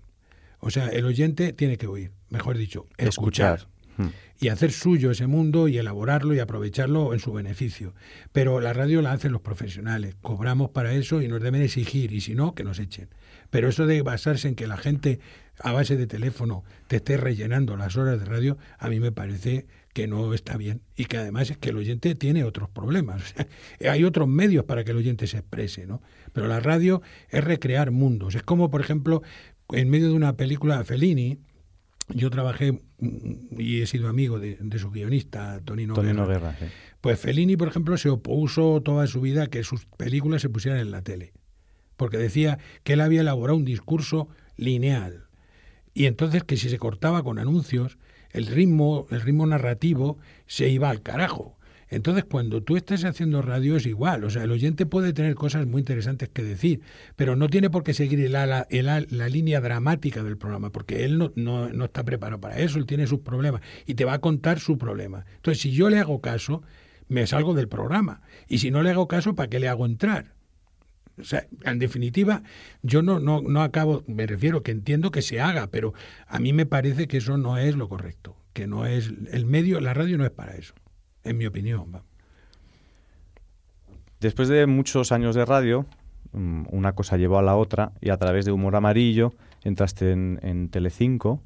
O 0.61 0.71
sea, 0.71 0.89
el 0.89 1.05
oyente 1.05 1.53
tiene 1.53 1.77
que 1.77 1.87
oír, 1.87 2.13
mejor 2.31 2.59
dicho, 2.59 2.87
escuchar. 2.97 3.69
Hmm. 3.97 4.09
Y 4.41 4.49
hacer 4.49 4.71
suyo 4.71 5.11
ese 5.11 5.27
mundo 5.27 5.67
y 5.67 5.79
elaborarlo 5.79 6.33
y 6.33 6.39
aprovecharlo 6.39 7.13
en 7.13 7.19
su 7.19 7.33
beneficio. 7.33 7.95
Pero 8.33 8.61
la 8.61 8.73
radio 8.73 9.03
la 9.03 9.13
hacen 9.13 9.33
los 9.33 9.41
profesionales. 9.41 10.15
Cobramos 10.23 10.71
para 10.71 10.93
eso 10.93 11.21
y 11.21 11.27
nos 11.27 11.43
deben 11.43 11.63
exigir. 11.63 12.13
Y 12.13 12.21
si 12.21 12.37
no, 12.37 12.55
que 12.55 12.63
nos 12.63 12.79
echen. 12.79 13.09
Pero 13.51 13.69
eso 13.69 13.87
de 13.87 14.03
basarse 14.03 14.47
en 14.47 14.55
que 14.55 14.69
la 14.69 14.77
gente 14.77 15.19
a 15.61 15.73
base 15.73 15.97
de 15.97 16.07
teléfono 16.07 16.63
te 16.87 16.97
esté 16.97 17.17
rellenando 17.17 17.77
las 17.77 17.97
horas 17.97 18.21
de 18.21 18.27
radio, 18.27 18.59
a 18.79 18.89
mí 18.89 19.01
me 19.01 19.11
parece 19.11 19.67
que 19.99 20.07
no 20.07 20.33
está 20.33 20.57
bien 20.57 20.81
y 20.97 21.07
que 21.07 21.17
además 21.17 21.51
es 21.51 21.59
que 21.59 21.71
el 21.71 21.77
oyente 21.77 22.15
tiene 22.15 22.45
otros 22.45 22.69
problemas. 22.69 23.35
hay 23.81 24.05
otros 24.05 24.29
medios 24.29 24.65
para 24.65 24.85
que 24.85 24.93
el 24.93 24.97
oyente 24.99 25.27
se 25.27 25.39
exprese, 25.39 25.89
¿no? 25.89 26.03
Pero 26.33 26.47
la 26.47 26.61
radio 26.61 27.03
es 27.31 27.43
recrear 27.43 27.91
mundos. 27.91 28.37
Es 28.37 28.45
como, 28.45 28.71
por 28.71 28.81
ejemplo, 28.81 29.23
en 29.73 29.91
medio 29.91 30.07
de 30.07 30.15
una 30.15 30.37
película 30.37 30.79
de 30.79 30.85
Fellini, 30.85 31.39
yo 32.11 32.31
trabajé 32.31 32.81
mm, 33.01 33.59
y 33.59 33.81
he 33.81 33.87
sido 33.87 34.09
amigo 34.09 34.39
de, 34.39 34.57
su 34.79 34.93
guionista, 34.93 35.61
Tonino, 35.65 35.95
Tonino 35.95 36.29
Guerra. 36.29 36.57
Pues 37.01 37.19
Fellini, 37.19 37.57
por 37.57 37.67
ejemplo, 37.67 37.97
se 37.97 38.09
opuso 38.09 38.81
toda 38.81 39.09
su 39.09 39.21
vida 39.21 39.43
a 39.43 39.47
que 39.49 39.65
sus 39.65 39.87
películas 39.87 40.43
se 40.43 40.49
pusieran 40.49 40.79
en 40.79 40.93
la 40.93 41.03
tele, 41.03 41.33
porque 41.97 42.19
decía 42.19 42.61
que 42.85 42.93
él 42.93 43.01
había 43.01 43.23
elaborado 43.23 43.57
un 43.57 43.65
discurso 43.65 44.29
lineal 44.57 45.25
y 45.93 46.07
entonces 46.07 46.45
que 46.45 46.57
si 46.57 46.69
se 46.69 46.79
cortaba 46.79 47.25
con 47.25 47.41
anuncios, 47.41 47.99
el 48.31 48.47
ritmo, 48.47 49.07
el 49.11 49.21
ritmo 49.21 49.47
narrativo 49.47 50.19
se 50.47 50.69
iba 50.69 50.91
al 50.91 51.03
carajo. 51.03 51.59
Entonces, 51.91 52.25
cuando 52.25 52.63
tú 52.63 52.77
estés 52.77 53.05
haciendo 53.05 53.41
radio 53.41 53.77
es 53.77 53.87
igual, 53.87 54.25
o 54.25 54.31
sea, 54.31 54.45
el 54.45 54.51
oyente 54.51 54.85
puede 54.85 55.15
tener 55.15 55.35
cosas 55.35 55.67
muy 55.67 55.81
interesantes 55.81 56.29
que 56.29 56.43
decir, 56.43 56.83
pero 57.17 57.35
no 57.35 57.49
tiene 57.49 57.71
por 57.71 57.83
qué 57.83 57.95
seguir 57.95 58.29
la, 58.31 58.47
la, 58.47 58.67
la, 58.69 59.29
línea 59.29 59.61
dramática 59.63 60.23
del 60.23 60.37
programa, 60.37 60.71
porque 60.71 61.07
él 61.07 61.17
no, 61.17 61.33
no, 61.35 61.71
no 61.71 61.87
está 61.87 62.05
preparado 62.05 62.41
para 62.41 62.59
eso, 62.59 62.79
él 62.79 62.85
tiene 62.85 63.07
sus 63.07 63.21
problemas 63.21 63.63
y 63.87 63.95
te 63.95 64.05
va 64.05 64.15
a 64.15 64.21
contar 64.21 64.61
su 64.61 64.77
problema. 64.77 65.25
Entonces, 65.37 65.63
si 65.63 65.71
yo 65.71 65.89
le 65.89 65.99
hago 65.99 66.21
caso, 66.21 66.63
me 67.09 67.27
salgo 67.27 67.55
del 67.55 67.69
programa, 67.69 68.21
y 68.49 68.59
si 68.59 68.71
no 68.71 68.83
le 68.83 68.91
hago 68.91 69.09
caso, 69.09 69.35
¿para 69.35 69.49
qué 69.49 69.59
le 69.59 69.69
hago 69.69 69.87
entrar? 69.87 70.35
O 71.21 71.25
sea, 71.25 71.47
en 71.65 71.79
definitiva, 71.79 72.43
yo 72.83 73.03
no, 73.03 73.19
no, 73.21 73.43
no 73.43 73.63
acabo, 73.63 74.03
me 74.07 74.27
refiero 74.27 74.63
que 74.63 74.71
entiendo 74.71 75.11
que 75.11 75.23
se 75.23 75.41
haga, 75.41 75.69
pero 75.69 75.95
a 76.27 76.39
mí 76.39 76.53
me 76.53 76.67
parece 76.67 77.09
que 77.09 77.19
eso 77.19 77.39
no 77.39 77.59
es 77.59 77.77
lo 77.77 77.89
correcto, 77.89 78.37
que 78.53 78.67
no 78.67 78.87
es 78.87 79.13
el 79.33 79.47
medio, 79.47 79.81
la 79.81 79.95
radio 79.95 80.19
no 80.19 80.25
es 80.25 80.31
para 80.31 80.57
eso 80.57 80.75
en 81.25 81.37
mi 81.37 81.47
opinión. 81.47 82.03
Después 84.21 84.49
de 84.49 84.67
muchos 84.67 85.13
años 85.13 85.35
de 85.35 85.45
radio, 85.45 85.87
mm, 86.33 86.67
una 86.71 86.95
cosa 86.95 87.17
llevó 87.17 87.39
a 87.39 87.43
la 87.43 87.57
otra 87.57 87.93
y 88.01 88.11
a 88.11 88.17
través 88.17 88.45
de 88.45 88.53
Humor 88.53 88.77
Amarillo 88.77 89.35
entraste 89.63 90.13
en, 90.13 90.41
en 90.43 90.69
Telecinco, 90.71 91.43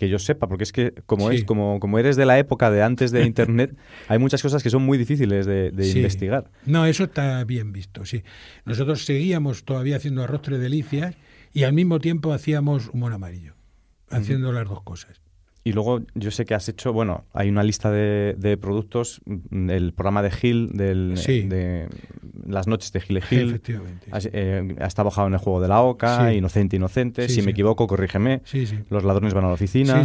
que 0.00 0.08
yo 0.08 0.18
sepa, 0.18 0.48
porque 0.48 0.64
es 0.64 0.72
que 0.72 0.94
como 1.04 1.30
es 1.30 1.44
como, 1.44 1.78
como 1.78 1.98
eres 1.98 2.16
de 2.16 2.24
la 2.24 2.38
época 2.38 2.70
de 2.70 2.82
antes 2.82 3.10
de 3.10 3.26
Internet, 3.26 3.76
hay 4.08 4.18
muchas 4.18 4.40
cosas 4.40 4.62
que 4.62 4.70
son 4.70 4.82
muy 4.82 4.96
difíciles 4.96 5.44
de, 5.44 5.92
investigar. 5.94 6.50
No, 6.64 6.86
eso 6.86 7.04
está 7.04 7.44
bien 7.44 7.70
visto, 7.70 8.06
sí. 8.06 8.22
Nosotros 8.64 9.04
seguíamos 9.04 9.66
todavía 9.66 9.96
haciendo 9.96 10.22
arrostre 10.22 10.56
delicias 10.56 11.16
y 11.52 11.64
al 11.64 11.74
mismo 11.74 12.00
tiempo 12.00 12.32
hacíamos 12.32 12.88
Humor 12.88 13.12
Amarillo, 13.12 13.56
haciendo 14.08 14.52
las 14.52 14.66
dos 14.66 14.82
cosas. 14.84 15.20
Y 15.62 15.72
luego 15.72 16.00
yo 16.14 16.30
sé 16.30 16.46
que 16.46 16.54
has 16.54 16.68
hecho, 16.68 16.92
bueno, 16.92 17.26
hay 17.34 17.50
una 17.50 17.62
lista 17.62 17.90
de, 17.90 18.34
de 18.38 18.56
productos, 18.56 19.20
mm, 19.26 19.70
el 19.70 19.92
programa 19.92 20.22
de 20.22 20.30
Gil, 20.30 20.70
del, 20.72 21.14
de 21.16 21.86
las 22.46 22.66
noches 22.66 22.92
de 22.92 23.00
Gil 23.00 23.18
y 23.18 23.20
Gil. 23.20 23.48
Efectivamente. 23.50 24.06
Has, 24.10 24.28
eh, 24.32 24.74
está 24.78 25.02
bajado 25.02 25.28
en 25.28 25.34
el 25.34 25.38
juego 25.38 25.60
de 25.60 25.68
la 25.68 25.82
OCA, 25.82 26.32
Inocente, 26.32 26.76
Inocente. 26.76 27.28
si 27.28 27.42
me 27.42 27.50
equivoco, 27.50 27.86
corrígeme. 27.86 28.42
Los 28.88 29.04
ladrones 29.04 29.34
van 29.34 29.44
a 29.44 29.48
la 29.48 29.54
oficina. 29.54 30.02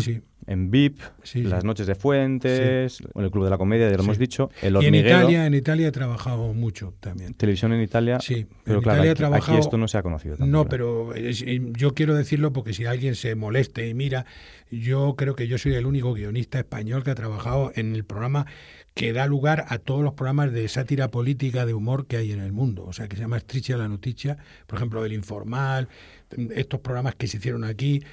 En 0.48 0.70
VIP, 0.70 1.00
las 1.34 1.64
noches 1.64 1.88
de 1.88 1.96
Fuentes, 1.96 3.02
en 3.16 3.24
el 3.24 3.32
Club 3.32 3.46
de 3.46 3.50
la 3.50 3.58
Comedia, 3.58 3.90
ya 3.90 3.98
lo 3.98 4.04
hemos 4.04 4.20
dicho. 4.20 4.52
El 4.62 4.78
y 4.80 4.86
en 4.86 4.94
Italia, 4.94 5.48
en 5.48 5.56
Italia 5.56 5.88
he 5.88 5.92
trabajado 5.92 6.54
mucho 6.54 6.94
también. 7.00 7.34
Televisión 7.34 7.74
en 7.74 7.82
Italia. 7.82 8.20
Sí, 8.20 8.46
pero 8.64 8.80
claro, 8.80 9.02
aquí, 9.34 9.56
esto 9.58 9.78
no 9.80 9.88
se 9.88 9.98
ha 9.98 10.04
conocido. 10.04 10.38
no, 10.40 10.66
pero 10.68 11.16
yo 11.16 11.94
quiero 11.96 12.14
decirlo 12.14 12.54
porque 12.54 12.74
si 12.74 12.86
alguien 12.86 13.16
se 13.16 13.34
moleste 13.34 13.88
y 13.88 13.96
mira, 13.96 14.28
yo 14.80 15.16
creo 15.16 15.36
que 15.36 15.48
yo 15.48 15.58
soy 15.58 15.74
el 15.74 15.86
único 15.86 16.14
guionista 16.14 16.60
español 16.60 17.04
que 17.04 17.12
ha 17.12 17.16
trabajado 17.16 17.72
en 17.76 17.96
el 17.96 18.06
programa 18.06 18.46
que 18.94 19.12
da 19.12 19.28
lugar 19.28 19.66
a 19.68 19.78
todos 19.78 20.04
los 20.04 20.14
programas 20.14 20.54
de 20.54 20.68
sátira 20.70 21.12
política, 21.12 21.66
de 21.66 21.74
humor 21.74 22.08
que 22.08 22.18
hay 22.18 22.32
en 22.32 22.40
el 22.40 22.54
mundo. 22.54 22.86
O 22.86 22.94
sea, 22.94 23.08
que 23.08 23.18
se 23.18 23.24
llama 23.24 23.38
Estricha 23.38 23.78
la 23.78 23.90
Noticia, 23.90 24.38
por 24.68 24.78
ejemplo, 24.78 25.04
El 25.06 25.14
Informal, 25.14 25.90
estos 26.56 26.80
programas 26.80 27.16
que 27.16 27.28
se 27.28 27.38
hicieron 27.38 27.66
aquí, 27.66 28.04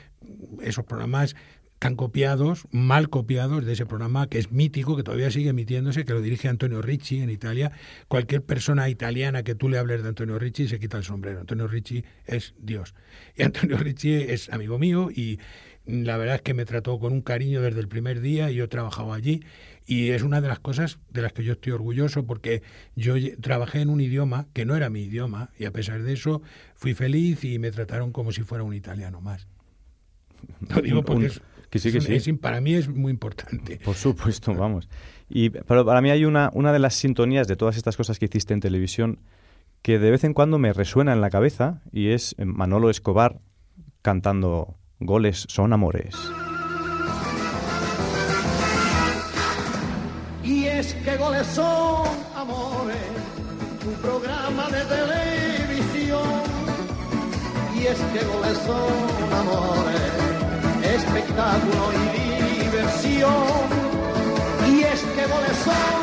esos 0.60 0.84
programas 0.84 1.36
tan 1.82 1.96
copiados, 1.96 2.68
mal 2.70 3.10
copiados 3.10 3.66
de 3.66 3.72
ese 3.72 3.86
programa 3.86 4.28
que 4.28 4.38
es 4.38 4.52
mítico, 4.52 4.96
que 4.96 5.02
todavía 5.02 5.32
sigue 5.32 5.50
emitiéndose, 5.50 6.04
que 6.04 6.12
lo 6.12 6.20
dirige 6.20 6.48
Antonio 6.48 6.80
Ricci 6.80 7.20
en 7.20 7.28
Italia. 7.28 7.72
Cualquier 8.06 8.40
persona 8.42 8.88
italiana 8.88 9.42
que 9.42 9.56
tú 9.56 9.68
le 9.68 9.78
hables 9.78 10.04
de 10.04 10.10
Antonio 10.10 10.38
Ricci 10.38 10.68
se 10.68 10.78
quita 10.78 10.98
el 10.98 11.02
sombrero. 11.02 11.40
Antonio 11.40 11.66
Ricci 11.66 12.04
es 12.24 12.54
Dios. 12.56 12.94
Y 13.36 13.42
Antonio 13.42 13.78
Ricci 13.78 14.12
es 14.14 14.48
amigo 14.50 14.78
mío 14.78 15.10
y 15.10 15.40
la 15.86 16.16
verdad 16.16 16.36
es 16.36 16.42
que 16.42 16.54
me 16.54 16.64
trató 16.64 16.98
con 16.98 17.12
un 17.12 17.22
cariño 17.22 17.60
desde 17.60 17.80
el 17.80 17.88
primer 17.88 18.20
día 18.20 18.50
y 18.50 18.54
yo 18.56 18.64
he 18.64 18.68
trabajado 18.68 19.12
allí 19.12 19.42
y 19.86 20.10
es 20.10 20.22
una 20.22 20.40
de 20.40 20.48
las 20.48 20.60
cosas 20.60 20.98
de 21.10 21.22
las 21.22 21.32
que 21.32 21.42
yo 21.42 21.54
estoy 21.54 21.72
orgulloso 21.72 22.24
porque 22.24 22.62
yo 22.94 23.14
trabajé 23.40 23.80
en 23.80 23.90
un 23.90 24.00
idioma 24.00 24.46
que 24.52 24.64
no 24.64 24.76
era 24.76 24.90
mi 24.90 25.02
idioma 25.02 25.50
y 25.58 25.64
a 25.64 25.72
pesar 25.72 26.02
de 26.02 26.12
eso 26.12 26.42
fui 26.74 26.94
feliz 26.94 27.44
y 27.44 27.58
me 27.58 27.70
trataron 27.70 28.12
como 28.12 28.32
si 28.32 28.42
fuera 28.42 28.62
un 28.64 28.74
italiano 28.74 29.20
más. 29.20 29.48
Lo 30.74 30.80
digo 30.80 31.04
porque 31.04 31.30
para 32.40 32.60
mí 32.60 32.74
es 32.74 32.88
muy 32.88 33.10
importante. 33.10 33.80
Por 33.82 33.96
supuesto, 33.96 34.54
vamos. 34.54 34.88
Y 35.28 35.50
pero 35.50 35.84
para 35.84 36.00
mí 36.00 36.10
hay 36.10 36.24
una, 36.24 36.50
una 36.52 36.72
de 36.72 36.78
las 36.78 36.94
sintonías 36.94 37.48
de 37.48 37.56
todas 37.56 37.76
estas 37.76 37.96
cosas 37.96 38.18
que 38.18 38.26
hiciste 38.26 38.54
en 38.54 38.60
televisión 38.60 39.18
que 39.80 39.98
de 39.98 40.10
vez 40.10 40.22
en 40.22 40.34
cuando 40.34 40.58
me 40.58 40.72
resuena 40.72 41.12
en 41.12 41.20
la 41.20 41.30
cabeza 41.30 41.82
y 41.90 42.08
es 42.08 42.36
Manolo 42.38 42.88
Escobar 42.88 43.40
cantando 44.02 44.76
Goles 45.04 45.46
son 45.48 45.72
amores. 45.72 46.14
Y 50.44 50.66
es 50.66 50.94
que 50.94 51.16
goles 51.16 51.46
son 51.48 52.06
amores, 52.36 52.96
un 53.84 53.94
programa 53.94 54.68
de 54.70 54.84
televisión. 54.84 56.22
Y 57.74 57.86
es 57.86 57.98
que 57.98 58.24
goles 58.26 58.58
son 58.64 59.34
amores, 59.40 60.12
espectáculo 60.84 61.84
y 61.92 62.62
diversión. 62.62 63.44
Y 64.68 64.82
es 64.84 65.00
que 65.02 65.26
goles 65.26 65.58
son 65.64 65.98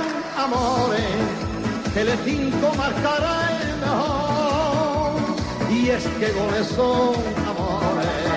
amores, 0.46 1.94
Telecinco 1.94 2.74
marcará 2.76 3.62
el 3.62 3.78
mejor. 3.80 5.72
Y 5.72 5.90
es 5.90 6.04
que 6.04 6.32
goles 6.34 6.68
son 6.68 7.16
amores 7.48 8.29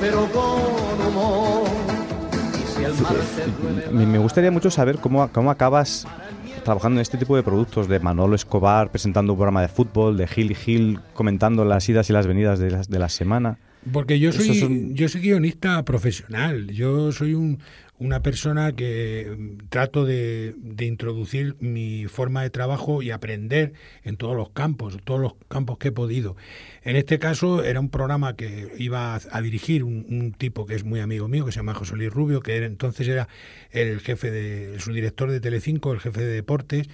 pero 0.00 0.28
con 0.32 1.06
humor. 1.06 1.68
Me 3.92 4.18
gustaría 4.18 4.50
mucho 4.50 4.70
saber 4.70 4.98
cómo, 4.98 5.30
cómo 5.32 5.50
acabas 5.50 6.06
trabajando 6.64 6.98
en 6.98 7.02
este 7.02 7.18
tipo 7.18 7.36
de 7.36 7.42
productos 7.42 7.88
de 7.88 8.00
Manolo 8.00 8.34
Escobar, 8.34 8.90
presentando 8.90 9.32
un 9.32 9.38
programa 9.38 9.62
de 9.62 9.68
fútbol, 9.68 10.16
de 10.16 10.26
Gil 10.26 10.50
y 10.50 10.54
Gil, 10.54 11.00
comentando 11.14 11.64
las 11.64 11.88
idas 11.88 12.08
y 12.10 12.12
las 12.12 12.26
venidas 12.26 12.58
de 12.58 12.70
la, 12.70 12.82
de 12.82 12.98
la 12.98 13.08
semana. 13.08 13.58
Porque 13.92 14.18
yo 14.18 14.30
soy, 14.32 14.92
yo 14.92 15.08
soy 15.08 15.20
guionista 15.22 15.82
profesional, 15.84 16.68
yo 16.68 17.12
soy 17.12 17.34
un, 17.34 17.60
una 18.00 18.22
persona 18.22 18.72
que 18.72 19.36
mm, 19.38 19.68
trato 19.68 20.04
de, 20.04 20.56
introducir 20.80 21.54
mi 21.60 22.06
forma 22.06 22.42
de 22.42 22.50
trabajo 22.50 23.02
y 23.02 23.10
aprender 23.10 23.74
en 24.02 24.16
todos 24.16 24.34
los 24.34 24.50
campos, 24.50 24.98
todos 25.04 25.20
los 25.20 25.34
campos 25.48 25.78
que 25.78 25.88
he 25.88 25.92
podido. 25.92 26.36
En 26.82 26.96
este 26.96 27.18
caso 27.18 27.62
era 27.62 27.78
un 27.78 27.90
programa 27.90 28.34
que 28.34 28.72
iba 28.78 29.14
a, 29.14 29.40
dirigir 29.42 29.84
un, 29.84 30.34
tipo 30.36 30.66
que 30.66 30.74
es 30.74 30.84
muy 30.84 31.00
amigo 31.00 31.28
mío, 31.28 31.44
que 31.44 31.52
se 31.52 31.56
llama 31.56 31.74
José 31.74 31.94
Luis 31.96 32.10
Rubio, 32.10 32.40
que 32.40 32.56
entonces 32.64 33.06
era 33.06 33.28
el 33.70 34.00
jefe 34.00 34.30
de, 34.30 34.74
el 34.74 34.80
subdirector 34.80 35.30
de 35.30 35.40
Telecinco, 35.40 35.92
el 35.92 36.00
jefe 36.00 36.22
de 36.22 36.32
deportes, 36.32 36.88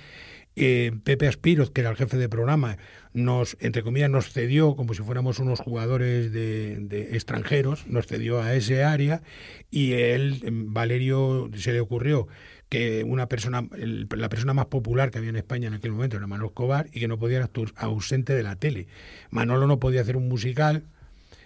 eh, 0.56 0.92
Pepe 1.04 1.28
Aspiroz, 1.28 1.70
que 1.70 1.82
era 1.82 1.90
el 1.90 1.96
jefe 1.96 2.16
de 2.16 2.28
programa, 2.28 2.78
nos, 3.12 3.56
entre 3.60 3.82
comillas, 3.82 4.10
nos 4.10 4.32
cedió, 4.32 4.74
como 4.76 4.94
si 4.94 5.02
fuéramos 5.02 5.38
unos 5.38 5.60
jugadores 5.60 6.32
de, 6.32 7.10
extranjeros, 7.12 7.86
nos 7.86 8.06
cedió 8.06 8.40
a 8.42 8.54
ese 8.54 8.82
área 8.84 9.22
y 9.70 9.92
él, 9.92 10.40
Valerio, 10.50 11.50
se 11.56 11.72
le 11.72 11.80
ocurrió 11.80 12.26
que 12.68 13.04
una 13.04 13.28
persona, 13.28 13.68
el- 13.78 14.08
la 14.16 14.28
persona 14.28 14.52
más 14.54 14.66
popular 14.66 15.10
que 15.10 15.18
había 15.18 15.30
en 15.30 15.36
España 15.36 15.68
en 15.68 15.74
aquel 15.74 15.92
momento 15.92 16.16
era 16.16 16.26
Manolo 16.26 16.48
Escobar 16.48 16.88
y 16.92 17.00
que 17.00 17.08
no 17.08 17.18
podía 17.18 17.40
estar 17.40 17.64
ausente 17.76 18.34
de 18.34 18.42
la 18.42 18.56
tele. 18.56 18.88
Manolo 19.30 19.66
no 19.66 19.78
podía 19.78 20.00
hacer 20.00 20.16
un 20.16 20.28
musical, 20.28 20.82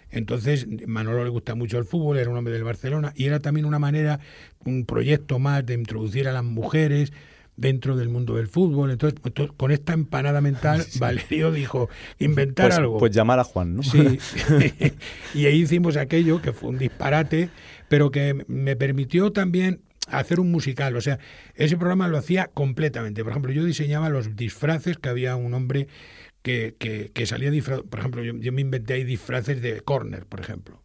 entonces 0.09 0.67
Manolo 0.87 1.23
le 1.23 1.29
gusta 1.29 1.55
mucho 1.55 1.77
el 1.77 1.85
fútbol, 1.85 2.17
era 2.17 2.29
un 2.29 2.37
hombre 2.37 2.53
del 2.53 2.63
Barcelona 2.63 3.13
y 3.15 3.25
era 3.25 3.39
también 3.39 3.65
una 3.65 3.79
manera, 3.79 4.19
un 4.65 4.85
proyecto 4.85 5.39
más 5.39 5.65
de 5.65 5.75
introducir 5.75 6.27
a 6.27 6.33
las 6.33 6.43
mujeres 6.43 7.13
dentro 7.57 7.95
del 7.95 8.09
mundo 8.09 8.35
del 8.35 8.47
fútbol. 8.47 8.91
Entonces, 8.91 9.19
to- 9.33 9.53
con 9.55 9.71
esta 9.71 9.93
empanada 9.93 10.41
mental, 10.41 10.83
Valerio 10.99 11.51
dijo, 11.51 11.89
inventar 12.19 12.67
Pues, 12.67 12.77
algo. 12.77 12.97
pues 12.97 13.11
llamar 13.11 13.39
a 13.39 13.43
Juan, 13.43 13.75
¿no? 13.75 13.83
Sí, 13.83 14.19
y 15.33 15.45
ahí 15.45 15.61
hicimos 15.61 15.97
aquello 15.97 16.41
que 16.41 16.53
fue 16.53 16.69
un 16.69 16.77
disparate, 16.77 17.49
pero 17.87 18.11
que 18.11 18.43
me 18.47 18.75
permitió 18.75 19.31
también 19.31 19.81
hacer 20.07 20.39
un 20.39 20.51
musical. 20.51 20.95
O 20.95 21.01
sea, 21.01 21.19
ese 21.55 21.77
programa 21.77 22.07
lo 22.07 22.17
hacía 22.17 22.47
completamente. 22.47 23.23
Por 23.23 23.31
ejemplo, 23.31 23.51
yo 23.51 23.63
diseñaba 23.63 24.09
los 24.09 24.35
disfraces 24.35 24.97
que 24.97 25.09
había 25.09 25.35
un 25.35 25.53
hombre 25.53 25.87
que, 26.41 26.75
que, 26.79 27.11
que 27.13 27.25
salía 27.25 27.51
disfrazado. 27.51 27.85
Por 27.85 27.99
ejemplo, 27.99 28.23
yo, 28.23 28.33
yo 28.37 28.51
me 28.51 28.61
inventé 28.61 28.93
ahí 28.95 29.03
disfraces 29.03 29.61
de 29.61 29.81
corner, 29.81 30.25
por 30.25 30.39
ejemplo. 30.39 30.80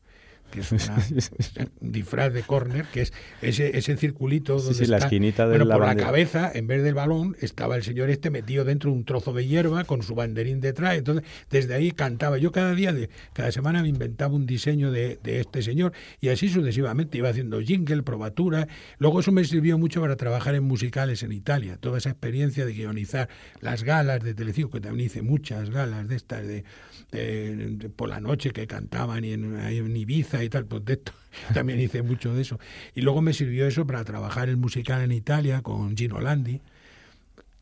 Que 0.56 0.60
es 0.62 0.72
una- 0.72 0.96
un 1.80 1.92
disfraz 1.92 2.32
de 2.32 2.42
corner, 2.42 2.86
que 2.86 3.02
es 3.02 3.12
ese, 3.42 3.76
ese 3.76 3.96
circulito 3.96 4.56
donde 4.58 4.74
sí, 4.74 4.86
la 4.86 4.96
está- 4.96 5.06
esquinita 5.06 5.44
de 5.44 5.50
bueno, 5.50 5.64
la 5.66 5.74
por 5.76 5.86
la 5.86 5.96
cabeza, 5.96 6.50
en 6.54 6.66
vez 6.66 6.82
del 6.82 6.94
balón, 6.94 7.36
estaba 7.40 7.76
el 7.76 7.82
señor 7.82 8.08
este 8.10 8.30
metido 8.30 8.64
dentro 8.64 8.90
de 8.90 8.96
un 8.96 9.04
trozo 9.04 9.32
de 9.32 9.46
hierba 9.46 9.84
con 9.84 10.02
su 10.02 10.14
banderín 10.14 10.60
detrás. 10.60 10.96
Entonces, 10.96 11.24
desde 11.50 11.74
ahí 11.74 11.90
cantaba. 11.90 12.38
Yo 12.38 12.52
cada 12.52 12.74
día, 12.74 12.92
de, 12.92 13.10
cada 13.34 13.52
semana 13.52 13.82
me 13.82 13.88
inventaba 13.88 14.34
un 14.34 14.46
diseño 14.46 14.90
de, 14.90 15.18
de 15.22 15.40
este 15.40 15.62
señor 15.62 15.92
y 16.20 16.28
así 16.30 16.48
sucesivamente. 16.48 17.18
Iba 17.18 17.28
haciendo 17.28 17.60
jingle, 17.60 18.02
probatura. 18.02 18.66
Luego 18.98 19.20
eso 19.20 19.32
me 19.32 19.44
sirvió 19.44 19.78
mucho 19.78 20.00
para 20.00 20.16
trabajar 20.16 20.54
en 20.54 20.64
musicales 20.64 21.22
en 21.22 21.32
Italia. 21.32 21.76
Toda 21.78 21.98
esa 21.98 22.10
experiencia 22.10 22.64
de 22.64 22.72
guionizar 22.72 23.28
las 23.60 23.82
galas 23.82 24.22
de 24.22 24.34
Telecinco, 24.34 24.70
que 24.70 24.80
también 24.80 25.06
hice 25.06 25.22
muchas 25.22 25.70
galas 25.70 26.08
de 26.08 26.16
estas 26.16 26.46
de, 26.46 26.64
de 27.10 27.90
por 27.94 28.08
la 28.08 28.20
noche 28.20 28.50
que 28.50 28.66
cantaban 28.66 29.24
y 29.24 29.32
en, 29.32 29.96
Ibiza 29.96 30.42
y 30.42 30.48
tal. 30.48 30.66
Pues 30.66 30.84
de 30.84 30.94
esto 30.94 31.12
también 31.54 31.80
hice 31.80 32.02
mucho 32.02 32.34
de 32.34 32.42
eso. 32.42 32.58
Y 32.94 33.02
luego 33.02 33.22
me 33.22 33.32
sirvió 33.32 33.66
eso 33.66 33.86
para 33.86 34.04
trabajar 34.04 34.48
el 34.48 34.56
musical 34.56 35.02
en 35.02 35.12
Italia 35.12 35.62
con 35.62 35.96
Gino 35.96 36.20
Landi. 36.20 36.60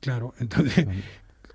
Claro, 0.01 0.35
entonces, 0.41 0.87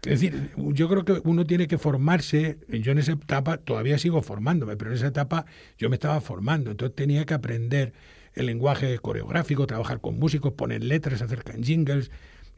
es 0.03 0.21
decir, 0.21 0.51
yo 0.55 0.87
creo 0.89 1.05
que 1.05 1.21
uno 1.23 1.45
tiene 1.45 1.67
que 1.67 1.77
formarse. 1.77 2.59
Yo 2.67 2.91
en 2.91 2.99
esa 2.99 3.13
etapa 3.13 3.57
todavía 3.57 3.97
sigo 3.97 4.21
formándome, 4.21 4.77
pero 4.77 4.91
en 4.91 4.97
esa 4.97 5.07
etapa 5.07 5.45
yo 5.77 5.89
me 5.89 5.95
estaba 5.95 6.21
formando, 6.21 6.71
entonces 6.71 6.95
tenía 6.95 7.25
que 7.25 7.33
aprender 7.33 7.93
el 8.35 8.45
lenguaje 8.45 8.97
coreográfico, 8.99 9.67
trabajar 9.67 9.99
con 9.99 10.17
músicos, 10.17 10.53
poner 10.53 10.83
letras, 10.83 11.21
hacer 11.21 11.43
jingles 11.61 12.11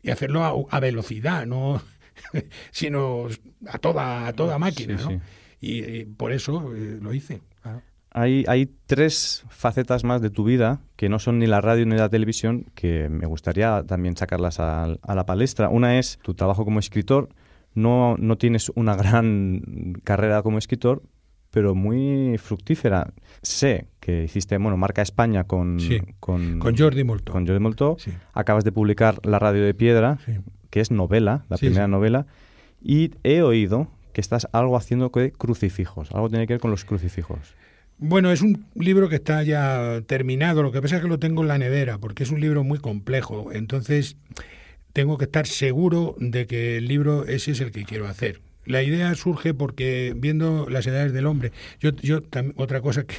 y 0.03 0.11
hacerlo 0.11 0.67
a 0.69 0.79
velocidad, 0.79 1.45
no 1.45 1.81
sino 2.71 3.27
a 3.67 3.77
toda 3.79 4.27
a 4.27 4.33
toda 4.33 4.57
máquina, 4.57 4.97
Sí, 4.97 5.03
¿no? 5.03 5.09
sí. 5.11 5.19
Y, 5.61 5.83
y 5.83 6.05
por 6.05 6.31
eso 6.31 6.73
eh, 6.75 6.97
lo 7.01 7.13
hice. 7.13 7.41
Hay, 8.13 8.43
hay 8.49 8.69
tres 8.87 9.45
facetas 9.49 10.03
más 10.03 10.21
de 10.21 10.29
tu 10.29 10.43
vida 10.43 10.81
que 10.97 11.07
no 11.07 11.17
son 11.17 11.39
ni 11.39 11.47
la 11.47 11.61
radio 11.61 11.85
ni 11.85 11.95
la 11.95 12.09
televisión 12.09 12.65
que 12.75 13.07
me 13.07 13.25
gustaría 13.25 13.83
también 13.87 14.17
sacarlas 14.17 14.59
a, 14.59 14.83
a 15.01 15.15
la 15.15 15.25
palestra. 15.25 15.69
Una 15.69 15.97
es 15.97 16.19
tu 16.21 16.33
trabajo 16.33 16.65
como 16.65 16.79
escritor. 16.79 17.29
No, 17.73 18.17
no 18.17 18.37
tienes 18.37 18.69
una 18.75 18.97
gran 18.97 19.93
carrera 20.03 20.41
como 20.43 20.57
escritor, 20.57 21.03
pero 21.51 21.73
muy 21.73 22.37
fructífera. 22.37 23.13
Sé 23.43 23.87
que 24.01 24.25
hiciste, 24.25 24.57
bueno, 24.57 24.75
Marca 24.75 25.01
España 25.01 25.45
con... 25.45 25.79
Sí, 25.79 26.01
con, 26.19 26.59
con 26.59 26.75
Jordi 26.77 27.05
Moltó. 27.05 27.31
Con 27.31 27.47
Jordi 27.47 27.61
Moltó. 27.61 27.95
Sí. 27.97 28.11
Acabas 28.33 28.65
de 28.65 28.73
publicar 28.73 29.25
La 29.25 29.39
Radio 29.39 29.63
de 29.63 29.73
Piedra, 29.73 30.17
Sí. 30.25 30.33
Que 30.71 30.79
es 30.79 30.89
novela, 30.89 31.45
la 31.49 31.57
Sí, 31.57 31.67
primera 31.67 31.85
sí. 31.85 31.91
novela. 31.91 32.25
Y 32.83 33.11
he 33.23 33.43
oído 33.43 33.87
que 34.13 34.21
estás 34.21 34.47
algo 34.51 34.75
haciendo 34.75 35.09
de 35.13 35.31
crucifijos. 35.31 36.11
Algo 36.11 36.29
tiene 36.29 36.47
que 36.47 36.53
ver 36.53 36.61
con 36.61 36.71
los 36.71 36.83
crucifijos. 36.83 37.39
Bueno, 37.99 38.31
es 38.31 38.41
un 38.41 38.65
libro 38.73 39.07
que 39.09 39.15
está 39.17 39.43
ya 39.43 40.01
terminado, 40.07 40.63
lo 40.63 40.71
que 40.71 40.81
pasa 40.81 40.95
es 40.95 41.01
que 41.03 41.07
lo 41.07 41.19
tengo 41.19 41.43
en 41.43 41.47
la 41.49 41.59
nevera, 41.59 41.99
porque 41.99 42.23
es 42.23 42.31
un 42.31 42.41
libro 42.41 42.63
muy 42.63 42.79
complejo, 42.79 43.51
entonces 43.53 44.17
tengo 44.91 45.19
que 45.19 45.25
estar 45.25 45.45
seguro 45.45 46.15
de 46.17 46.47
que 46.47 46.77
el 46.77 46.87
libro 46.87 47.25
ese 47.27 47.51
es 47.51 47.61
el 47.61 47.71
que 47.71 47.85
quiero 47.85 48.07
hacer. 48.07 48.41
La 48.65 48.83
idea 48.83 49.13
surge 49.15 49.53
porque 49.55 50.13
viendo 50.15 50.69
las 50.69 50.85
edades 50.85 51.13
del 51.13 51.25
hombre, 51.25 51.51
yo, 51.79 51.91
yo 51.95 52.21
tam- 52.21 52.53
otra 52.57 52.79
cosa 52.81 53.05
que, 53.05 53.15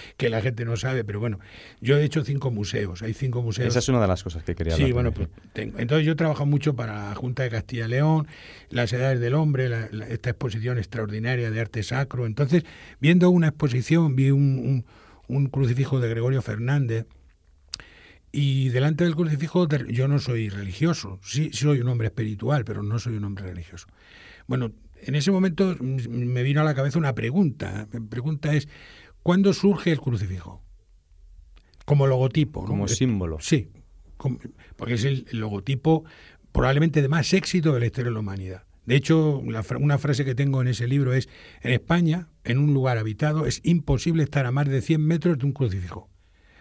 que 0.16 0.28
la 0.30 0.40
gente 0.40 0.64
no 0.64 0.76
sabe, 0.76 1.04
pero 1.04 1.20
bueno, 1.20 1.38
yo 1.82 1.98
he 1.98 2.04
hecho 2.04 2.24
cinco 2.24 2.50
museos, 2.50 3.02
hay 3.02 3.12
cinco 3.12 3.42
museos. 3.42 3.68
Esa 3.68 3.80
es 3.80 3.88
una 3.90 4.00
de 4.00 4.06
las 4.08 4.22
cosas 4.22 4.42
que 4.42 4.54
quería 4.54 4.72
hablar. 4.72 4.88
Sí, 4.88 4.92
bueno, 4.92 5.12
pues 5.12 5.28
tengo- 5.52 5.78
entonces 5.78 6.06
yo 6.06 6.12
he 6.12 6.16
trabajado 6.16 6.46
mucho 6.46 6.74
para 6.74 7.10
la 7.10 7.14
Junta 7.14 7.42
de 7.42 7.50
Castilla 7.50 7.84
y 7.86 7.88
León, 7.90 8.26
las 8.70 8.90
edades 8.94 9.20
del 9.20 9.34
hombre, 9.34 9.68
la- 9.68 9.88
la- 9.92 10.08
esta 10.08 10.30
exposición 10.30 10.78
extraordinaria 10.78 11.50
de 11.50 11.60
arte 11.60 11.82
sacro. 11.82 12.24
Entonces, 12.24 12.64
viendo 12.98 13.28
una 13.28 13.48
exposición, 13.48 14.16
vi 14.16 14.30
un, 14.30 14.40
un- 14.58 14.84
un 15.28 15.46
crucifijo 15.48 16.00
de 16.00 16.08
Gregorio 16.08 16.40
Fernández 16.40 17.04
y 18.32 18.68
delante 18.70 19.04
del 19.04 19.14
crucifijo 19.16 19.66
yo 19.88 20.08
no 20.08 20.18
soy 20.18 20.48
religioso, 20.48 21.18
sí 21.22 21.50
soy 21.52 21.80
un 21.80 21.88
hombre 21.88 22.08
espiritual, 22.08 22.64
pero 22.64 22.82
no 22.82 22.98
soy 22.98 23.16
un 23.16 23.24
hombre 23.24 23.44
religioso. 23.46 23.86
Bueno, 24.46 24.72
en 25.02 25.14
ese 25.14 25.30
momento 25.30 25.76
me 25.80 26.42
vino 26.42 26.60
a 26.60 26.64
la 26.64 26.74
cabeza 26.74 26.98
una 26.98 27.14
pregunta. 27.14 27.88
Mi 27.92 28.06
pregunta 28.08 28.54
es, 28.54 28.68
¿cuándo 29.22 29.52
surge 29.52 29.92
el 29.92 30.00
crucifijo? 30.00 30.62
Como 31.84 32.06
logotipo. 32.06 32.62
¿no? 32.62 32.66
Como 32.66 32.88
símbolo. 32.88 33.38
Sí, 33.40 33.70
porque 34.76 34.94
es 34.94 35.04
el, 35.04 35.26
logotipo 35.32 36.04
probablemente 36.52 37.02
de 37.02 37.08
más 37.08 37.32
éxito 37.32 37.72
de 37.72 37.80
la 37.80 37.86
historia 37.86 38.10
de 38.10 38.14
la 38.14 38.20
humanidad. 38.20 38.64
De 38.86 38.94
hecho, 38.94 39.38
una 39.38 39.98
frase 39.98 40.24
que 40.24 40.34
tengo 40.34 40.62
en 40.62 40.68
ese 40.68 40.86
libro 40.86 41.12
es, 41.12 41.28
en 41.60 41.72
España, 41.72 42.28
en 42.44 42.58
un 42.58 42.72
lugar 42.72 42.98
habitado, 42.98 43.46
es 43.46 43.60
imposible 43.64 44.22
estar 44.22 44.46
a 44.46 44.52
más 44.52 44.68
de 44.68 44.80
100 44.80 45.04
metros 45.04 45.38
de 45.38 45.46
un 45.46 45.52
crucifijo. 45.52 46.08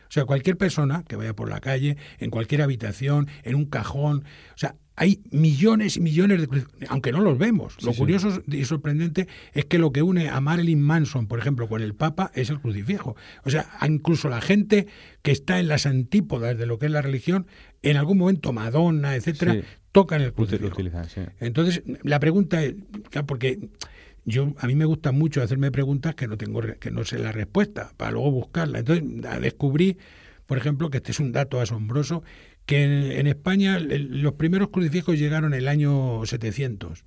O 0.08 0.12
sea, 0.12 0.26
cualquier 0.26 0.58
persona 0.58 1.04
que 1.08 1.16
vaya 1.16 1.36
por 1.36 1.50
la 1.50 1.60
calle, 1.60 1.98
en 2.18 2.32
cualquier 2.32 2.64
habitación, 2.64 3.28
en 3.44 3.56
un 3.56 3.66
cajón, 3.66 4.26
o 4.54 4.58
sea, 4.58 4.76
hay 4.98 5.22
millones 5.32 5.98
y 5.98 6.02
millones 6.02 6.40
de 6.42 6.48
crucifijos, 6.48 6.90
aunque 6.90 7.12
no 7.12 7.22
los 7.22 7.38
vemos. 7.38 7.76
Lo 7.84 7.92
sí. 7.92 7.98
curioso 8.00 8.42
y 8.48 8.64
sorprendente 8.66 9.28
es 9.54 9.66
que 9.66 9.78
lo 9.78 9.92
que 9.92 10.02
une 10.02 10.30
a 10.30 10.40
Marilyn 10.40 10.82
Manson, 10.82 11.28
por 11.28 11.40
ejemplo, 11.40 11.68
con 11.68 11.82
el 11.82 11.96
Papa 11.96 12.32
es 12.34 12.50
el 12.50 12.60
crucifijo. 12.60 13.16
O 13.44 13.50
sea, 13.50 13.68
incluso 13.86 14.30
la 14.30 14.42
gente 14.42 14.88
que 15.22 15.32
está 15.32 15.60
en 15.60 15.68
las 15.68 15.86
antípodas 15.86 16.58
de 16.58 16.66
lo 16.66 16.80
que 16.80 16.86
es 16.86 16.92
la 16.92 17.02
religión, 17.02 17.48
en 17.82 17.98
algún 17.98 18.18
momento 18.18 18.54
Madonna, 18.54 19.16
etcétera, 19.16 19.54
Sí. 19.54 19.62
tocan 19.92 20.22
el 20.22 20.34
crucifijo. 20.34 20.68
utilizan. 20.74 21.06
Entonces, 21.40 21.84
la 22.04 22.20
pregunta 22.20 22.64
es, 22.64 22.76
porque 23.28 23.60
yo 24.24 24.54
a 24.58 24.68
mí 24.68 24.76
me 24.76 24.86
gusta 24.86 25.12
mucho 25.12 25.42
hacerme 25.44 25.72
preguntas 25.72 26.16
que 26.16 26.28
no 26.28 26.38
tengo 26.38 26.62
que 26.80 26.90
no 26.92 27.06
sé 27.06 27.20
la 27.20 27.32
respuesta 27.32 27.92
para 27.98 28.12
luego 28.12 28.32
buscarla. 28.32 28.80
Entonces, 28.80 29.04
descubrí, 29.42 29.98
por 30.46 30.58
ejemplo, 30.58 30.90
que 30.90 30.98
este 30.98 31.12
es 31.12 31.20
un 31.20 31.32
dato 31.32 31.60
asombroso 31.60 32.24
que 32.66 32.84
en, 32.84 33.12
en 33.12 33.28
España 33.28 33.78
el- 33.78 34.22
los 34.22 34.34
primeros 34.34 34.70
crucifijos 34.70 35.18
llegaron 35.20 35.54
en 35.54 35.60
el 35.60 35.68
año 35.68 36.26
700. 36.26 37.04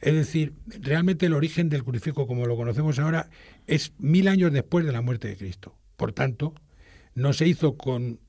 Es 0.00 0.14
decir, 0.14 0.54
realmente 0.80 1.26
el 1.26 1.32
origen 1.32 1.68
del 1.68 1.82
crucifijo 1.84 2.26
como 2.26 2.46
lo 2.46 2.56
conocemos 2.56 2.98
ahora 2.98 3.30
es 3.66 3.92
mil 3.98 4.28
años 4.28 4.52
después 4.52 4.84
de 4.84 4.92
la 4.92 5.00
muerte 5.00 5.28
de 5.28 5.36
Cristo. 5.36 5.76
Por 5.96 6.12
tanto, 6.12 6.54
no 7.14 7.32
se 7.32 7.46
hizo 7.48 7.76
con, 7.76 8.20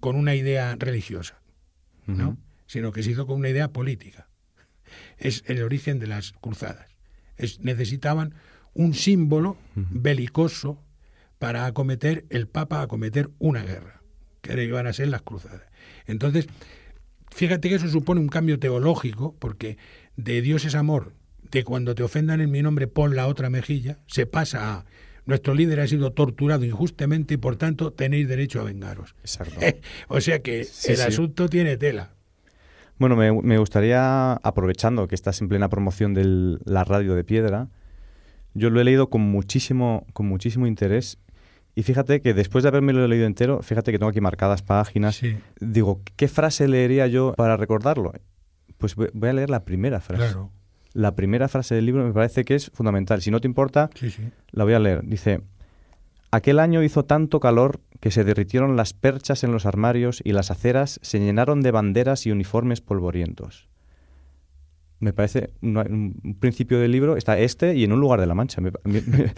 con 0.00 0.16
una 0.16 0.34
idea 0.34 0.76
religiosa. 0.78 1.40
¿no? 2.06 2.38
Sino 2.66 2.90
que 2.92 3.02
se 3.02 3.10
hizo 3.10 3.26
con 3.26 3.36
una 3.38 3.50
idea 3.50 3.68
política. 3.68 4.28
Es 5.18 5.44
el 5.46 5.62
origen 5.62 5.98
de 5.98 6.06
las 6.06 6.32
cruzadas. 6.32 6.86
Es, 7.36 7.60
necesitaban 7.60 8.34
un 8.72 8.94
símbolo 8.94 9.58
belicoso 9.74 10.82
para 11.38 11.66
acometer, 11.66 12.24
el 12.30 12.48
Papa 12.48 12.80
acometer 12.80 13.28
una 13.38 13.62
guerra, 13.62 14.02
que 14.40 14.64
iban 14.64 14.86
a 14.86 14.92
ser 14.94 15.08
las 15.08 15.22
cruzadas. 15.22 15.62
Entonces, 16.08 16.48
fíjate 17.30 17.68
que 17.68 17.76
eso 17.76 17.88
supone 17.88 18.20
un 18.20 18.28
cambio 18.28 18.58
teológico, 18.58 19.36
porque 19.38 19.78
de 20.16 20.42
Dios 20.42 20.64
es 20.64 20.74
amor, 20.74 21.12
de 21.52 21.62
cuando 21.62 21.94
te 21.94 22.02
ofendan 22.02 22.40
en 22.40 22.50
mi 22.50 22.62
nombre 22.62 22.88
pon 22.88 23.14
la 23.14 23.28
otra 23.28 23.48
mejilla, 23.50 23.98
se 24.06 24.26
pasa 24.26 24.74
a 24.74 24.84
nuestro 25.26 25.54
líder 25.54 25.80
ha 25.80 25.86
sido 25.86 26.10
torturado 26.12 26.64
injustamente 26.64 27.34
y 27.34 27.36
por 27.36 27.56
tanto 27.56 27.92
tenéis 27.92 28.26
derecho 28.28 28.60
a 28.60 28.64
vengaros. 28.64 29.14
Exacto. 29.20 29.60
o 30.08 30.20
sea 30.22 30.40
que 30.40 30.64
Sí, 30.64 30.92
el 30.92 30.96
sí. 30.96 31.02
asunto 31.02 31.48
tiene 31.50 31.76
tela. 31.76 32.14
Bueno, 32.98 33.14
me, 33.14 33.30
me 33.42 33.58
gustaría, 33.58 34.32
aprovechando 34.32 35.06
que 35.06 35.14
estás 35.14 35.40
en 35.42 35.48
plena 35.48 35.68
promoción 35.68 36.14
de 36.14 36.58
la 36.64 36.82
radio 36.82 37.14
de 37.14 37.24
piedra, 37.24 37.68
yo 38.54 38.70
lo 38.70 38.80
he 38.80 38.84
leído 38.84 39.10
con 39.10 39.20
muchísimo, 39.20 40.06
con 40.14 40.26
muchísimo 40.26 40.66
interés. 40.66 41.18
Y 41.78 41.84
fíjate 41.84 42.20
que 42.20 42.34
después 42.34 42.64
de 42.64 42.68
haberme 42.70 42.92
leído 42.92 43.24
entero, 43.24 43.62
fíjate 43.62 43.92
que 43.92 43.98
tengo 44.00 44.10
aquí 44.10 44.20
marcadas 44.20 44.62
páginas. 44.62 45.14
Sí. 45.14 45.36
Digo, 45.60 46.00
¿qué 46.16 46.26
frase 46.26 46.66
leería 46.66 47.06
yo 47.06 47.34
para 47.36 47.56
recordarlo? 47.56 48.12
Pues 48.78 48.96
voy 48.96 49.10
voy 49.12 49.28
a 49.28 49.32
leer 49.32 49.48
la 49.48 49.64
primera 49.64 50.00
frase. 50.00 50.24
Claro. 50.24 50.50
La 50.92 51.14
primera 51.14 51.46
frase 51.46 51.76
del 51.76 51.86
libro 51.86 52.04
me 52.04 52.12
parece 52.12 52.44
que 52.44 52.56
es 52.56 52.70
fundamental. 52.74 53.22
Si 53.22 53.30
no 53.30 53.40
te 53.40 53.46
importa, 53.46 53.90
Sí, 53.94 54.10
sí. 54.10 54.24
la 54.50 54.64
voy 54.64 54.72
a 54.72 54.80
leer. 54.80 55.02
Dice, 55.04 55.40
aquel 56.32 56.58
año 56.58 56.82
hizo 56.82 57.04
tanto 57.04 57.38
calor 57.38 57.78
que 58.00 58.10
se 58.10 58.24
derritieron 58.24 58.74
las 58.74 58.92
perchas 58.92 59.44
en 59.44 59.52
los 59.52 59.64
armarios 59.64 60.20
y 60.24 60.32
las 60.32 60.50
aceras 60.50 60.98
se 61.02 61.20
llenaron 61.20 61.60
de 61.60 61.70
banderas 61.70 62.26
y 62.26 62.32
uniformes 62.32 62.80
polvorientos. 62.80 63.68
Me 64.98 65.12
parece 65.12 65.50
un, 65.62 65.76
un 66.24 66.34
principio 66.40 66.80
del 66.80 66.90
libro, 66.90 67.16
está 67.16 67.38
este 67.38 67.76
y 67.76 67.84
en 67.84 67.92
un 67.92 68.00
lugar 68.00 68.18
de 68.18 68.26
la 68.26 68.34
mancha. 68.34 68.60
Me, 68.60 68.72
me- 68.82 69.32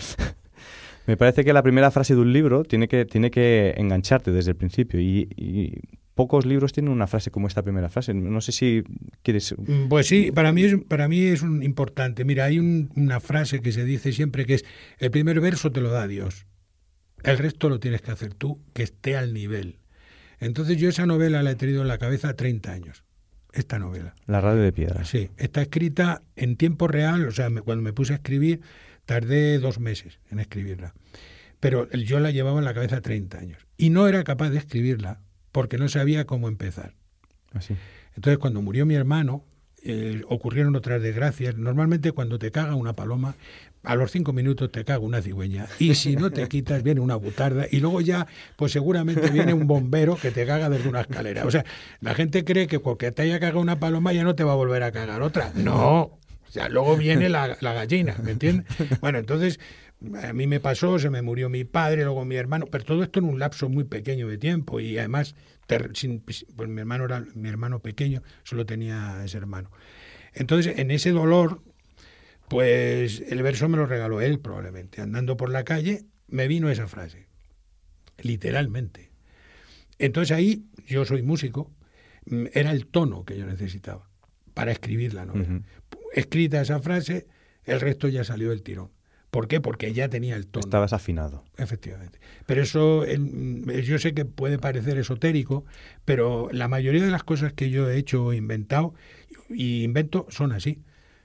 me- 1.11 1.16
parece 1.16 1.44
que 1.44 1.52
la 1.52 1.62
primera 1.62 1.90
frase 1.90 2.14
de 2.14 2.20
un 2.20 2.32
libro 2.32 2.64
tiene 2.64 2.88
que, 2.88 3.04
tiene 3.04 3.30
que 3.30 3.74
engancharte 3.76 4.30
desde 4.32 4.50
el 4.52 4.56
principio 4.56 5.00
y, 5.00 5.28
y 5.36 5.74
pocos 6.14 6.44
libros 6.46 6.72
tienen 6.72 6.92
una 6.92 7.06
frase 7.06 7.30
como 7.30 7.46
esta 7.48 7.62
primera 7.62 7.88
frase. 7.88 8.12
No 8.14 8.40
sé 8.40 8.52
si 8.52 8.82
quieres... 9.22 9.54
Mm, 9.58 9.88
Pues 9.88 10.06
sí, 10.06 10.30
para 10.32 10.52
mí 10.52 10.64
es, 10.64 10.76
para 10.86 11.08
mí 11.08 11.22
es 11.22 11.42
un 11.42 11.62
importante. 11.62 12.24
Mira, 12.24 12.44
hay 12.44 12.58
un- 12.58 12.90
una 12.96 13.20
frase 13.20 13.61
que 13.61 13.72
se 13.72 13.84
dice 13.84 14.12
siempre 14.12 14.44
que 14.44 14.54
es, 14.54 14.64
el 14.98 15.11
primer 15.11 15.40
verso 15.40 15.72
te 15.72 15.80
lo 15.80 15.90
da 15.90 16.06
Dios, 16.06 16.46
el 17.22 17.38
resto 17.38 17.68
lo 17.68 17.80
tienes 17.80 18.02
que 18.02 18.11
hacer 18.11 18.34
tú, 18.34 18.61
que 18.72 18.82
esté 18.82 19.16
al 19.16 19.32
nivel. 19.34 19.78
Entonces 20.38 20.78
yo 20.78 20.88
esa 20.88 21.04
novela 21.06 21.42
la 21.42 21.50
he 21.50 21.54
tenido 21.56 21.82
en 21.82 21.88
la 21.88 21.98
cabeza 21.98 22.34
30 22.34 22.72
años, 22.72 23.04
esta 23.52 23.78
novela. 23.78 24.14
La 24.26 24.40
radio 24.40 24.62
de 24.62 24.72
piedra. 24.72 25.04
Sí, 25.04 25.28
está 25.36 25.61
escrita 25.62 26.22
en 26.36 26.56
tiempo 26.56 26.86
real, 26.88 27.26
o 27.26 27.30
sea, 27.30 27.50
me- 27.50 27.61
cuando 27.62 27.82
me 27.82 27.92
puse 27.92 28.12
a 28.14 28.16
escribir, 28.16 28.61
tardé 29.11 29.58
dos 29.58 29.80
meses 29.80 30.20
en 30.30 30.38
escribirla. 30.38 30.94
Pero 31.58 31.90
yo 31.90 32.20
la 32.20 32.30
llevaba 32.30 32.61
en 32.61 32.64
la 32.64 32.74
cabeza 32.74 33.00
30 33.00 33.38
años. 33.38 33.66
Y 33.76 33.90
no 33.90 34.06
era 34.06 34.22
capaz 34.22 34.50
de 34.50 34.58
escribirla 34.58 35.18
porque 35.50 35.78
no 35.78 35.88
sabía 35.88 36.26
cómo 36.26 36.46
empezar. 36.46 36.94
Así. 37.52 37.74
Entonces, 38.14 38.38
cuando 38.38 38.62
murió 38.62 38.86
mi 38.86 38.94
hermano, 38.94 39.44
eh, 39.82 40.22
ocurrieron 40.28 40.76
otras 40.76 41.02
desgracias. 41.02 41.56
Normalmente, 41.56 42.12
cuando 42.12 42.38
te 42.38 42.52
caga 42.52 42.76
una 42.76 42.92
paloma, 42.92 43.34
a 43.82 43.96
los 43.96 44.12
cinco 44.12 44.32
minutos 44.32 44.70
te 44.70 44.84
caga 44.84 45.00
una 45.00 45.20
cigüeña. 45.20 45.66
Y 45.80 45.96
si 45.96 46.14
no 46.14 46.30
te 46.30 46.46
quitas, 46.48 46.84
viene 46.84 47.00
una 47.00 47.16
butarda. 47.16 47.66
Y 47.68 47.80
luego 47.80 48.00
ya, 48.00 48.28
pues 48.54 48.70
seguramente 48.70 49.28
viene 49.30 49.52
un 49.52 49.66
bombero 49.66 50.14
que 50.14 50.30
te 50.30 50.46
caga 50.46 50.70
desde 50.70 50.88
una 50.88 51.00
escalera. 51.00 51.46
O 51.46 51.50
sea, 51.50 51.64
la 52.00 52.14
gente 52.14 52.44
cree 52.44 52.68
que 52.68 52.78
porque 52.78 53.11
te 53.11 53.22
haya 53.22 53.40
cagado 53.40 53.58
una 53.58 53.80
paloma 53.80 54.12
ya 54.12 54.22
no 54.22 54.36
te 54.36 54.44
va 54.44 54.52
a 54.52 54.54
volver 54.54 54.84
a 54.84 54.92
cagar 54.92 55.20
otra. 55.20 55.50
No. 55.56 56.19
O 56.51 56.53
sea, 56.53 56.68
luego 56.68 56.96
viene 56.96 57.28
la, 57.28 57.57
la 57.61 57.72
gallina, 57.72 58.16
¿me 58.24 58.32
entiendes? 58.32 58.66
Bueno, 59.01 59.18
entonces, 59.18 59.61
a 60.22 60.32
mí 60.32 60.48
me 60.48 60.59
pasó, 60.59 60.98
se 60.98 61.09
me 61.09 61.22
murió 61.22 61.48
mi 61.48 61.62
padre, 61.64 62.03
luego 62.03 62.24
mi 62.24 62.34
hermano, 62.34 62.66
pero 62.66 62.84
todo 62.84 63.03
esto 63.05 63.20
en 63.20 63.26
un 63.26 63.38
lapso 63.38 63.68
muy 63.68 63.84
pequeño 63.84 64.26
de 64.26 64.36
tiempo 64.36 64.80
y 64.80 64.98
además, 64.98 65.36
sin- 65.94 66.20
pues 66.20 66.44
mi 66.68 66.80
hermano 66.80 67.05
era 67.05 67.24
mi 67.34 67.48
hermano 67.48 67.78
pequeño, 67.78 68.22
solo 68.42 68.66
tenía 68.66 69.22
ese 69.24 69.38
hermano. 69.38 69.70
Entonces, 70.34 70.76
en 70.78 70.90
ese 70.90 71.11
dolor, 71.12 71.62
pues 72.48 73.20
el 73.28 73.42
verso 73.44 73.68
me 73.68 73.76
lo 73.76 73.86
regaló 73.86 74.20
él 74.20 74.40
probablemente. 74.40 75.01
Andando 75.01 75.36
por 75.36 75.51
la 75.51 75.62
calle, 75.64 76.05
me 76.26 76.48
vino 76.48 76.68
esa 76.68 76.88
frase, 76.88 77.28
literalmente. 78.18 79.11
Entonces 79.98 80.36
ahí, 80.36 80.64
yo 80.88 81.05
soy 81.05 81.22
músico, 81.22 81.70
mm, 82.26 82.46
era 82.55 82.72
el 82.72 82.86
tono 82.86 83.24
que 83.24 83.36
yo 83.38 83.46
necesitaba 83.46 84.09
para 84.55 84.72
escribir 84.72 85.14
la 85.14 85.26
novela. 85.26 85.48
Escrita 86.14 86.61
esa 86.61 86.80
frase, 86.80 87.26
el 87.64 87.80
resto 87.80 88.08
ya 88.08 88.24
salió 88.24 88.50
del 88.50 88.62
tirón. 88.62 88.90
¿Por 89.30 89.46
qué? 89.46 89.61
Porque 89.61 89.92
ya 89.92 90.08
tenía 90.08 90.34
el 90.34 90.48
tono. 90.48 90.64
Estabas 90.66 90.92
afinado. 90.92 91.44
Efectivamente. 91.56 92.18
Pero 92.46 92.62
eso, 92.62 93.06
en- 93.06 93.64
yo 93.82 93.98
sé 94.00 94.12
que 94.12 94.24
puede 94.24 94.58
parecer 94.58 94.98
esotérico, 94.98 95.64
pero 96.04 96.48
la 96.52 96.66
mayoría 96.66 97.04
de 97.04 97.12
las 97.12 97.22
cosas 97.22 97.52
que 97.52 97.70
yo 97.70 97.88
he 97.88 97.96
hecho 97.96 98.24
o 98.24 98.32
inventado 98.32 98.92
y 99.48 99.84
invento 99.84 100.26
son 100.30 100.50
así. 100.50 100.80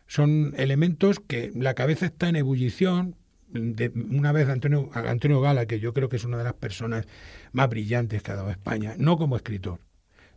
Son 0.05 0.53
elementos 0.57 1.19
que 1.19 1.51
la 1.55 1.73
cabeza 1.73 2.05
está 2.05 2.29
en 2.29 2.35
ebullición. 2.35 3.15
De, 3.49 3.89
una 3.89 4.31
vez 4.31 4.49
Antonio, 4.49 4.89
Antonio 4.93 5.39
Gala, 5.41 5.65
que 5.65 5.79
yo 5.79 5.93
creo 5.93 6.09
que 6.09 6.17
es 6.17 6.25
una 6.25 6.37
de 6.37 6.43
las 6.43 6.53
personas 6.53 7.07
más 7.53 7.69
brillantes 7.69 8.21
que 8.21 8.31
ha 8.31 8.35
dado 8.35 8.51
España, 8.51 8.93
no 8.99 9.17
como 9.17 9.35
escritor. 9.35 9.79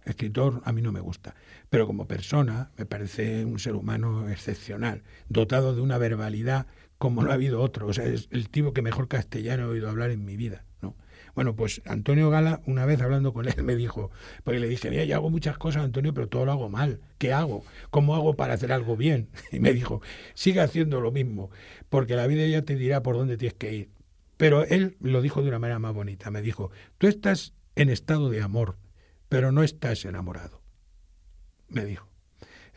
Escritor 0.08 0.62
a 0.64 0.72
mí 0.72 0.82
no 0.82 0.92
me 0.92 1.00
gusta, 1.00 1.34
pero 1.70 1.86
como 1.86 2.06
persona 2.06 2.70
me 2.76 2.86
parece 2.86 3.44
un 3.44 3.58
ser 3.58 3.74
humano 3.74 4.28
excepcional, 4.28 5.02
dotado 5.28 5.74
de 5.74 5.80
una 5.80 5.98
verbalidad 5.98 6.66
como 6.98 7.22
no 7.22 7.30
ha 7.30 7.34
habido 7.34 7.62
otro. 7.62 7.86
O 7.86 7.92
sea, 7.92 8.04
es 8.04 8.28
el 8.30 8.48
tipo 8.50 8.72
que 8.72 8.82
mejor 8.82 9.08
castellano 9.08 9.64
he 9.64 9.66
oído 9.66 9.88
hablar 9.88 10.10
en 10.10 10.24
mi 10.24 10.36
vida. 10.36 10.64
¿no? 10.82 10.96
Bueno, 11.34 11.54
pues 11.54 11.80
Antonio 11.86 12.30
Gala, 12.30 12.60
una 12.66 12.84
vez 12.84 13.00
hablando 13.00 13.32
con 13.32 13.46
él, 13.46 13.54
me 13.62 13.76
dijo, 13.76 14.10
porque 14.44 14.60
le 14.60 14.68
dije, 14.68 14.90
mira, 14.90 15.04
yo 15.04 15.14
hago 15.16 15.30
muchas 15.30 15.56
cosas, 15.56 15.84
Antonio, 15.84 16.12
pero 16.12 16.28
todo 16.28 16.44
lo 16.44 16.52
hago 16.52 16.68
mal. 16.68 17.00
¿Qué 17.18 17.32
hago? 17.32 17.64
¿Cómo 17.90 18.14
hago 18.14 18.34
para 18.34 18.54
hacer 18.54 18.72
algo 18.72 18.96
bien? 18.96 19.28
Y 19.52 19.60
me 19.60 19.72
dijo, 19.72 20.02
sigue 20.34 20.60
haciendo 20.60 21.00
lo 21.00 21.12
mismo, 21.12 21.50
porque 21.88 22.16
la 22.16 22.26
vida 22.26 22.46
ya 22.46 22.62
te 22.62 22.76
dirá 22.76 23.02
por 23.02 23.16
dónde 23.16 23.36
tienes 23.36 23.54
que 23.54 23.74
ir. 23.74 23.90
Pero 24.36 24.64
él 24.64 24.96
lo 25.00 25.20
dijo 25.22 25.42
de 25.42 25.48
una 25.48 25.58
manera 25.58 25.78
más 25.78 25.94
bonita. 25.94 26.30
Me 26.30 26.42
dijo, 26.42 26.70
tú 26.98 27.08
estás 27.08 27.54
en 27.74 27.88
estado 27.88 28.30
de 28.30 28.40
amor, 28.40 28.76
pero 29.28 29.52
no 29.52 29.62
estás 29.62 30.04
enamorado. 30.04 30.60
Me 31.68 31.84
dijo. 31.84 32.06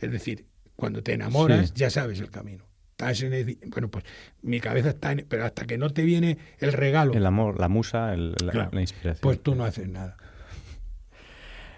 Es 0.00 0.10
decir, 0.10 0.46
cuando 0.76 1.02
te 1.02 1.12
enamoras, 1.14 1.68
Sí. 1.68 1.74
ya 1.76 1.90
sabes 1.90 2.20
el 2.20 2.30
camino. 2.30 2.64
Estás 2.90 3.22
en 3.22 3.32
el- 3.32 3.58
bueno, 3.68 3.88
pues 3.88 4.04
mi 4.42 4.60
cabeza 4.60 4.90
está 4.90 5.12
en, 5.12 5.24
pero 5.28 5.44
hasta 5.44 5.64
que 5.64 5.78
no 5.78 5.90
te 5.90 6.02
viene 6.02 6.38
el 6.58 6.72
regalo, 6.72 7.14
El 7.14 7.26
amor, 7.26 7.58
la 7.58 7.68
musa, 7.68 8.12
el- 8.12 8.32
la, 8.44 8.52
Claro. 8.52 8.70
la 8.72 8.80
inspiración. 8.80 9.20
pues 9.22 9.42
tú 9.42 9.54
no 9.54 9.64
haces 9.64 9.88
nada. 9.88 10.16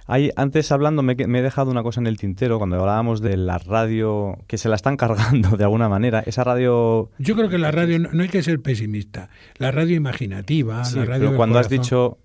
Hay, 0.06 0.30
antes 0.36 0.70
hablando, 0.70 1.02
me, 1.02 1.14
me 1.14 1.38
he 1.38 1.42
dejado 1.42 1.70
una 1.70 1.82
cosa 1.82 1.98
en 1.98 2.06
el 2.06 2.18
tintero 2.18 2.58
cuando 2.58 2.78
hablábamos 2.78 3.22
de 3.22 3.38
la 3.38 3.56
radio 3.56 4.36
que 4.46 4.58
se 4.58 4.68
la 4.68 4.74
están 4.76 4.96
cargando 5.42 5.56
de 5.56 5.64
alguna 5.64 5.88
manera. 5.88 6.22
Esa 6.26 6.44
radio. 6.44 7.10
Yo 7.18 7.34
creo 7.36 7.48
que 7.48 7.56
la 7.56 7.70
radio 7.70 7.98
no, 7.98 8.10
no 8.12 8.22
hay 8.22 8.28
que 8.28 8.42
ser 8.42 8.60
pesimista. 8.60 9.30
La 9.56 9.70
radio 9.70 9.96
imaginativa, 9.96 10.84
Sí, 10.84 10.96
la 10.98 11.06
radio 11.06 11.28
pero 11.28 11.36
cuando 11.38 11.58
has 11.58 11.68
corazón. 11.68 11.82
dicho. 11.82 12.18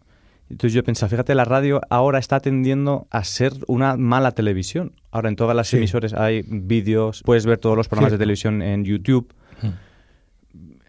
Entonces 0.50 0.74
yo 0.74 0.84
pensaba, 0.84 1.10
fíjate, 1.10 1.36
la 1.36 1.46
radio 1.46 1.80
ahora 1.90 2.18
está 2.20 2.40
tendiendo 2.40 3.08
a 3.12 3.24
ser 3.24 3.54
una 3.68 3.96
mala 3.98 4.32
televisión. 4.32 4.94
Ahora 5.12 5.30
en 5.30 5.36
todas 5.36 5.56
las 5.56 5.68
Sí. 5.68 5.78
emisoras 5.78 6.14
hay 6.14 6.44
vídeos, 6.48 7.22
puedes 7.24 7.46
ver 7.46 7.60
todos 7.60 7.78
los 7.78 7.88
programas 7.88 8.12
de 8.12 8.18
televisión 8.18 8.62
en 8.62 8.84
YouTube. 8.84 9.32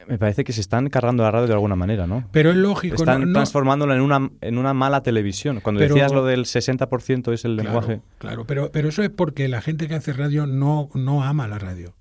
Me 0.08 0.18
parece 0.18 0.42
que 0.42 0.52
se 0.52 0.60
están 0.60 0.88
cargando 0.88 1.22
la 1.22 1.30
radio 1.30 1.46
de 1.46 1.52
alguna 1.52 1.76
manera, 1.76 2.06
¿no? 2.06 2.24
Pero 2.32 2.50
es 2.50 2.56
lógico, 2.56 2.96
Están 2.96 3.20
no- 3.20 3.26
no- 3.26 3.32
transformándola 3.34 3.94
en 3.94 4.00
una, 4.00 4.30
en 4.40 4.58
una 4.58 4.74
mala 4.74 5.02
televisión. 5.02 5.60
Cuando 5.60 5.78
Pero- 5.78 5.94
decías 5.94 6.12
lo 6.12 6.24
del 6.24 6.46
60% 6.46 7.32
es 7.32 7.44
el 7.44 7.54
Claro, 7.56 7.70
lenguaje. 7.80 8.00
Claro, 8.18 8.44
pero, 8.44 8.72
pero 8.72 8.88
eso 8.88 9.02
es 9.04 9.10
porque 9.10 9.46
la 9.48 9.60
gente 9.60 9.86
que 9.86 9.94
hace 9.94 10.12
radio 10.12 10.46
no, 10.46 10.88
no 10.94 11.22
ama 11.22 11.46
la 11.46 11.58
radio, 11.60 11.94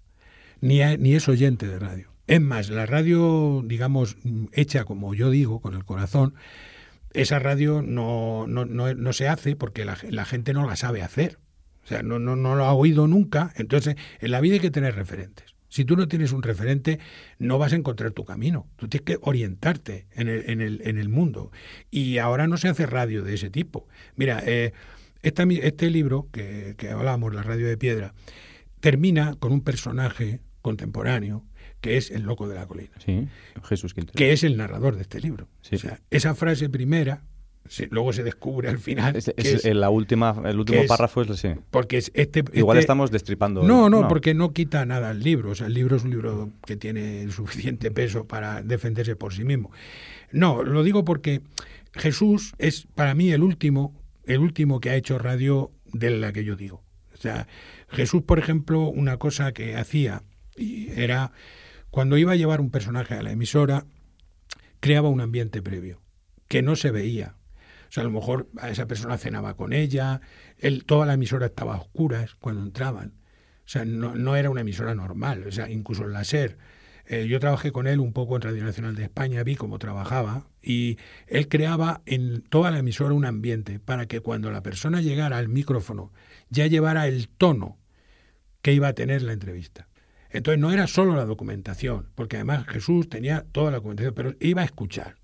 ni, 0.62 0.82
a- 0.82 0.98
ni 0.98 1.14
es 1.14 1.28
oyente 1.30 1.68
de 1.68 1.78
radio. 1.78 2.08
Es 2.26 2.42
más, 2.42 2.70
la 2.70 2.86
radio, 2.88 3.64
digamos, 3.66 4.18
hecha 4.54 4.86
como 4.86 5.14
yo 5.14 5.30
digo, 5.30 5.60
con 5.60 5.76
el 5.76 5.84
corazón, 5.86 6.34
esa 7.14 7.40
radio 7.40 7.82
no, 7.82 8.46
no, 8.48 8.66
no, 8.66 9.14
se 9.14 9.28
hace 9.28 9.56
porque 9.56 9.86
la, 9.86 10.26
gente 10.26 10.54
no 10.54 10.68
la 10.68 10.76
sabe 10.76 11.02
hacer. 11.02 11.40
O 11.84 11.88
sea, 11.88 12.04
no, 12.04 12.20
no, 12.20 12.36
no 12.36 12.56
lo 12.56 12.66
ha 12.66 12.74
oído 12.74 13.08
nunca. 13.08 13.52
Entonces, 13.56 13.96
en 14.20 14.32
la 14.32 14.42
vida 14.42 14.56
hay 14.56 14.60
que 14.60 14.72
tener 14.72 14.96
referentes. 14.96 15.56
Si 15.70 15.86
tú 15.86 15.96
no 15.96 16.08
tienes 16.08 16.32
un 16.32 16.42
referente, 16.42 17.00
no 17.38 17.58
vas 17.60 17.74
a 17.74 17.76
encontrar 17.76 18.12
tu 18.12 18.26
camino. 18.26 18.68
Tú 18.76 18.88
tienes 18.88 19.06
que 19.06 19.18
orientarte 19.22 20.08
en 20.12 20.28
el, 20.28 20.50
en 20.50 20.62
el, 20.62 20.82
en 20.84 20.98
el 20.98 21.10
mundo. 21.10 21.52
Y 21.92 22.18
ahora 22.18 22.48
no 22.48 22.58
se 22.58 22.70
hace 22.70 22.86
radio 22.86 23.24
de 23.24 23.36
ese 23.36 23.50
tipo. 23.50 23.88
Mira, 24.16 24.42
eh, 24.46 24.74
esta 25.22 25.44
este 25.44 25.90
libro 25.90 26.28
que, 26.32 26.76
que 26.78 26.90
hablábamos, 26.90 27.34
La 27.34 27.44
Radio 27.44 27.68
de 27.68 27.78
Piedra, 27.78 28.14
termina 28.80 29.36
con 29.36 29.52
un 29.52 29.62
personaje 29.62 30.42
contemporáneo 30.62 31.46
que 31.82 31.98
es 31.98 32.12
el 32.12 32.24
loco 32.24 32.48
de 32.48 32.56
la 32.56 32.66
colina, 32.68 32.92
Sí, 33.04 33.28
Jesús 33.64 33.94
Quintero. 33.94 34.16
que 34.18 34.32
es 34.34 34.44
el 34.44 34.58
narrador 34.58 34.96
de 34.96 35.02
este 35.04 35.20
libro. 35.22 35.48
Sí. 35.62 35.76
O 35.76 35.80
sea, 35.80 36.00
esa 36.10 36.36
frase 36.36 36.70
primera, 36.70 37.24
se- 37.68 37.88
luego 37.92 38.12
se 38.14 38.24
descubre 38.24 38.68
al 38.70 38.80
final. 38.80 39.16
Es, 39.16 39.26
que 39.26 39.34
es- 39.38 39.66
la 39.76 39.90
última, 39.90 40.36
el 40.46 40.60
último 40.60 40.82
párrafo 40.88 41.22
es 41.22 41.40
sí. 41.40 41.50
porque 41.72 41.98
es 41.98 42.12
este, 42.16 42.44
Igual 42.54 42.78
este- 42.78 42.84
estamos 42.86 43.12
destripando. 43.12 43.64
no, 43.64 43.90
no, 43.90 44.08
porque 44.08 44.34
no 44.34 44.52
quita 44.54 44.86
nada 44.86 45.10
al 45.12 45.22
libro. 45.22 45.52
O 45.52 45.56
sea, 45.56 45.68
el 45.68 45.74
libro 45.74 45.96
es 45.98 46.04
un 46.04 46.10
libro 46.12 46.52
que 46.66 46.76
tiene 46.76 47.22
el 47.22 47.32
suficiente 47.32 47.92
peso 47.92 48.26
para 48.26 48.62
defenderse 48.64 49.16
por 49.16 49.34
sí 49.34 49.44
mismo. 49.44 49.72
No, 50.32 50.64
lo 50.64 50.84
digo 50.84 51.06
porque 51.06 51.42
Jesús 51.94 52.54
es 52.58 52.88
para 52.96 53.14
mí 53.16 53.32
el 53.32 53.42
último, 53.44 53.96
el 54.26 54.40
último 54.40 54.80
que 54.80 54.90
ha 54.90 54.96
hecho 54.96 55.18
radio 55.18 55.72
de 55.94 56.10
la 56.12 56.32
que 56.34 56.44
yo 56.44 56.56
digo. 56.56 56.84
O 57.14 57.18
sea, 57.18 57.48
Jesús, 57.90 58.22
por 58.24 58.38
ejemplo, 58.40 58.84
una 58.90 59.18
cosa 59.18 59.52
que 59.54 59.76
hacía 59.76 60.24
y 60.56 60.90
era 60.92 61.32
cuando 61.92 62.18
iba 62.18 62.34
a 62.34 62.36
llevar 62.36 62.62
un 62.62 62.70
personaje 62.72 63.16
a 63.16 63.24
la 63.24 63.32
emisora, 63.32 63.86
creaba 64.80 65.10
un 65.10 65.22
ambiente 65.22 65.62
previo 65.62 66.02
que 66.48 66.62
no 66.62 66.76
se 66.76 66.92
veía. 66.92 67.36
O 67.90 67.92
sea, 67.92 68.02
a 68.02 68.06
lo 68.06 68.12
mejor 68.12 68.50
a 68.58 68.70
esa 68.70 68.86
persona 68.88 69.18
cenaba 69.18 69.56
con 69.56 69.74
ella, 69.74 70.22
él, 70.58 70.86
toda 70.86 71.06
la 71.06 71.14
emisora 71.14 71.48
estaba 71.48 71.76
a 71.76 71.80
oscuras 71.80 72.36
cuando 72.36 72.62
entraban. 72.62 73.14
O 73.66 73.72
sea, 73.72 73.86
no, 73.86 74.16
no 74.16 74.36
era 74.36 74.50
una 74.50 74.62
emisora 74.62 74.96
normal. 74.96 75.46
O 75.48 75.52
sea, 75.52 75.70
incluso 75.70 76.04
en 76.06 76.14
la 76.14 76.24
SER. 76.24 76.58
eh, 77.08 77.28
yo 77.28 77.40
trabajé 77.40 77.72
con 77.72 77.88
él 77.88 78.00
un 78.00 78.14
poco 78.14 78.36
en 78.36 78.44
Radio 78.44 78.64
Nacional 78.64 78.96
de 78.96 79.04
España, 79.04 79.44
vi 79.44 79.56
cómo 79.56 79.80
trabajaba 79.80 80.48
y 80.62 80.98
él 81.28 81.48
creaba 81.48 82.02
en 82.06 82.42
toda 82.42 82.70
la 82.72 82.80
emisora 82.80 83.14
un 83.16 83.26
ambiente 83.26 83.80
para 83.80 84.06
que 84.08 84.20
cuando 84.22 84.52
la 84.52 84.62
persona 84.62 85.02
llegara 85.02 85.38
al 85.38 85.50
micrófono 85.50 86.12
ya 86.50 86.68
llevara 86.68 87.08
el 87.08 87.28
tono 87.28 87.78
que 88.62 88.74
iba 88.74 88.88
a 88.88 88.94
tener 88.94 89.24
la 89.24 89.34
entrevista. 89.34 89.89
Entonces 90.30 90.60
no 90.60 90.72
era 90.72 90.88
solo 90.88 91.16
la 91.16 91.26
documentación, 91.26 92.10
porque 92.16 92.38
además 92.38 92.68
Jesús 92.68 93.10
tenía 93.10 93.46
toda 93.52 93.72
la 93.72 93.78
documentación, 93.78 94.14
pero 94.14 94.36
iba 94.40 94.62
a 94.62 94.66
escuchar. 94.66 95.16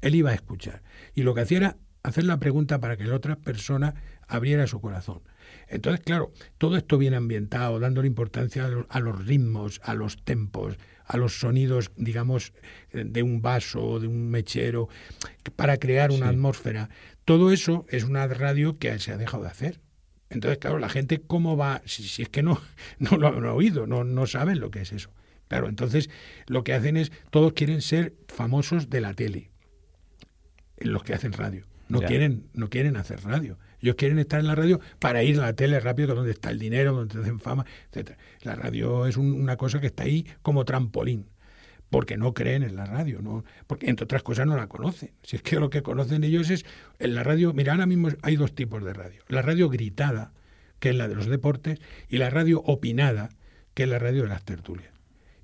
él 0.00 0.14
iba 0.14 0.30
a 0.30 0.34
escuchar. 0.34 0.82
Y 1.14 1.22
lo 1.22 1.34
que 1.34 1.42
hacía 1.42 1.58
era 1.58 1.76
hacer 2.02 2.24
la 2.24 2.38
pregunta 2.38 2.78
para 2.80 2.96
que 2.96 3.04
la 3.04 3.16
otra 3.16 3.36
persona 3.36 3.94
abriera 4.28 4.66
su 4.66 4.80
corazón. 4.80 5.22
Entonces, 5.68 6.04
claro, 6.04 6.32
todo 6.58 6.76
esto 6.76 6.98
viene 6.98 7.16
ambientado, 7.16 7.80
dándole 7.80 8.06
importancia 8.06 8.68
a 8.88 9.00
los 9.00 9.26
ritmos, 9.26 9.80
a 9.82 9.94
los 9.94 10.22
tempos, 10.22 10.76
a 11.06 11.16
los 11.16 11.38
sonidos, 11.40 11.92
digamos, 11.96 12.52
de 12.92 13.22
un 13.22 13.42
vaso, 13.42 14.00
de 14.00 14.06
un 14.06 14.30
mechero, 14.30 14.88
para 15.56 15.78
crear 15.78 16.10
una 16.10 16.28
atmósfera. 16.28 16.88
Todo 17.24 17.52
eso 17.52 17.86
es 17.88 18.04
una 18.04 18.26
radio 18.26 18.78
que 18.78 18.98
se 18.98 19.12
ha 19.12 19.16
dejado 19.16 19.44
de 19.44 19.50
hacer. 19.50 19.80
Entonces, 20.34 20.58
claro, 20.58 20.78
la 20.78 20.88
gente, 20.88 21.20
¿cómo 21.20 21.56
va? 21.56 21.82
Si, 21.86 22.22
es 22.22 22.28
que 22.28 22.42
no, 22.42 22.60
no 22.98 23.16
lo 23.16 23.28
han 23.28 23.44
oído, 23.46 23.86
no, 23.86 24.04
no 24.04 24.26
saben 24.26 24.60
lo 24.60 24.70
que 24.70 24.82
es 24.82 24.92
eso. 24.92 25.10
Claro, 25.48 25.68
entonces 25.68 26.10
lo 26.46 26.64
que 26.64 26.72
hacen 26.72 26.96
es, 26.96 27.12
todos 27.30 27.52
quieren 27.52 27.80
ser 27.80 28.14
famosos 28.28 28.90
de 28.90 29.00
la 29.00 29.14
tele, 29.14 29.50
los 30.78 31.04
que 31.04 31.14
hacen 31.14 31.32
radio. 31.32 31.66
No 31.88 32.00
quieren, 32.00 32.48
no 32.54 32.70
quieren 32.70 32.96
hacer 32.96 33.22
radio. 33.22 33.58
Ellos 33.80 33.94
quieren 33.96 34.18
estar 34.18 34.40
en 34.40 34.46
la 34.46 34.54
radio 34.54 34.80
para 34.98 35.22
ir 35.22 35.38
a 35.38 35.42
la 35.42 35.52
tele 35.52 35.78
rápido, 35.78 36.08
que 36.08 36.12
es 36.12 36.16
donde 36.16 36.30
está 36.32 36.50
el 36.50 36.58
dinero, 36.58 36.94
donde 36.94 37.20
hacen 37.20 37.38
fama, 37.38 37.66
etcétera. 37.90 38.18
La 38.42 38.54
radio 38.54 39.06
es 39.06 39.18
una 39.18 39.56
cosa 39.56 39.80
que 39.80 39.88
está 39.88 40.04
ahí 40.04 40.26
como 40.40 40.64
trampolín, 40.64 41.26
porque 41.94 42.16
no 42.16 42.34
creen 42.34 42.64
en 42.64 42.74
la 42.74 42.86
radio, 42.86 43.22
no, 43.22 43.44
porque 43.68 43.88
entre 43.88 44.02
otras 44.02 44.24
cosas 44.24 44.48
no 44.48 44.56
la 44.56 44.66
conocen. 44.66 45.12
Si 45.22 45.36
es 45.36 45.42
que 45.42 45.60
lo 45.60 45.70
que 45.70 45.84
conocen 45.84 46.24
ellos 46.24 46.50
es 46.50 46.66
en 46.98 47.14
la 47.14 47.22
radio. 47.22 47.52
Mira, 47.52 47.70
ahora 47.70 47.86
mismo 47.86 48.08
hay 48.22 48.34
dos 48.34 48.52
tipos 48.52 48.82
de 48.82 48.92
radio: 48.92 49.22
la 49.28 49.42
radio 49.42 49.68
gritada, 49.68 50.32
que 50.80 50.88
es 50.88 50.96
la 50.96 51.06
de 51.06 51.14
los 51.14 51.26
deportes, 51.26 51.78
y 52.08 52.18
la 52.18 52.30
radio 52.30 52.62
opinada, 52.62 53.28
que 53.74 53.84
es 53.84 53.88
la 53.88 54.00
radio 54.00 54.22
de 54.22 54.28
las 54.28 54.44
tertulias. 54.44 54.92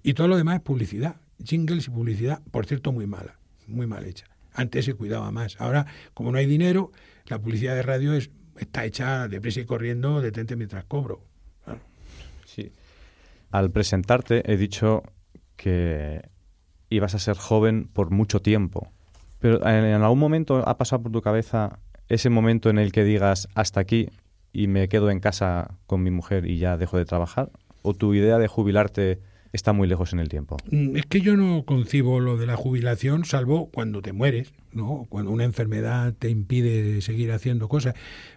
Y 0.03 0.15
todo 0.15 0.27
lo 0.27 0.37
demás 0.37 0.57
es 0.57 0.63
publicidad, 0.63 1.21
jingles 1.41 1.87
y 1.87 1.91
publicidad, 1.91 2.43
por 2.51 2.67
cierto, 2.67 2.91
muy 2.91 3.07
mala, 3.07 3.39
muy 3.69 3.87
mal 3.87 4.05
hecha. 4.05 4.27
Antes 4.53 4.87
se 4.87 4.95
cuidaba 4.95 5.31
más. 5.31 5.55
Ahora, 5.61 5.87
como 6.15 6.33
no 6.33 6.39
hay 6.39 6.47
dinero, 6.47 6.91
la 7.27 7.39
publicidad 7.39 7.77
de 7.77 7.83
radio 7.83 8.13
es, 8.13 8.29
está 8.59 8.85
hecha 8.85 9.29
deprisa 9.29 9.61
y 9.61 9.67
corriendo, 9.67 10.21
detente 10.21 10.57
mientras 10.57 10.85
cobro. 10.85 11.25
Sí. 12.45 12.73
Al 13.53 13.71
presentarte 13.71 14.53
he 14.53 14.57
dicho 14.57 15.05
que 15.57 16.30
ibas 16.91 17.15
a 17.15 17.19
ser 17.19 17.37
joven 17.37 17.89
por 17.93 18.11
mucho 18.11 18.41
tiempo. 18.41 18.89
Pero 19.39 19.67
en 19.67 20.03
algún 20.03 20.19
momento 20.19 20.69
ha 20.69 20.77
pasado 20.77 21.03
por 21.03 21.13
tu 21.13 21.23
cabeza 21.23 21.79
ese 22.09 22.29
momento 22.29 22.69
en 22.69 22.79
el 22.79 22.93
que 22.93 23.05
digas 23.05 23.49
hasta 23.55 23.81
aquí 23.81 24.11
y 24.53 24.67
me 24.67 24.89
quedo 24.89 25.11
en 25.11 25.21
casa 25.21 25.79
con 25.87 26.03
mi 26.03 26.11
mujer 26.11 26.45
y 26.45 26.59
ya 26.59 26.77
dejo 26.77 26.99
de 26.99 27.05
trabajar? 27.05 27.51
¿O 27.83 27.95
tu 27.95 28.13
idea 28.13 28.37
de 28.39 28.49
jubilarte 28.49 29.21
está 29.53 29.73
muy 29.73 29.89
lejos 29.89 30.13
en 30.13 30.21
el 30.21 30.29
tiempo. 30.29 30.57
Mm, 30.71 30.97
es 30.97 31.07
que 31.07 31.21
yo 31.21 31.37
no 31.37 31.65
concibo 31.65 32.21
lo 32.21 32.37
de 32.37 32.47
la 32.47 32.57
jubilación 32.57 33.25
salvo 33.25 33.71
cuando 33.71 34.03
te 34.03 34.13
mueres, 34.13 34.53
¿no? 34.73 35.07
Cuando 35.09 35.31
una 35.31 35.45
enfermedad 35.45 36.15
te 36.17 36.31
impide 36.31 37.01
seguir 37.01 37.33
haciendo 37.33 37.69
cosas, 37.69 37.95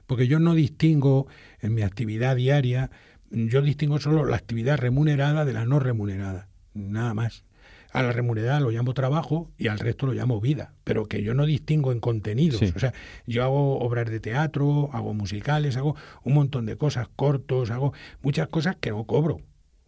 porque 0.08 0.28
yo 0.28 0.40
no 0.40 0.54
distingo 0.56 1.28
en 1.60 1.74
mi 1.74 1.84
actividad 1.84 2.36
diaria, 2.36 2.90
yo 3.30 3.62
distingo 3.62 4.00
solo 4.00 4.26
la 4.26 4.36
actividad 4.36 4.78
remunerada 4.78 5.46
de 5.46 5.54
la 5.54 5.66
no 5.66 5.80
remunerada, 5.80 6.48
nada 6.74 7.14
más. 7.14 7.46
A 7.94 8.04
la 8.04 8.12
remunerada 8.12 8.60
lo 8.60 8.72
llamo 8.72 8.94
trabajo 8.94 9.52
y 9.58 9.68
al 9.68 9.80
resto 9.80 10.08
lo 10.08 10.14
llamo 10.14 10.42
vida, 10.42 10.74
pero 10.84 11.06
que 11.06 11.24
yo 11.24 11.34
no 11.34 11.46
distingo 11.46 11.92
en 11.92 12.00
contenidos. 12.00 12.62
O 12.76 12.80
sea, 12.80 12.94
yo 13.28 13.44
hago 13.44 13.80
obras 13.80 14.10
de 14.10 14.20
teatro, 14.20 14.90
hago 14.94 15.14
musicales, 15.14 15.78
hago 15.78 15.96
un 16.24 16.34
montón 16.34 16.66
de 16.66 16.76
cosas, 16.76 17.08
cortos, 17.16 17.70
hago 17.70 17.94
muchas 18.22 18.48
cosas 18.48 18.76
que 18.78 18.90
no 18.90 19.06
cobro 19.06 19.40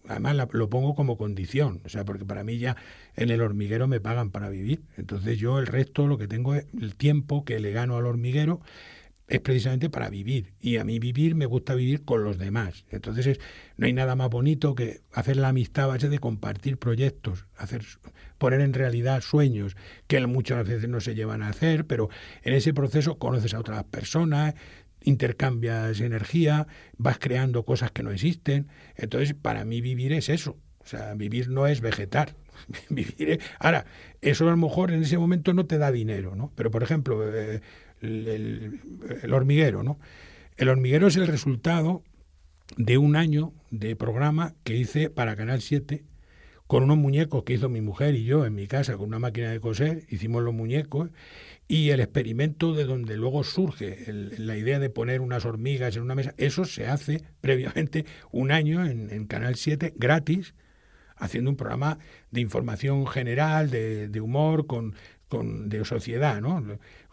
además 0.07 0.37
lo 0.51 0.69
pongo 0.69 0.95
como 0.95 1.17
condición, 1.17 1.81
o 1.85 1.89
sea, 1.89 2.05
porque 2.05 2.25
para 2.25 2.43
mí 2.43 2.57
ya 2.57 2.75
en 3.15 3.29
el 3.29 3.41
hormiguero 3.41 3.87
me 3.87 3.99
pagan 3.99 4.31
para 4.31 4.49
vivir. 4.49 4.83
Entonces 4.97 5.37
yo 5.39 5.59
el 5.59 5.67
resto, 5.67 6.07
lo 6.07 6.17
que 6.17 6.27
tengo 6.27 6.55
es 6.55 6.67
el 6.79 6.95
tiempo 6.95 7.43
que 7.43 7.59
le 7.59 7.71
gano 7.71 7.97
al 7.97 8.05
hormiguero 8.05 8.61
es 9.27 9.39
precisamente 9.41 9.89
para 9.89 10.09
vivir. 10.09 10.53
Y 10.59 10.77
a 10.77 10.83
mí 10.83 10.99
vivir 10.99 11.35
me 11.35 11.45
gusta 11.45 11.73
vivir 11.73 12.03
con 12.03 12.23
los 12.23 12.37
demás. 12.37 12.85
Entonces 12.89 13.39
no 13.77 13.87
hay 13.87 13.93
nada 13.93 14.15
más 14.15 14.29
bonito 14.29 14.75
que 14.75 15.01
hacer 15.11 15.37
la 15.37 15.49
amistad 15.49 15.85
a 15.85 15.87
base 15.87 16.09
de 16.09 16.19
compartir 16.19 16.77
proyectos, 16.77 17.45
hacer 17.57 17.83
poner 18.37 18.61
en 18.61 18.73
realidad 18.73 19.21
sueños 19.21 19.75
que 20.07 20.25
muchas 20.27 20.67
veces 20.67 20.89
no 20.89 20.99
se 20.99 21.15
llevan 21.15 21.41
a 21.41 21.49
hacer, 21.49 21.85
pero 21.85 22.09
en 22.43 22.53
ese 22.53 22.73
proceso 22.73 23.17
conoces 23.17 23.53
a 23.53 23.59
otras 23.59 23.83
personas, 23.85 24.55
intercambias 25.05 26.01
energía, 26.01 26.67
vas 26.97 27.17
creando 27.19 27.63
cosas 27.63 27.91
que 27.91 28.03
no 28.03 28.11
existen. 28.11 28.67
Entonces, 28.95 29.33
para 29.33 29.63
mí 29.65 29.81
vivir 29.81 30.13
es 30.13 30.29
eso. 30.29 30.57
O 30.79 30.87
sea, 30.87 31.13
vivir 31.15 31.49
no 31.49 31.67
es 31.67 31.81
vegetar. 31.81 32.35
vivir 32.89 33.39
Ahora, 33.59 33.85
eso 34.21 34.47
a 34.47 34.51
lo 34.51 34.57
mejor 34.57 34.91
en 34.91 35.01
ese 35.01 35.17
momento 35.17 35.53
no 35.53 35.65
te 35.65 35.77
da 35.77 35.91
dinero, 35.91 36.35
¿no? 36.35 36.51
Pero, 36.55 36.71
por 36.71 36.83
ejemplo, 36.83 37.23
eh, 37.33 37.61
el, 38.01 38.79
el, 39.21 39.33
hormiguero, 39.33 39.83
¿no? 39.83 39.99
El 40.57 40.69
hormiguero 40.69 41.07
es 41.07 41.17
el 41.17 41.27
resultado 41.27 42.03
de 42.77 42.97
un 42.97 43.15
año 43.15 43.53
de 43.71 43.95
programa 43.95 44.55
que 44.63 44.75
hice 44.75 45.09
para 45.09 45.35
Canal 45.35 45.61
7 45.61 46.03
con 46.67 46.83
unos 46.83 46.97
muñecos 46.97 47.43
que 47.43 47.53
hizo 47.53 47.69
mi 47.69 47.81
mujer 47.81 48.15
y 48.15 48.25
yo 48.25 48.45
en 48.45 48.55
mi 48.55 48.67
casa 48.67 48.97
con 48.97 49.07
una 49.07 49.19
máquina 49.19 49.51
de 49.51 49.59
coser, 49.59 50.05
hicimos 50.09 50.43
los 50.43 50.53
muñecos 50.53 51.09
y 51.67 51.89
el 51.89 51.99
experimento 51.99 52.73
de 52.73 52.85
donde 52.85 53.17
luego 53.17 53.43
surge 53.43 54.05
la 54.37 54.57
idea 54.57 54.79
de 54.79 54.89
poner 54.89 55.21
unas 55.21 55.45
hormigas 55.45 55.95
en 55.95 56.03
una 56.03 56.15
mesa, 56.15 56.33
eso 56.37 56.65
se 56.65 56.87
hace 56.87 57.23
previamente 57.41 58.05
un 58.31 58.51
año 58.51 58.85
en, 58.85 59.25
Canal 59.27 59.55
7 59.55 59.93
gratis, 59.95 60.55
haciendo 61.15 61.49
un 61.49 61.55
programa 61.55 61.97
de 62.31 62.41
información 62.41 63.07
general, 63.07 63.69
de, 63.69 64.21
humor, 64.21 64.67
con, 64.67 64.95
con, 65.29 65.69
de 65.69 65.83
sociedad, 65.85 66.41
¿no? 66.41 66.63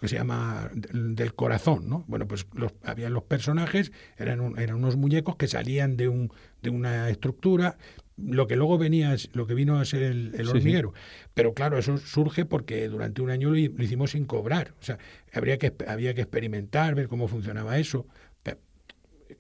que 0.01 0.09
se 0.09 0.17
llama 0.17 0.71
del 0.75 1.35
corazón, 1.35 1.89
¿no? 1.89 2.05
Bueno, 2.09 2.27
pues 2.27 2.47
los, 2.55 2.73
habían 2.83 3.13
los 3.13 3.23
personajes, 3.25 3.93
eran, 4.17 4.59
eran 4.59 4.77
unos 4.77 4.97
muñecos 4.97 5.37
que 5.37 5.49
salían 5.49 5.97
de, 5.97 6.09
un, 6.09 6.33
de 6.63 6.71
una 6.71 7.09
estructura, 7.09 7.77
lo 8.17 8.47
que 8.47 8.57
luego 8.57 8.79
venía, 8.79 9.17
lo 9.33 9.47
que 9.47 9.55
vino 9.55 9.79
a 9.79 9.85
ser 9.85 10.03
el, 10.03 10.49
hormiguero. 10.49 10.93
Pero 11.35 11.55
claro, 11.55 11.79
eso 11.79 11.97
surge 11.99 12.45
porque 12.45 12.89
durante 12.89 13.23
un 13.23 13.31
año 13.31 13.51
lo, 13.51 13.57
hicimos 13.57 14.13
sin 14.13 14.27
cobrar. 14.27 14.75
O 14.81 14.83
sea, 14.83 14.99
habría 15.33 15.59
que, 15.59 15.73
había 15.87 16.15
que 16.15 16.23
experimentar, 16.23 16.95
ver 16.95 17.09
cómo 17.09 17.29
funcionaba 17.29 17.79
eso. 17.79 18.07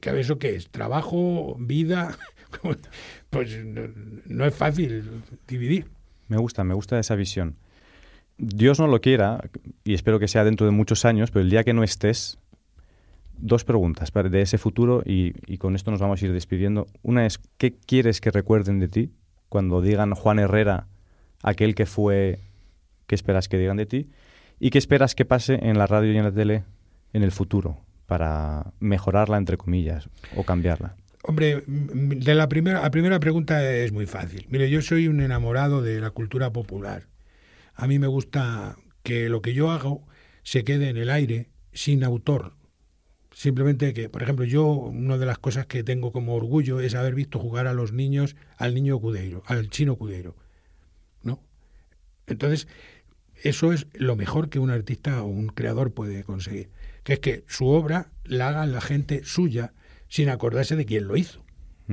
¿Eso 0.00 0.38
qué 0.38 0.56
es? 0.56 0.68
¿Trabajo? 0.70 1.56
¿Vida? 1.58 2.16
pues 3.30 3.58
no, 3.64 4.44
es 4.44 4.54
fácil 4.54 5.22
dividir. 5.46 5.86
Me 6.28 6.38
gusta, 6.38 6.64
me 6.64 6.74
gusta 6.74 6.98
esa 6.98 7.14
visión. 7.14 7.56
Dios 8.38 8.80
no 8.80 8.86
lo 8.86 9.00
quiera, 9.00 9.40
y 9.84 9.94
espero 9.94 10.18
que 10.18 10.28
sea 10.28 10.44
dentro 10.44 10.66
de 10.66 10.72
muchos 10.72 11.04
años, 11.04 11.30
pero 11.30 11.42
el 11.42 11.50
día 11.50 11.64
que 11.64 11.72
no 11.72 11.82
estés, 11.84 12.38
dos 13.42 13.64
preguntas 13.64 14.10
de 14.12 14.40
ese 14.40 14.56
futuro 14.56 15.02
y, 15.04 15.32
con 15.58 15.74
esto 15.74 15.90
nos 15.90 16.00
vamos 16.00 16.22
a 16.22 16.24
ir 16.24 16.32
despidiendo. 16.32 16.86
Una 17.02 17.26
es, 17.26 17.40
¿qué 17.58 17.74
quieres 17.74 18.20
que 18.20 18.30
recuerden 18.30 18.78
de 18.78 18.88
ti 18.88 19.10
cuando 19.48 19.82
digan 19.82 20.14
Juan 20.14 20.38
Herrera, 20.38 20.86
aquel 21.42 21.74
que 21.74 21.86
fue, 21.86 22.38
qué 23.06 23.14
esperas 23.14 23.48
que 23.48 23.58
digan 23.58 23.76
de 23.76 23.86
ti? 23.86 24.10
¿Y 24.58 24.70
qué 24.70 24.78
esperas 24.78 25.14
que 25.14 25.24
pase 25.24 25.58
en 25.62 25.76
la 25.76 25.86
radio 25.86 26.12
y 26.12 26.16
en 26.16 26.24
la 26.24 26.32
tele 26.32 26.64
en 27.12 27.22
el 27.22 27.32
futuro 27.32 27.78
para 28.06 28.72
mejorarla, 28.78 29.36
entre 29.36 29.56
comillas, 29.56 30.08
o 30.36 30.44
cambiarla? 30.44 30.96
Hombre, 31.24 31.62
la 31.66 32.48
primera, 32.48 32.82
la 32.82 32.90
primera 32.90 33.20
pregunta 33.20 33.68
es 33.70 33.92
muy 33.92 34.06
fácil. 34.06 34.46
Mire, 34.50 34.70
yo 34.70 34.82
soy 34.82 35.08
un 35.08 35.20
enamorado 35.20 35.82
de 35.82 36.00
la 36.00 36.10
cultura 36.10 36.52
popular. 36.52 37.04
A 37.82 37.88
mí 37.88 37.98
me 37.98 38.06
gusta 38.06 38.76
que 39.02 39.28
lo 39.28 39.42
que 39.42 39.54
yo 39.54 39.72
hago 39.72 40.06
se 40.44 40.62
quede 40.62 40.88
en 40.88 40.96
el 40.96 41.10
aire 41.10 41.50
sin 41.72 42.04
autor, 42.04 42.54
Simplemente 43.34 43.92
que, 43.92 44.08
por 44.08 44.22
ejemplo, 44.22 44.44
yo 44.44 44.66
una 44.66 45.18
de 45.18 45.26
las 45.26 45.38
cosas 45.38 45.66
que 45.66 45.82
tengo 45.82 46.12
como 46.12 46.36
orgullo 46.36 46.78
es 46.78 46.94
haber 46.94 47.16
visto 47.16 47.40
jugar 47.40 47.66
a 47.66 47.72
los 47.72 47.92
niños 47.92 48.36
al 48.56 48.72
niño 48.72 49.00
Cudeiro, 49.00 49.42
al 49.46 49.68
chino 49.68 49.96
Cudeiro, 49.96 50.36
¿no? 51.24 51.42
Entonces, 52.28 52.68
eso 53.42 53.72
es 53.72 53.88
lo 53.94 54.14
mejor 54.14 54.48
que 54.48 54.60
un 54.60 54.70
artista 54.70 55.20
o 55.24 55.26
un 55.26 55.48
creador 55.48 55.92
puede 55.92 56.22
conseguir, 56.22 56.70
que 57.02 57.14
es 57.14 57.18
que 57.18 57.42
su 57.48 57.66
obra 57.66 58.12
la 58.22 58.50
haga 58.50 58.64
la 58.66 58.80
gente 58.80 59.22
suya 59.24 59.72
sin 60.06 60.28
acordarse 60.28 60.76
de 60.76 60.86
quién 60.86 61.08
lo 61.08 61.16
hizo. 61.16 61.44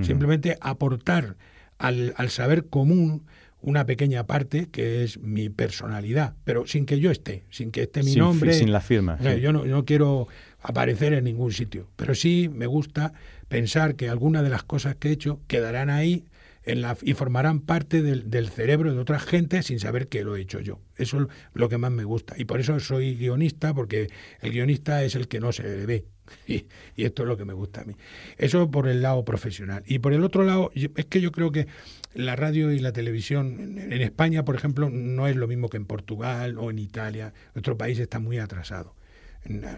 Simplemente 0.04 0.56
aportar 0.62 1.36
al, 1.80 2.14
al 2.16 2.30
saber 2.30 2.68
común 2.68 3.26
una 3.62 3.86
pequeña 3.86 4.26
parte 4.26 4.68
que 4.72 5.04
es 5.04 5.20
mi 5.20 5.50
personalidad, 5.50 6.34
pero 6.44 6.66
sin 6.66 6.86
que 6.86 7.00
yo 7.00 7.12
esté, 7.12 7.44
sin 7.50 7.72
que 7.72 7.84
esté 7.84 8.04
mi 8.04 8.16
nombre. 8.16 8.54
Sin 8.54 8.72
la 8.72 8.82
firma. 8.82 9.20
Yo 9.38 9.52
no, 9.52 9.66
no, 9.66 9.86
quiero 9.86 10.28
aparecer 10.62 11.14
en 11.14 11.26
ningún 11.26 11.52
sitio, 11.52 11.90
pero 11.96 12.16
sí 12.16 12.50
me 12.54 12.68
gusta 12.68 13.14
pensar 13.48 13.96
que 13.96 14.10
algunas 14.10 14.44
de 14.44 14.50
las 14.50 14.64
cosas 14.64 14.96
que 14.96 15.10
he 15.10 15.12
hecho 15.12 15.40
quedarán 15.48 15.90
ahí 15.90 16.26
en 16.64 16.82
la, 16.82 16.98
y 17.02 17.14
formarán 17.14 17.62
parte 17.62 18.02
del, 18.02 18.30
del, 18.30 18.50
cerebro 18.50 18.94
de 18.94 19.00
otra 19.00 19.20
gente 19.20 19.64
sin 19.64 19.80
saber 19.80 20.08
que 20.08 20.24
lo 20.24 20.36
he 20.36 20.42
hecho 20.42 20.60
yo. 20.60 20.80
Eso 20.98 21.22
es 21.22 21.28
lo 21.54 21.70
que 21.70 21.78
más 21.78 21.92
me 21.92 22.04
gusta. 22.04 22.36
Y 22.38 22.46
por 22.46 22.60
eso 22.60 22.80
soy 22.80 23.16
guionista, 23.16 23.74
porque 23.74 24.10
el 24.42 24.52
guionista 24.52 25.04
es 25.04 25.16
el 25.16 25.28
que 25.28 25.40
no 25.40 25.52
se 25.52 25.64
le 25.64 25.86
ve. 25.86 26.06
Y, 26.48 26.68
y 26.96 27.06
esto 27.06 27.24
es 27.24 27.28
lo 27.28 27.38
que 27.38 27.46
me 27.46 27.54
gusta 27.54 27.82
a 27.82 27.86
mí. 27.86 27.96
Eso 28.38 28.70
por 28.70 28.88
el 28.88 29.02
lado 29.02 29.26
profesional. 29.26 29.84
Y 29.88 29.98
por 29.98 30.14
el 30.14 30.24
otro 30.24 30.44
lado, 30.44 30.72
es 30.76 31.06
que 31.06 31.22
yo 31.22 31.32
creo 31.32 31.52
que 31.52 31.66
la 32.14 32.36
radio 32.36 32.72
y 32.72 32.80
la 32.80 32.92
televisión 32.92 33.78
en, 33.78 34.02
España, 34.02 34.44
por 34.46 34.56
ejemplo, 34.56 34.90
no 34.90 35.28
es 35.28 35.36
lo 35.36 35.48
mismo 35.48 35.70
que 35.70 35.78
en 35.78 35.86
Portugal 35.86 36.58
o 36.58 36.72
en 36.72 36.80
Italia. 36.80 37.34
Nuestro 37.54 37.78
país 37.78 38.00
está 38.00 38.20
muy 38.20 38.40
atrasado 38.40 38.96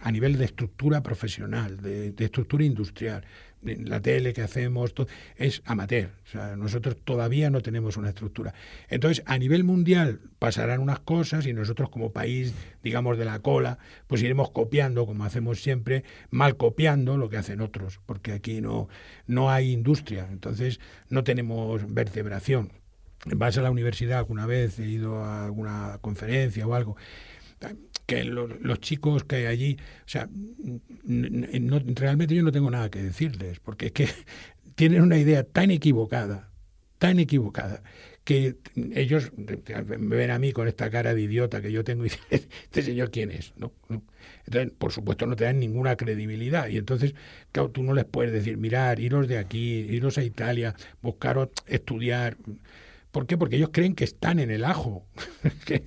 a 0.02 0.12
nivel 0.12 0.38
de 0.38 0.46
estructura 0.46 1.04
profesional, 1.04 1.78
de, 1.82 2.12
de 2.12 2.26
estructura 2.26 2.64
industrial. 2.64 3.24
La 3.64 4.02
tele 4.02 4.34
que 4.34 4.42
hacemos 4.42 4.94
es 5.36 5.62
amateur. 5.66 6.10
O 6.26 6.30
sea, 6.32 6.56
nosotros 6.56 6.98
todavía 7.04 7.50
no 7.50 7.62
tenemos 7.62 7.96
una 7.98 8.10
estructura. 8.10 8.54
Entonces, 8.90 9.24
a 9.28 9.38
nivel 9.38 9.64
mundial 9.64 10.20
pasarán 10.40 10.80
unas 10.80 11.00
cosas 11.00 11.46
y 11.46 11.54
nosotros 11.54 11.90
como 11.90 12.12
país, 12.12 12.54
digamos, 12.84 13.18
de 13.18 13.26
la 13.26 13.40
cola, 13.40 13.78
pues 14.08 14.24
iremos 14.24 14.50
copiando, 14.50 15.06
como 15.06 15.26
hacemos 15.26 15.62
siempre, 15.62 16.04
mal 16.32 16.58
copiando 16.58 17.18
lo 17.18 17.30
que 17.30 17.38
hacen 17.38 17.62
otros, 17.62 18.00
porque 18.06 18.32
aquí 18.32 18.62
no, 18.62 18.90
no 19.28 19.52
hay 19.52 19.72
industria. 19.72 20.28
Entonces, 20.32 20.80
no 21.10 21.24
tenemos 21.24 21.94
vertebración. 21.94 22.72
Vas 23.26 23.58
a 23.60 23.62
la 23.62 23.70
universidad 23.70 24.18
alguna 24.18 24.48
vez, 24.48 24.80
he 24.80 24.88
ido 24.88 25.24
a 25.24 25.46
alguna 25.46 26.00
conferencia 26.02 26.66
o 26.66 26.74
algo, 26.74 26.98
que 28.12 28.24
lo- 28.26 28.48
los 28.48 28.80
chicos 28.82 29.24
que 29.24 29.38
hay 29.38 29.46
allí, 29.46 29.78
o 30.06 30.10
sea, 30.10 30.30
realmente 31.96 32.36
yo 32.36 32.44
no 32.44 32.52
tengo 32.52 32.70
nada 32.72 32.90
que 32.90 33.02
decirles, 33.02 33.60
porque 33.60 33.88
es 33.88 33.92
que 33.92 34.08
tienen 34.76 35.02
una 35.02 35.18
idea 35.18 35.44
tan 35.44 35.72
equivocada, 35.72 36.52
tan 36.98 37.20
equivocada, 37.20 37.84
que 38.24 38.58
ellos 38.94 39.32
me 39.36 40.16
ven 40.16 40.30
a 40.32 40.38
mí 40.40 40.52
con 40.52 40.68
esta 40.68 40.90
cara 40.92 41.16
de 41.16 41.22
idiota 41.22 41.62
que 41.62 41.72
yo 41.72 41.84
tengo 41.84 42.06
y 42.06 42.10
dicen, 42.30 42.48
este 42.64 42.82
señor 42.84 43.10
quién 43.12 43.32
es. 43.32 43.54
¿No? 43.58 43.72
Entonces, 44.46 44.72
por 44.78 44.92
supuesto, 44.92 45.26
no 45.26 45.36
te 45.36 45.46
dan 45.46 45.60
ninguna 45.60 45.96
credibilidad. 45.96 46.68
Y 46.68 46.78
entonces, 46.78 47.16
claro, 47.52 47.72
tú 47.72 47.82
no 47.84 47.94
les 47.94 48.06
puedes 48.06 48.32
decir, 48.32 48.58
mirar, 48.58 49.00
iros 49.00 49.28
de 49.28 49.38
aquí, 49.40 49.80
iros 49.90 50.18
a 50.20 50.24
Italia, 50.24 50.76
buscaros 51.02 51.50
estudiar. 51.68 52.38
¿Por 53.12 53.28
qué? 53.28 53.38
Porque 53.38 53.58
ellos 53.58 53.70
creen 53.72 53.96
que 53.96 54.04
están 54.04 54.40
en 54.40 54.52
el 54.52 54.64
ajo. 54.64 55.06
Que- 55.66 55.84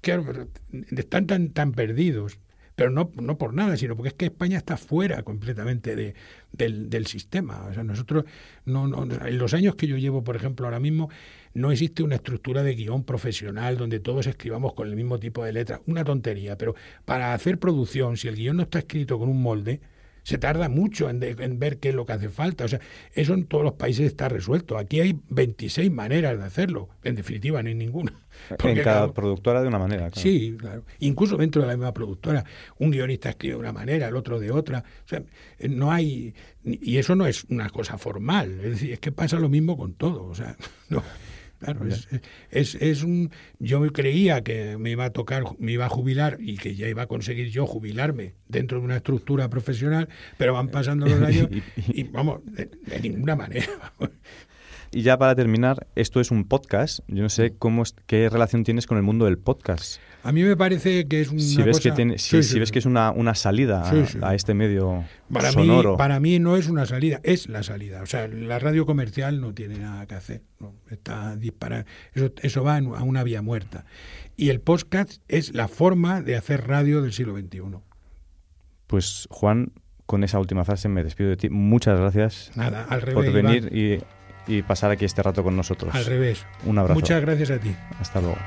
pero 0.00 0.48
están 0.90 1.26
tan, 1.26 1.50
tan 1.50 1.72
perdidos. 1.72 2.38
Pero 2.74 2.90
no, 2.90 3.10
no 3.20 3.36
por 3.36 3.52
nada, 3.52 3.76
sino 3.76 3.96
porque 3.96 4.08
es 4.08 4.14
que 4.14 4.24
España 4.26 4.56
está 4.56 4.76
fuera 4.78 5.22
completamente 5.22 5.94
de, 5.94 6.14
del, 6.52 7.06
sistema. 7.06 7.66
O 7.66 7.74
sea, 7.74 7.84
nosotros, 7.84 8.24
no, 8.64 8.88
no, 8.88 9.04
en 9.04 9.38
los 9.38 9.52
años 9.52 9.74
que 9.76 9.86
yo 9.86 9.98
llevo, 9.98 10.24
por 10.24 10.36
ejemplo, 10.36 10.66
ahora 10.66 10.80
mismo, 10.80 11.10
no 11.52 11.70
existe 11.70 12.02
una 12.02 12.14
estructura 12.16 12.62
de 12.62 12.74
guion 12.74 13.04
profesional 13.04 13.76
donde 13.76 14.00
todos 14.00 14.26
escribamos 14.26 14.72
con 14.72 14.88
el 14.88 14.96
mismo 14.96 15.18
tipo 15.18 15.44
de 15.44 15.52
letra. 15.52 15.82
Una 15.86 16.02
tontería, 16.02 16.56
pero 16.56 16.74
para 17.04 17.34
hacer 17.34 17.58
producción, 17.58 18.16
si 18.16 18.28
el 18.28 18.36
guion 18.36 18.56
no 18.56 18.62
está 18.62 18.78
escrito 18.78 19.18
con 19.18 19.28
un 19.28 19.42
molde, 19.42 19.80
se 20.22 20.38
tarda 20.38 20.68
mucho 20.68 21.10
en, 21.10 21.20
de- 21.20 21.36
en 21.38 21.58
ver 21.58 21.78
qué 21.78 21.88
es 21.90 21.94
lo 21.94 22.06
que 22.06 22.12
hace 22.12 22.28
falta. 22.28 22.64
O 22.64 22.68
sea, 22.68 22.80
eso 23.14 23.34
en 23.34 23.44
todos 23.46 23.64
los 23.64 23.74
países 23.74 24.06
está 24.06 24.28
resuelto. 24.28 24.78
Aquí 24.78 25.00
hay 25.00 25.18
26 25.30 25.90
maneras 25.90 26.38
de 26.38 26.44
hacerlo. 26.44 26.88
En 27.02 27.14
definitiva, 27.16 27.62
no 27.62 27.68
hay 27.68 27.74
ninguna. 27.74 28.12
En 28.50 28.76
cada 28.76 28.82
claro, 28.82 29.14
productora 29.14 29.60
de 29.62 29.68
una 29.68 29.78
manera. 29.78 30.10
claro. 30.10 30.20
Sí, 30.20 30.56
claro. 30.58 30.84
Incluso 31.00 31.36
dentro 31.36 31.60
de 31.62 31.68
la 31.68 31.76
misma 31.76 31.92
productora, 31.92 32.44
un 32.78 32.90
guionista 32.90 33.28
escribe 33.30 33.54
de 33.54 33.60
una 33.60 33.72
manera, 33.72 34.08
el 34.08 34.16
otro 34.16 34.40
de 34.40 34.50
otra. 34.50 34.82
O 35.04 35.08
sea, 35.08 35.22
eh, 35.58 35.68
no 35.68 35.92
hay. 35.92 36.34
Y 36.64 36.96
eso 36.96 37.14
no 37.14 37.26
es 37.26 37.44
una 37.50 37.68
cosa 37.68 37.98
formal. 37.98 38.58
Es 38.62 38.70
decir, 38.70 38.92
es 38.92 39.00
que 39.00 39.12
pasa 39.12 39.38
lo 39.38 39.48
mismo 39.50 39.76
con 39.76 39.92
todo. 39.94 40.24
O 40.24 40.34
sea, 40.34 40.56
no. 40.88 41.02
Claro, 41.62 41.86
es, 41.86 42.08
es, 42.50 42.74
es 42.76 43.02
un. 43.02 43.30
Yo 43.58 43.80
creía 43.92 44.42
que 44.42 44.76
me 44.78 44.90
iba 44.90 45.04
a 45.04 45.10
tocar, 45.10 45.44
me 45.58 45.72
iba 45.72 45.86
a 45.86 45.88
jubilar 45.88 46.38
y 46.40 46.56
que 46.56 46.74
ya 46.74 46.88
iba 46.88 47.02
a 47.02 47.06
conseguir 47.06 47.48
yo 47.50 47.66
jubilarme 47.66 48.34
dentro 48.48 48.78
de 48.78 48.84
una 48.84 48.96
estructura 48.96 49.48
profesional, 49.48 50.08
pero 50.38 50.54
van 50.54 50.68
pasando 50.68 51.06
los 51.06 51.20
años 51.28 51.48
y, 51.76 52.04
vamos, 52.04 52.40
de, 52.44 52.66
de 52.66 53.00
ninguna 53.00 53.36
manera. 53.36 53.66
Y 54.94 55.02
ya 55.02 55.16
para 55.16 55.34
terminar, 55.34 55.86
esto 55.94 56.20
es 56.20 56.30
un 56.30 56.44
podcast. 56.44 57.00
Yo 57.08 57.22
no 57.22 57.30
sé 57.30 57.54
cómo 57.58 57.82
es- 57.82 57.94
qué 58.06 58.28
relación 58.28 58.62
tienes 58.62 58.86
con 58.86 58.98
el 58.98 59.02
mundo 59.02 59.24
del 59.24 59.38
podcast. 59.38 59.98
A 60.22 60.32
mí 60.32 60.42
me 60.42 60.54
parece 60.56 61.08
que 61.08 61.20
es 61.22 61.30
una 61.30 61.40
Si 61.40 61.56
ves, 61.62 61.78
cosa- 61.78 61.88
que, 61.90 61.96
tiene, 61.96 62.18
si, 62.18 62.28
Sí, 62.36 62.42
si 62.42 62.52
sí, 62.52 62.58
ves 62.60 62.68
sí. 62.68 62.72
que 62.74 62.78
es 62.78 62.84
una, 62.86 63.10
una 63.10 63.34
salida 63.34 63.90
a- 64.20 64.34
este 64.34 64.52
medio 64.54 65.02
Para 65.32 65.50
sonoro. 65.50 65.92
mí, 65.92 65.96
para 65.98 66.20
mí 66.20 66.38
no 66.38 66.56
es 66.56 66.68
una 66.68 66.84
salida, 66.86 67.20
es 67.24 67.48
la 67.48 67.62
salida. 67.62 68.02
O 68.02 68.06
sea, 68.06 68.28
la 68.28 68.58
radio 68.58 68.84
comercial 68.86 69.40
no 69.40 69.54
tiene 69.54 69.78
nada 69.78 70.06
que 70.06 70.14
hacer. 70.14 70.42
no, 70.60 70.74
está 70.90 71.34
disparada. 71.36 71.86
Eso, 72.14 72.30
eso 72.42 72.62
va 72.62 72.76
a 72.76 73.02
una 73.02 73.24
vía 73.24 73.42
muerta. 73.42 73.84
Y 74.36 74.50
el 74.50 74.60
podcast 74.60 75.20
es 75.26 75.54
la 75.54 75.66
forma 75.68 76.20
de 76.22 76.36
hacer 76.36 76.68
radio 76.68 77.02
del 77.02 77.12
siglo 77.12 77.34
XXI. 77.36 77.78
Pues 78.86 79.26
Juan, 79.30 79.72
con 80.06 80.22
esa 80.22 80.38
última 80.38 80.64
frase 80.64 80.88
me 80.88 81.02
despido 81.02 81.30
de 81.30 81.36
ti. 81.36 81.48
Muchas 81.50 81.98
gracias 81.98 82.52
Nada, 82.54 82.84
al 82.84 83.00
por 83.12 83.32
venir 83.32 83.70
y, 83.74 83.98
y 84.46 84.62
pasar 84.62 84.90
aquí 84.90 85.04
este 85.04 85.22
rato 85.22 85.42
con 85.42 85.56
nosotros. 85.56 85.94
Al 85.94 86.04
revés. 86.04 86.44
Un 86.64 86.78
abrazo. 86.78 86.94
Muchas 86.94 87.20
gracias 87.20 87.50
a 87.50 87.58
ti. 87.58 87.74
Hasta 88.00 88.20
luego. 88.20 88.38